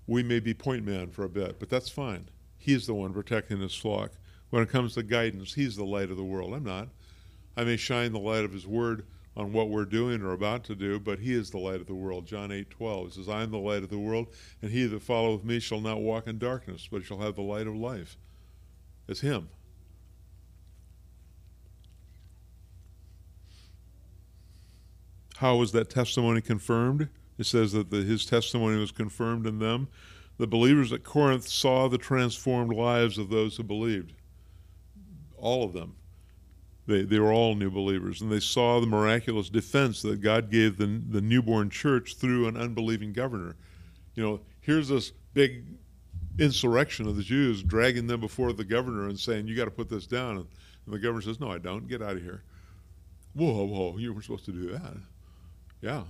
We 0.07 0.23
may 0.23 0.39
be 0.39 0.53
point 0.53 0.85
man 0.85 1.09
for 1.09 1.25
a 1.25 1.29
bit, 1.29 1.59
but 1.59 1.69
that's 1.69 1.89
fine. 1.89 2.29
He's 2.57 2.87
the 2.87 2.93
one 2.93 3.13
protecting 3.13 3.59
his 3.59 3.75
flock. 3.75 4.11
When 4.49 4.63
it 4.63 4.69
comes 4.69 4.93
to 4.93 5.03
guidance, 5.03 5.53
he's 5.53 5.75
the 5.75 5.83
light 5.83 6.09
of 6.09 6.17
the 6.17 6.23
world. 6.23 6.53
I'm 6.53 6.63
not. 6.63 6.89
I 7.57 7.63
may 7.63 7.77
shine 7.77 8.13
the 8.13 8.19
light 8.19 8.45
of 8.45 8.53
his 8.53 8.65
word 8.65 9.05
on 9.35 9.53
what 9.53 9.69
we're 9.69 9.85
doing 9.85 10.21
or 10.21 10.31
about 10.31 10.63
to 10.65 10.75
do, 10.75 10.99
but 10.99 11.19
he 11.19 11.33
is 11.33 11.51
the 11.51 11.57
light 11.57 11.81
of 11.81 11.87
the 11.87 11.93
world. 11.93 12.25
John 12.25 12.51
8 12.51 12.69
12 12.69 13.13
says, 13.13 13.29
I 13.29 13.43
am 13.43 13.51
the 13.51 13.57
light 13.57 13.83
of 13.83 13.89
the 13.89 13.99
world, 13.99 14.27
and 14.61 14.71
he 14.71 14.85
that 14.85 15.01
followeth 15.01 15.43
me 15.43 15.59
shall 15.59 15.81
not 15.81 16.01
walk 16.01 16.27
in 16.27 16.39
darkness, 16.39 16.87
but 16.91 17.03
shall 17.03 17.19
have 17.19 17.35
the 17.35 17.41
light 17.41 17.67
of 17.67 17.75
life. 17.75 18.17
It's 19.07 19.21
him. 19.21 19.49
How 25.37 25.55
was 25.55 25.71
that 25.71 25.89
testimony 25.89 26.41
confirmed? 26.41 27.07
It 27.39 27.45
says 27.45 27.71
that 27.71 27.89
the, 27.89 28.03
his 28.03 28.25
testimony 28.25 28.77
was 28.77 28.91
confirmed 28.91 29.47
in 29.47 29.59
them. 29.59 29.87
The 30.37 30.45
believers 30.45 30.91
at 30.91 31.03
Corinth 31.03 31.47
saw 31.47 31.87
the 31.87 31.97
transformed 31.97 32.73
lives 32.73 33.17
of 33.17 33.29
those 33.29 33.55
who 33.55 33.63
believed. 33.63 34.13
All 35.37 35.63
of 35.63 35.71
them. 35.71 35.95
They, 36.85 37.03
they 37.03 37.19
were 37.19 37.31
all 37.31 37.55
new 37.55 37.71
believers, 37.71 38.21
and 38.21 38.31
they 38.31 38.39
saw 38.41 38.79
the 38.79 38.87
miraculous 38.87 39.49
defense 39.49 40.01
that 40.01 40.21
God 40.21 40.51
gave 40.51 40.77
the, 40.77 41.01
the 41.09 41.21
newborn 41.21 41.69
church 41.69 42.15
through 42.15 42.47
an 42.47 42.57
unbelieving 42.57 43.13
governor. 43.13 43.55
You 44.15 44.23
know, 44.23 44.41
here's 44.59 44.89
this 44.89 45.11
big 45.33 45.63
insurrection 46.39 47.07
of 47.07 47.15
the 47.15 47.23
Jews 47.23 47.63
dragging 47.63 48.07
them 48.07 48.19
before 48.19 48.51
the 48.51 48.65
governor 48.65 49.07
and 49.07 49.19
saying, 49.19 49.47
You 49.47 49.55
got 49.55 49.65
to 49.65 49.71
put 49.71 49.89
this 49.89 50.07
down. 50.07 50.37
And, 50.37 50.47
the 50.87 50.97
governor 50.97 51.21
says, 51.21 51.39
No, 51.39 51.51
I 51.51 51.59
don't. 51.59 51.87
Get 51.87 52.01
out 52.01 52.13
of 52.17 52.23
here. 52.23 52.41
Whoa, 53.35 53.63
whoa, 53.65 53.97
you 53.97 54.11
weren't 54.11 54.23
supposed 54.23 54.45
to 54.45 54.51
do 54.51 54.71
that. 54.71 54.97
Yeah, 55.81 56.03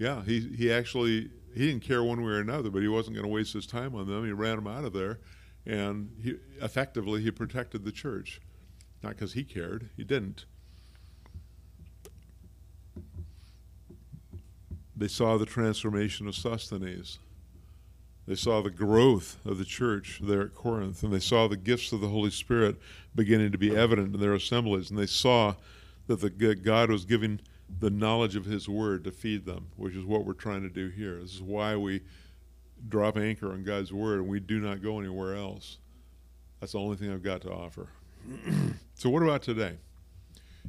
yeah. 0.00 0.22
He 0.24 0.40
he 0.56 0.72
actually 0.72 1.30
he 1.54 1.66
didn't 1.66 1.82
care 1.82 2.02
one 2.02 2.24
way 2.24 2.32
or 2.32 2.40
another, 2.40 2.70
but 2.70 2.80
he 2.80 2.88
wasn't 2.88 3.16
going 3.16 3.26
to 3.26 3.32
waste 3.32 3.52
his 3.52 3.66
time 3.66 3.94
on 3.94 4.08
them. 4.08 4.24
He 4.24 4.32
ran 4.32 4.56
them 4.56 4.66
out 4.66 4.84
of 4.84 4.94
there, 4.94 5.20
and 5.66 6.10
he 6.22 6.36
effectively 6.62 7.20
he 7.20 7.30
protected 7.30 7.84
the 7.84 7.92
church, 7.92 8.40
not 9.02 9.10
because 9.10 9.34
he 9.34 9.44
cared. 9.44 9.90
He 9.96 10.02
didn't. 10.02 10.46
They 14.96 15.08
saw 15.08 15.36
the 15.36 15.46
transformation 15.46 16.26
of 16.26 16.34
Sosthenes. 16.34 17.18
They 18.26 18.36
saw 18.36 18.62
the 18.62 18.70
growth 18.70 19.36
of 19.44 19.58
the 19.58 19.64
church 19.64 20.20
there 20.22 20.42
at 20.42 20.54
Corinth, 20.54 21.02
and 21.02 21.12
they 21.12 21.20
saw 21.20 21.46
the 21.46 21.56
gifts 21.56 21.92
of 21.92 22.00
the 22.00 22.08
Holy 22.08 22.30
Spirit 22.30 22.76
beginning 23.14 23.52
to 23.52 23.58
be 23.58 23.76
evident 23.76 24.14
in 24.14 24.20
their 24.20 24.34
assemblies, 24.34 24.88
and 24.88 24.98
they 24.98 25.06
saw 25.06 25.56
that 26.06 26.20
the 26.20 26.30
God 26.30 26.90
was 26.90 27.04
giving 27.04 27.40
the 27.78 27.90
knowledge 27.90 28.36
of 28.36 28.44
His 28.44 28.68
Word 28.68 29.04
to 29.04 29.10
feed 29.10 29.46
them, 29.46 29.68
which 29.76 29.94
is 29.94 30.04
what 30.04 30.24
we're 30.24 30.32
trying 30.32 30.62
to 30.62 30.68
do 30.68 30.88
here. 30.88 31.20
This 31.20 31.34
is 31.34 31.42
why 31.42 31.76
we 31.76 32.02
drop 32.88 33.16
anchor 33.16 33.52
on 33.52 33.62
God's 33.62 33.92
Word 33.92 34.20
and 34.20 34.28
we 34.28 34.40
do 34.40 34.58
not 34.60 34.82
go 34.82 34.98
anywhere 34.98 35.34
else. 35.34 35.78
That's 36.60 36.72
the 36.72 36.78
only 36.78 36.96
thing 36.96 37.12
I've 37.12 37.22
got 37.22 37.42
to 37.42 37.52
offer. 37.52 37.88
so, 38.94 39.08
what 39.10 39.22
about 39.22 39.42
today? 39.42 39.78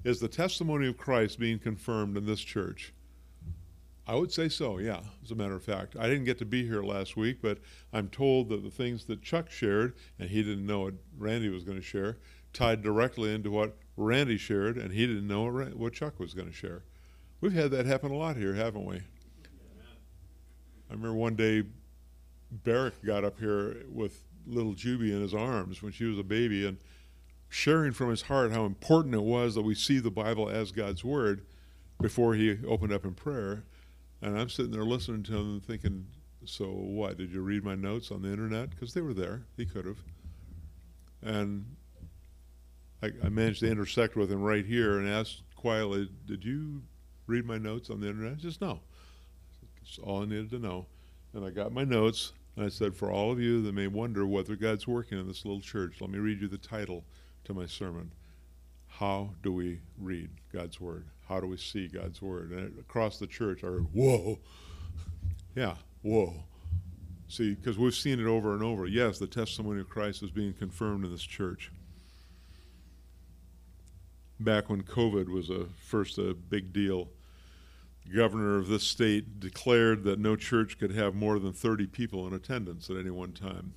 Is 0.04 0.20
the 0.20 0.28
testimony 0.28 0.88
of 0.88 0.98
Christ 0.98 1.38
being 1.38 1.60
confirmed 1.60 2.18
in 2.18 2.26
this 2.26 2.42
church? 2.42 2.94
I 4.08 4.16
would 4.16 4.32
say 4.32 4.50
so, 4.50 4.80
yeah, 4.80 5.02
as 5.24 5.32
a 5.32 5.36
matter 5.36 5.56
of 5.56 5.64
fact. 5.64 5.96
I 5.98 6.08
didn't 6.08 6.26
get 6.26 6.40
to 6.40 6.46
be 6.46 6.66
here 6.66 6.82
last 6.82 7.16
week, 7.16 7.38
but 7.42 7.60
I'm 7.94 8.10
told 8.10 8.50
that 8.50 8.64
the 8.64 8.72
things 8.72 9.06
that 9.06 9.22
Chuck 9.22 9.52
shared, 9.52 9.94
and 10.18 10.30
he 10.30 10.42
didn't 10.42 10.66
know 10.66 10.82
what 10.82 10.96
Randy 11.18 11.50
was 11.50 11.64
going 11.64 11.78
to 11.78 11.84
share, 11.84 12.18
tied 12.52 12.82
directly 12.82 13.34
into 13.34 13.52
what 13.52 13.78
Randy 13.96 14.38
shared, 14.38 14.78
and 14.78 14.92
he 14.92 15.06
didn't 15.06 15.28
know 15.28 15.50
what 15.52 15.94
Chuck 15.94 16.20
was 16.20 16.34
going 16.34 16.48
to 16.48 16.54
share. 16.54 16.84
We've 17.42 17.54
had 17.54 17.72
that 17.72 17.88
happen 17.88 18.12
a 18.12 18.16
lot 18.16 18.38
here, 18.38 18.54
haven't 18.54 18.86
we? 18.86 18.98
I 18.98 20.94
remember 20.94 21.16
one 21.16 21.36
day 21.36 21.64
Barrick 22.52 23.04
got 23.04 23.24
up 23.24 23.40
here 23.40 23.84
with 23.90 24.24
little 24.46 24.74
Juby 24.74 25.12
in 25.12 25.22
his 25.22 25.34
arms 25.34 25.82
when 25.82 25.92
she 25.92 26.04
was 26.06 26.20
a 26.20 26.24
baby 26.24 26.68
and 26.68 26.78
sharing 27.50 27.94
from 27.94 28.12
his 28.12 28.24
heart 28.24 28.52
how 28.52 28.66
important 28.66 29.16
it 29.16 29.24
was 29.24 29.56
that 29.56 29.64
we 29.64 29.74
see 29.74 30.00
the 30.00 30.12
Bible 30.12 30.50
as 30.50 30.72
God's 30.72 31.04
Word 31.04 31.46
before 32.00 32.36
he 32.36 32.60
opened 32.68 32.94
up 32.94 33.06
in 33.06 33.16
prayer. 33.16 33.64
And 34.22 34.40
I'm 34.40 34.50
sitting 34.50 34.72
there 34.72 34.86
listening 34.86 35.24
to 35.24 35.34
him 35.34 35.54
and 35.54 35.66
thinking, 35.66 36.06
so 36.46 36.66
what? 36.66 37.18
Did 37.18 37.32
you 37.32 37.42
read 37.42 37.64
my 37.64 37.76
notes 37.76 38.12
on 38.12 38.22
the 38.22 38.30
internet? 38.30 38.70
Because 38.70 38.94
they 38.94 39.02
were 39.02 39.16
there. 39.16 39.46
He 39.58 39.66
could 39.66 39.86
have. 39.86 40.04
And 41.24 41.76
I, 43.02 43.12
I 43.24 43.30
managed 43.30 43.62
to 43.62 43.72
intersect 43.72 44.16
with 44.16 44.32
him 44.32 44.42
right 44.42 44.66
here 44.66 45.00
and 45.00 45.10
asked 45.10 45.42
quietly, 45.56 46.10
Did 46.28 46.44
you 46.44 46.84
read 47.32 47.46
my 47.46 47.58
notes 47.58 47.90
on 47.90 48.02
the 48.02 48.08
internet? 48.08 48.42
Says, 48.42 48.62
No. 48.62 48.82
That's 49.82 49.98
all 50.00 50.22
I 50.22 50.26
needed 50.26 50.52
to 50.52 50.60
know. 50.60 50.86
And 51.34 51.46
I 51.46 51.50
got 51.50 51.72
my 51.72 51.84
notes, 51.84 52.34
and 52.56 52.66
I 52.66 52.70
said, 52.70 52.96
For 52.96 53.12
all 53.12 53.32
of 53.32 53.40
you 53.40 53.62
that 53.64 53.74
may 53.74 53.88
wonder 53.88 54.26
whether 54.26 54.56
God's 54.56 54.88
working 54.88 55.20
in 55.20 55.28
this 55.28 55.46
little 55.46 55.62
church, 55.62 55.96
let 56.02 56.10
me 56.10 56.20
read 56.20 56.42
you 56.42 56.48
the 56.48 56.58
title 56.58 57.04
to 57.46 57.54
my 57.54 57.66
sermon. 57.66 58.12
How 58.88 59.32
do 59.42 59.54
we 59.54 59.80
read 59.98 60.30
God's 60.54 60.80
Word? 60.80 61.06
How 61.28 61.40
do 61.40 61.48
we 61.48 61.58
see 61.58 61.88
God's 61.88 62.22
Word? 62.22 62.52
And 62.52 62.78
across 62.80 63.18
the 63.18 63.28
church, 63.28 63.64
I 63.64 63.68
heard, 63.68 63.88
Whoa. 63.94 64.40
Yeah, 65.54 65.76
whoa. 66.02 66.46
See, 67.28 67.56
because 67.56 67.78
we've 67.78 67.94
seen 67.94 68.22
it 68.22 68.26
over 68.26 68.54
and 68.54 68.64
over. 68.64 68.86
Yes, 68.86 69.20
the 69.20 69.28
testimony 69.28 69.82
of 69.82 69.90
Christ 69.90 70.24
is 70.24 70.32
being 70.32 70.54
confirmed 70.54 71.04
in 71.04 71.12
this 71.12 71.24
church. 71.24 71.72
Back 74.40 74.70
when 74.70 74.84
COVID 74.84 75.28
was 75.28 75.50
a 75.50 75.66
first 75.82 76.18
a 76.18 76.34
big 76.34 76.72
deal, 76.72 77.10
governor 78.10 78.58
of 78.58 78.68
this 78.68 78.84
state 78.84 79.40
declared 79.40 80.04
that 80.04 80.20
no 80.20 80.36
church 80.36 80.78
could 80.78 80.92
have 80.92 81.16
more 81.16 81.40
than 81.40 81.54
30 81.54 81.88
people 81.88 82.28
in 82.28 82.34
attendance 82.34 82.90
at 82.90 82.98
any 82.98 83.10
one 83.10 83.32
time. 83.32 83.74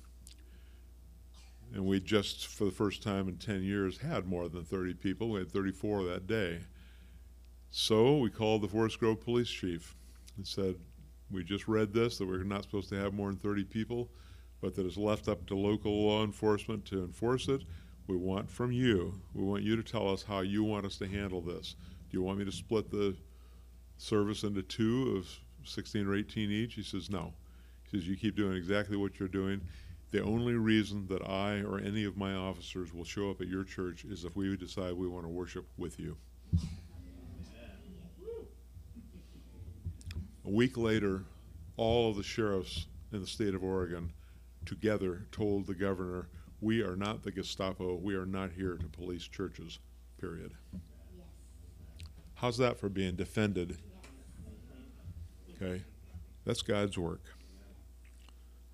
And 1.73 1.85
we 1.85 1.99
just, 1.99 2.47
for 2.47 2.65
the 2.65 2.71
first 2.71 3.03
time 3.03 3.27
in 3.27 3.37
10 3.37 3.63
years, 3.63 3.99
had 3.99 4.27
more 4.27 4.47
than 4.47 4.63
30 4.63 4.93
people. 4.95 5.29
We 5.29 5.39
had 5.39 5.51
34 5.51 6.03
that 6.05 6.27
day. 6.27 6.61
So 7.69 8.17
we 8.17 8.29
called 8.29 8.61
the 8.61 8.67
Forest 8.67 8.99
Grove 8.99 9.19
police 9.19 9.49
chief 9.49 9.95
and 10.37 10.47
said, 10.47 10.75
we 11.31 11.43
just 11.43 11.67
read 11.67 11.93
this, 11.93 12.17
that 12.17 12.27
we're 12.27 12.43
not 12.43 12.63
supposed 12.63 12.89
to 12.89 12.95
have 12.95 13.13
more 13.13 13.29
than 13.29 13.37
30 13.37 13.65
people, 13.65 14.09
but 14.61 14.75
that 14.75 14.85
it's 14.85 14.97
left 14.97 15.27
up 15.27 15.45
to 15.47 15.55
local 15.55 16.05
law 16.05 16.23
enforcement 16.23 16.85
to 16.85 17.03
enforce 17.03 17.47
it. 17.47 17.63
We 18.07 18.15
want 18.15 18.49
from 18.49 18.71
you, 18.71 19.19
we 19.33 19.43
want 19.43 19.63
you 19.63 19.75
to 19.75 19.83
tell 19.83 20.11
us 20.11 20.23
how 20.23 20.41
you 20.41 20.63
want 20.63 20.85
us 20.85 20.97
to 20.99 21.07
handle 21.07 21.41
this. 21.41 21.75
Do 22.09 22.17
you 22.17 22.23
want 22.23 22.39
me 22.39 22.45
to 22.45 22.51
split 22.51 22.91
the 22.91 23.15
service 23.97 24.43
into 24.43 24.61
two 24.61 25.15
of 25.17 25.27
16 25.67 26.07
or 26.07 26.15
18 26.15 26.51
each? 26.51 26.75
He 26.75 26.83
says, 26.83 27.09
no. 27.09 27.33
He 27.83 27.97
says, 27.97 28.07
you 28.07 28.17
keep 28.17 28.35
doing 28.35 28.55
exactly 28.55 28.97
what 28.97 29.19
you're 29.19 29.27
doing. 29.27 29.61
The 30.11 30.23
only 30.23 30.53
reason 30.53 31.07
that 31.07 31.27
I 31.27 31.61
or 31.61 31.79
any 31.79 32.05
of 32.05 32.15
my 32.15 32.33
officers 32.33 32.93
will 32.93 33.03
show 33.03 33.29
up 33.31 33.41
at 33.41 33.47
your 33.47 33.63
church 33.63 34.05
is 34.05 34.23
if 34.23 34.35
we 34.35 34.55
decide 34.55 34.93
we 34.93 35.07
want 35.07 35.25
to 35.25 35.29
worship 35.29 35.65
with 35.77 35.99
you. 35.99 36.15
A 40.45 40.49
week 40.49 40.77
later, 40.77 41.23
all 41.75 42.09
of 42.09 42.17
the 42.17 42.23
sheriffs 42.23 42.85
in 43.11 43.19
the 43.19 43.27
state 43.27 43.55
of 43.55 43.63
Oregon 43.63 44.13
together 44.65 45.25
told 45.31 45.65
the 45.65 45.73
governor, 45.73 46.27
We 46.61 46.81
are 46.81 46.95
not 46.95 47.23
the 47.23 47.31
Gestapo. 47.31 47.95
We 47.95 48.15
are 48.15 48.25
not 48.25 48.51
here 48.51 48.77
to 48.77 48.87
police 48.87 49.27
churches, 49.27 49.79
period. 50.19 50.53
How's 52.35 52.57
that 52.57 52.77
for 52.77 52.89
being 52.89 53.15
defended? 53.15 53.77
Okay. 55.55 55.83
That's 56.45 56.61
God's 56.61 56.97
work. 56.97 57.21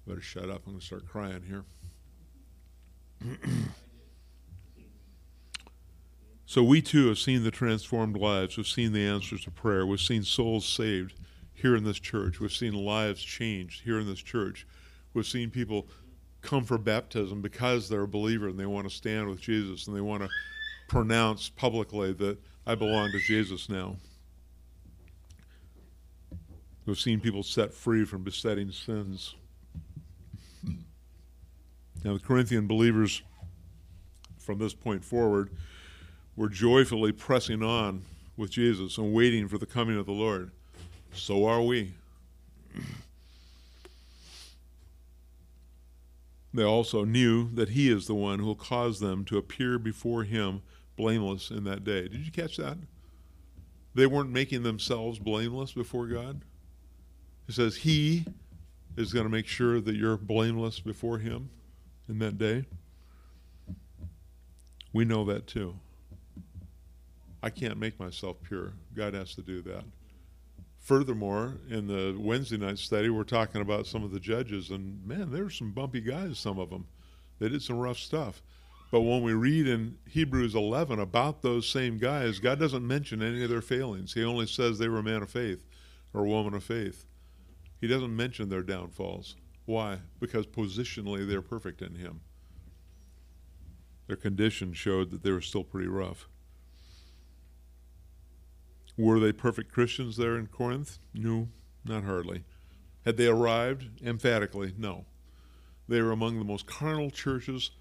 Better 0.08 0.22
shut 0.22 0.50
up. 0.50 0.64
I'm 0.66 0.74
going 0.74 0.80
to 0.80 0.86
start 0.86 1.08
crying 1.08 1.44
here. 1.48 1.64
so, 6.46 6.64
we 6.64 6.82
too 6.82 7.08
have 7.08 7.20
seen 7.20 7.44
the 7.44 7.52
transformed 7.52 8.18
lives. 8.18 8.58
We've 8.58 8.68
seen 8.68 8.94
the 8.94 9.06
answers 9.06 9.44
to 9.44 9.52
prayer. 9.52 9.86
We've 9.86 10.00
seen 10.00 10.24
souls 10.24 10.66
saved 10.66 11.14
here 11.54 11.76
in 11.76 11.84
this 11.84 12.00
church. 12.00 12.40
We've 12.40 12.52
seen 12.52 12.74
lives 12.74 13.22
changed 13.22 13.84
here 13.84 14.00
in 14.00 14.08
this 14.08 14.22
church. 14.22 14.66
We've 15.14 15.28
seen 15.28 15.52
people 15.52 15.88
come 16.42 16.64
for 16.64 16.80
baptism 16.80 17.42
because 17.42 17.88
they're 17.88 18.02
a 18.02 18.08
believer 18.08 18.48
and 18.48 18.60
they 18.60 18.66
want 18.66 18.90
to 18.90 18.96
stand 18.96 19.30
with 19.30 19.40
Jesus 19.40 19.86
and 19.86 19.96
they 19.96 20.02
want 20.02 20.24
to 20.24 20.30
pronounce 20.88 21.50
publicly 21.50 22.14
that 22.14 22.40
I 22.66 22.76
belong 22.76 23.12
to 23.12 23.20
Jesus 23.20 23.70
now. 23.70 23.96
We've 26.86 27.00
seen 27.00 27.20
people 27.20 27.44
set 27.44 27.74
free 27.74 28.06
from 28.06 28.24
besetting 28.24 28.72
sins. 28.72 29.36
Now, 32.04 32.14
the 32.14 32.20
Corinthian 32.20 32.68
believers 32.68 33.22
from 34.40 34.58
this 34.58 34.74
point 34.74 35.06
forward 35.06 35.52
were 36.36 36.50
joyfully 36.50 37.12
pressing 37.12 37.62
on 37.62 38.04
with 38.38 38.52
Jesus 38.52 38.98
and 38.98 39.14
waiting 39.14 39.48
for 39.48 39.58
the 39.58 39.66
coming 39.66 39.98
of 39.98 40.06
the 40.06 40.12
Lord. 40.12 40.52
So 41.14 41.46
are 41.46 41.62
we. 41.62 41.94
They 46.54 46.64
also 46.64 47.06
knew 47.06 47.50
that 47.54 47.70
he 47.70 47.90
is 47.90 48.08
the 48.08 48.16
one 48.16 48.40
who 48.40 48.46
will 48.46 48.56
cause 48.56 49.00
them 49.00 49.24
to 49.26 49.38
appear 49.38 49.80
before 49.80 50.24
him 50.24 50.62
blameless 51.02 51.50
in 51.50 51.64
that 51.64 51.84
day. 51.84 52.04
Did 52.04 52.24
you 52.24 52.32
catch 52.32 52.58
that? 52.58 52.78
They 53.96 54.06
weren't 54.06 54.30
making 54.30 54.62
themselves 54.62 55.18
blameless 55.18 55.72
before 55.72 56.06
God. 56.06 56.42
He 57.48 57.54
says 57.54 57.78
he 57.78 58.24
is 58.96 59.12
going 59.12 59.26
to 59.26 59.32
make 59.32 59.48
sure 59.48 59.82
that 59.82 59.96
you're 59.96 60.16
blameless 60.16 60.80
before 60.80 61.18
him 61.18 61.50
in 62.08 62.20
that 62.20 62.38
day. 62.38 62.66
We 64.94 65.04
know 65.04 65.26
that 65.26 65.48
too. 65.48 65.74
I 67.42 67.50
can't 67.50 67.80
make 67.80 68.00
myself 68.00 68.38
pure. 68.44 68.74
God 68.96 69.16
has 69.16 69.34
to 69.34 69.42
do 69.42 69.64
that. 69.64 69.84
Furthermore, 70.78 71.58
in 71.68 71.88
the 71.88 72.16
Wednesday 72.20 72.58
night 72.58 72.78
study, 72.78 73.10
we're 73.10 73.24
talking 73.24 73.62
about 73.62 73.88
some 73.88 74.04
of 74.04 74.12
the 74.12 74.20
judges, 74.20 74.70
and 74.70 75.04
man, 75.04 75.32
there 75.32 75.50
some 75.50 75.72
bumpy 75.72 76.02
guys, 76.02 76.38
some 76.38 76.60
of 76.60 76.70
them. 76.70 76.86
They 77.40 77.50
did 77.50 77.64
some 77.64 77.80
rough 77.80 77.98
stuff. 77.98 78.44
But 78.92 79.02
when 79.02 79.24
we 79.24 79.34
read 79.34 79.68
in 79.68 79.98
Hebrews 80.10 80.54
11 80.54 81.00
about 81.00 81.42
those 81.42 81.68
same 81.68 81.98
guys, 81.98 82.40
God 82.40 82.60
doesn't 82.60 82.86
mention 82.86 83.24
any 83.24 83.42
of 83.42 83.50
their 83.50 83.62
failings. 83.62 84.14
He 84.14 84.24
only 84.24 84.46
says 84.46 84.78
they 84.78 84.90
were 84.90 85.00
a 85.00 85.04
man 85.04 85.24
of 85.24 85.30
faith 85.30 85.66
or 86.14 86.26
a 86.26 86.30
woman 86.30 86.54
of 86.54 86.64
faith. 86.64 87.06
He 87.80 87.88
doesn't 87.88 88.16
mention 88.16 88.50
their 88.50 88.62
downfalls. 88.62 89.38
Why? 89.66 90.00
Because 90.20 90.46
positionally 90.46 91.28
they're 91.28 91.42
perfect 91.42 91.82
in 91.82 91.96
Him. 91.96 92.20
Their 94.08 94.18
condition 94.18 94.74
showed 94.74 95.10
that 95.12 95.24
they 95.24 95.32
were 95.32 95.40
still 95.40 95.64
pretty 95.64 95.88
rough. 95.88 96.28
Were 98.98 99.20
they 99.20 99.32
perfect 99.32 99.72
Christians 99.72 100.18
there 100.18 100.38
in 100.38 100.48
Corinth? 100.48 101.00
No, 101.14 101.48
not 101.86 102.04
hardly. 102.04 102.44
Had 103.06 103.16
they 103.16 103.28
arrived? 103.28 104.06
Emphatically, 104.06 104.74
no. 104.78 105.06
They 105.88 106.02
were 106.02 106.12
among 106.12 106.38
the 106.38 106.46
most 106.46 106.68
carnal 106.68 107.10
churches, 107.10 107.72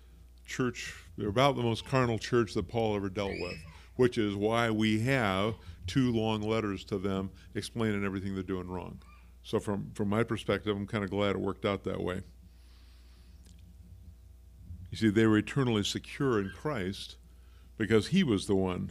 church, 0.50 0.94
they're 1.16 1.28
about 1.28 1.56
the 1.56 1.62
most 1.62 1.86
carnal 1.86 2.18
church 2.18 2.54
that 2.54 2.68
Paul 2.68 2.96
ever 2.96 3.08
dealt 3.08 3.38
with, 3.40 3.56
which 3.96 4.18
is 4.18 4.34
why 4.34 4.70
we 4.70 5.00
have 5.00 5.54
two 5.86 6.12
long 6.12 6.42
letters 6.42 6.84
to 6.84 6.98
them 6.98 7.30
explaining 7.54 8.04
everything 8.04 8.34
they're 8.34 8.42
doing 8.42 8.68
wrong. 8.68 9.00
So 9.42 9.58
from, 9.58 9.90
from 9.94 10.08
my 10.08 10.22
perspective, 10.24 10.76
I'm 10.76 10.86
kind 10.86 11.04
of 11.04 11.10
glad 11.10 11.30
it 11.30 11.40
worked 11.40 11.64
out 11.64 11.84
that 11.84 12.02
way. 12.02 12.22
You 14.90 14.98
see, 14.98 15.08
they 15.08 15.26
were 15.26 15.38
eternally 15.38 15.84
secure 15.84 16.40
in 16.40 16.50
Christ 16.50 17.16
because 17.78 18.08
he 18.08 18.24
was 18.24 18.46
the 18.46 18.56
one 18.56 18.90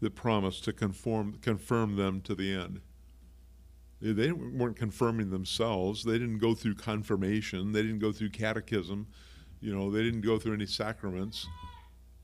that 0.00 0.14
promised 0.14 0.64
to 0.64 0.72
conform, 0.72 1.34
confirm 1.42 1.96
them 1.96 2.20
to 2.22 2.34
the 2.34 2.52
end. 2.52 2.80
They 4.00 4.32
weren't 4.32 4.76
confirming 4.76 5.30
themselves. 5.30 6.04
They 6.04 6.18
didn't 6.18 6.38
go 6.38 6.54
through 6.54 6.74
confirmation. 6.74 7.72
They 7.72 7.82
didn't 7.82 8.00
go 8.00 8.12
through 8.12 8.30
catechism. 8.30 9.06
You 9.60 9.74
know, 9.74 9.90
they 9.90 10.02
didn't 10.02 10.22
go 10.22 10.38
through 10.38 10.54
any 10.54 10.66
sacraments. 10.66 11.46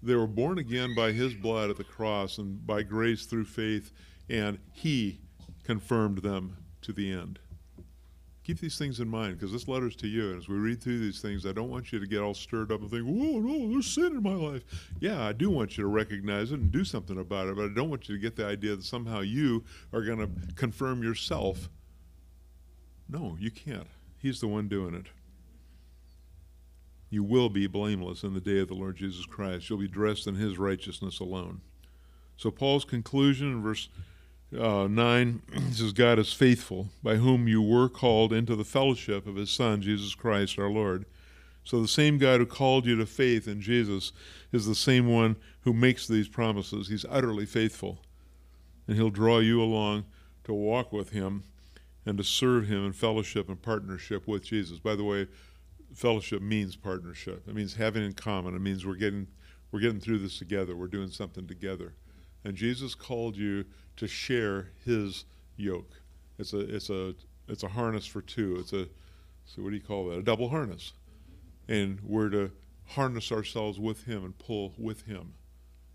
They 0.02 0.14
were 0.14 0.26
born 0.26 0.58
again 0.58 0.94
by 0.94 1.12
His 1.12 1.34
blood 1.34 1.70
at 1.70 1.76
the 1.76 1.84
cross 1.84 2.38
and 2.38 2.66
by 2.66 2.82
grace 2.82 3.26
through 3.26 3.44
faith, 3.44 3.92
and 4.28 4.58
He 4.72 5.20
confirmed 5.64 6.18
them 6.18 6.56
to 6.82 6.92
the 6.92 7.12
end 7.12 7.38
keep 8.50 8.58
these 8.58 8.78
things 8.78 8.98
in 8.98 9.08
mind 9.08 9.38
because 9.38 9.52
this 9.52 9.68
letter's 9.68 9.94
to 9.94 10.08
you. 10.08 10.30
And 10.30 10.38
as 10.38 10.48
we 10.48 10.56
read 10.56 10.82
through 10.82 10.98
these 10.98 11.20
things, 11.20 11.46
I 11.46 11.52
don't 11.52 11.70
want 11.70 11.92
you 11.92 12.00
to 12.00 12.06
get 12.06 12.20
all 12.20 12.34
stirred 12.34 12.72
up 12.72 12.80
and 12.80 12.90
think, 12.90 13.04
whoa, 13.04 13.38
no, 13.38 13.70
there's 13.70 13.86
sin 13.86 14.06
in 14.06 14.22
my 14.22 14.34
life. 14.34 14.64
Yeah, 14.98 15.24
I 15.24 15.32
do 15.32 15.50
want 15.50 15.76
you 15.76 15.84
to 15.84 15.88
recognize 15.88 16.50
it 16.50 16.58
and 16.58 16.72
do 16.72 16.84
something 16.84 17.18
about 17.18 17.48
it, 17.48 17.54
but 17.54 17.66
I 17.66 17.74
don't 17.74 17.90
want 17.90 18.08
you 18.08 18.16
to 18.16 18.20
get 18.20 18.34
the 18.34 18.46
idea 18.46 18.74
that 18.74 18.84
somehow 18.84 19.20
you 19.20 19.64
are 19.92 20.02
going 20.02 20.18
to 20.18 20.54
confirm 20.54 21.02
yourself. 21.02 21.68
No, 23.08 23.36
you 23.38 23.52
can't. 23.52 23.86
He's 24.18 24.40
the 24.40 24.48
one 24.48 24.66
doing 24.66 24.94
it. 24.94 25.06
You 27.10 27.24
will 27.24 27.48
be 27.48 27.66
blameless 27.66 28.22
in 28.22 28.34
the 28.34 28.40
day 28.40 28.60
of 28.60 28.68
the 28.68 28.74
Lord 28.74 28.96
Jesus 28.96 29.26
Christ. 29.26 29.68
You'll 29.68 29.80
be 29.80 29.88
dressed 29.88 30.26
in 30.26 30.36
his 30.36 30.58
righteousness 30.58 31.18
alone. 31.18 31.60
So, 32.36 32.50
Paul's 32.50 32.84
conclusion 32.84 33.52
in 33.52 33.62
verse 33.62 33.88
uh, 34.58 34.88
9 34.88 35.42
says, 35.72 35.92
God 35.92 36.18
is 36.18 36.32
faithful, 36.32 36.88
by 37.02 37.16
whom 37.16 37.48
you 37.48 37.62
were 37.62 37.88
called 37.88 38.32
into 38.32 38.56
the 38.56 38.64
fellowship 38.64 39.26
of 39.26 39.36
his 39.36 39.50
Son, 39.50 39.82
Jesus 39.82 40.14
Christ 40.14 40.58
our 40.58 40.70
Lord. 40.70 41.04
So 41.64 41.80
the 41.80 41.88
same 41.88 42.18
God 42.18 42.40
who 42.40 42.46
called 42.46 42.86
you 42.86 42.96
to 42.96 43.06
faith 43.06 43.46
in 43.46 43.60
Jesus 43.60 44.12
is 44.50 44.66
the 44.66 44.74
same 44.74 45.06
one 45.06 45.36
who 45.62 45.72
makes 45.72 46.08
these 46.08 46.28
promises. 46.28 46.88
He's 46.88 47.04
utterly 47.08 47.46
faithful. 47.46 48.00
And 48.88 48.96
he'll 48.96 49.10
draw 49.10 49.38
you 49.38 49.62
along 49.62 50.04
to 50.44 50.52
walk 50.52 50.92
with 50.92 51.10
him 51.10 51.44
and 52.06 52.18
to 52.18 52.24
serve 52.24 52.66
him 52.66 52.86
in 52.86 52.92
fellowship 52.92 53.48
and 53.48 53.60
partnership 53.60 54.26
with 54.26 54.44
Jesus. 54.44 54.78
By 54.78 54.96
the 54.96 55.04
way, 55.04 55.28
fellowship 55.94 56.42
means 56.42 56.76
partnership. 56.76 57.46
It 57.48 57.54
means 57.54 57.74
having 57.74 58.04
in 58.04 58.12
common. 58.12 58.54
It 58.54 58.60
means 58.60 58.86
we're 58.86 58.94
getting 58.94 59.26
we're 59.72 59.80
getting 59.80 60.00
through 60.00 60.18
this 60.18 60.38
together. 60.38 60.76
We're 60.76 60.88
doing 60.88 61.10
something 61.10 61.46
together. 61.46 61.94
And 62.44 62.56
Jesus 62.56 62.94
called 62.94 63.36
you 63.36 63.64
to 63.96 64.08
share 64.08 64.70
his 64.84 65.24
yoke. 65.56 66.00
It's 66.38 66.52
a 66.52 66.60
it's 66.60 66.90
a 66.90 67.14
it's 67.48 67.62
a 67.62 67.68
harness 67.68 68.06
for 68.06 68.22
two. 68.22 68.56
It's 68.58 68.72
a 68.72 68.88
so 69.44 69.62
what 69.62 69.70
do 69.70 69.76
you 69.76 69.82
call 69.82 70.08
that? 70.08 70.18
A 70.18 70.22
double 70.22 70.48
harness. 70.48 70.92
And 71.68 72.00
we're 72.02 72.30
to 72.30 72.50
harness 72.86 73.30
ourselves 73.30 73.78
with 73.78 74.04
him 74.04 74.24
and 74.24 74.36
pull 74.38 74.74
with 74.78 75.02
him. 75.02 75.34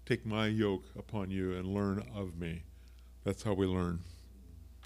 Take 0.05 0.25
my 0.25 0.47
yoke 0.47 0.85
upon 0.97 1.31
you 1.31 1.53
and 1.53 1.67
learn 1.67 2.03
of 2.15 2.37
me. 2.37 2.63
That's 3.23 3.43
how 3.43 3.53
we 3.53 3.65
learn. 3.65 4.01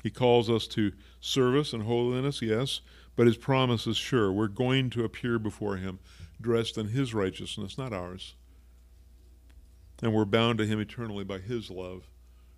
He 0.01 0.09
calls 0.09 0.49
us 0.49 0.65
to 0.67 0.93
service 1.19 1.73
and 1.73 1.83
holiness, 1.83 2.41
yes, 2.41 2.79
but 3.19 3.27
his 3.27 3.35
promise 3.35 3.85
is 3.85 3.97
sure. 3.97 4.31
We're 4.31 4.47
going 4.47 4.89
to 4.91 5.03
appear 5.03 5.39
before 5.39 5.75
him 5.75 5.99
dressed 6.39 6.77
in 6.77 6.87
his 6.87 7.13
righteousness, 7.13 7.77
not 7.77 7.91
ours. 7.91 8.35
And 10.01 10.13
we're 10.13 10.23
bound 10.23 10.57
to 10.59 10.65
him 10.65 10.79
eternally 10.79 11.25
by 11.25 11.39
his 11.39 11.69
love, 11.69 12.07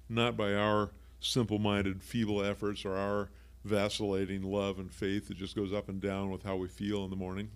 not 0.07 0.37
by 0.37 0.53
our 0.53 0.91
simple 1.19 1.57
minded, 1.57 2.03
feeble 2.03 2.43
efforts 2.43 2.85
or 2.85 2.95
our 2.95 3.31
vacillating 3.65 4.43
love 4.43 4.77
and 4.77 4.93
faith 4.93 5.29
that 5.29 5.37
just 5.37 5.55
goes 5.55 5.73
up 5.73 5.89
and 5.89 5.99
down 5.99 6.29
with 6.29 6.43
how 6.43 6.57
we 6.57 6.67
feel 6.67 7.03
in 7.05 7.09
the 7.09 7.15
morning 7.15 7.49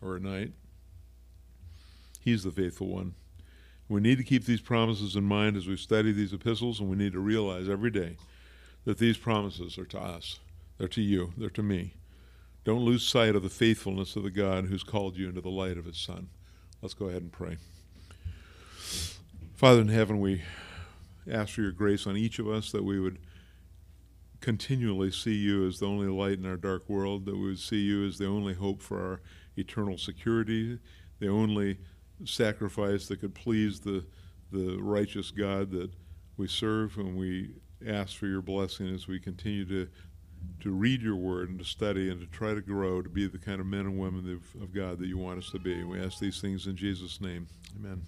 or 0.00 0.16
at 0.16 0.22
night. 0.22 0.52
He's 2.18 2.44
the 2.44 2.50
faithful 2.50 2.86
one. 2.86 3.12
We 3.90 4.00
need 4.00 4.16
to 4.16 4.24
keep 4.24 4.46
these 4.46 4.62
promises 4.62 5.16
in 5.16 5.24
mind 5.24 5.58
as 5.58 5.66
we 5.66 5.76
study 5.76 6.12
these 6.12 6.32
epistles, 6.32 6.80
and 6.80 6.88
we 6.88 6.96
need 6.96 7.12
to 7.12 7.20
realize 7.20 7.68
every 7.68 7.90
day 7.90 8.16
that 8.86 8.96
these 8.96 9.18
promises 9.18 9.76
are 9.76 9.84
to 9.84 10.00
us. 10.00 10.38
They're 10.78 10.88
to 10.88 11.02
you. 11.02 11.34
They're 11.36 11.50
to 11.50 11.62
me. 11.62 11.92
Don't 12.64 12.84
lose 12.84 13.06
sight 13.06 13.34
of 13.34 13.42
the 13.42 13.48
faithfulness 13.48 14.14
of 14.14 14.22
the 14.22 14.30
God 14.30 14.66
who's 14.66 14.84
called 14.84 15.16
you 15.16 15.28
into 15.28 15.40
the 15.40 15.48
light 15.50 15.76
of 15.76 15.84
his 15.84 15.96
Son. 15.96 16.28
Let's 16.80 16.94
go 16.94 17.06
ahead 17.06 17.22
and 17.22 17.32
pray. 17.32 17.56
Father 19.54 19.80
in 19.80 19.88
heaven, 19.88 20.20
we 20.20 20.42
ask 21.28 21.54
for 21.54 21.62
your 21.62 21.72
grace 21.72 22.06
on 22.06 22.16
each 22.16 22.38
of 22.38 22.48
us 22.48 22.70
that 22.70 22.84
we 22.84 23.00
would 23.00 23.18
continually 24.40 25.10
see 25.10 25.34
you 25.34 25.66
as 25.66 25.78
the 25.78 25.86
only 25.86 26.08
light 26.08 26.38
in 26.38 26.46
our 26.46 26.56
dark 26.56 26.88
world, 26.88 27.26
that 27.26 27.36
we 27.36 27.46
would 27.46 27.58
see 27.58 27.80
you 27.80 28.06
as 28.06 28.18
the 28.18 28.26
only 28.26 28.54
hope 28.54 28.82
for 28.82 29.00
our 29.00 29.20
eternal 29.56 29.98
security, 29.98 30.78
the 31.18 31.28
only 31.28 31.78
sacrifice 32.24 33.08
that 33.08 33.20
could 33.20 33.34
please 33.34 33.80
the, 33.80 34.04
the 34.50 34.76
righteous 34.80 35.30
God 35.30 35.70
that 35.72 35.90
we 36.36 36.46
serve, 36.48 36.96
and 36.96 37.16
we 37.16 37.54
ask 37.86 38.16
for 38.16 38.26
your 38.26 38.42
blessing 38.42 38.92
as 38.92 39.08
we 39.08 39.18
continue 39.18 39.64
to 39.64 39.88
to 40.60 40.70
read 40.70 41.02
your 41.02 41.16
word 41.16 41.50
and 41.50 41.58
to 41.58 41.64
study 41.64 42.10
and 42.10 42.20
to 42.20 42.26
try 42.26 42.54
to 42.54 42.60
grow 42.60 43.02
to 43.02 43.08
be 43.08 43.26
the 43.26 43.38
kind 43.38 43.60
of 43.60 43.66
men 43.66 43.80
and 43.80 43.98
women 43.98 44.40
of, 44.60 44.72
God 44.72 44.98
that 44.98 45.06
you 45.06 45.18
want 45.18 45.38
us 45.38 45.50
to 45.50 45.58
be. 45.58 45.82
We 45.84 46.00
ask 46.00 46.18
these 46.18 46.40
things 46.40 46.66
in 46.66 46.76
Jesus' 46.76 47.20
name. 47.20 47.46
Amen. 47.78 48.02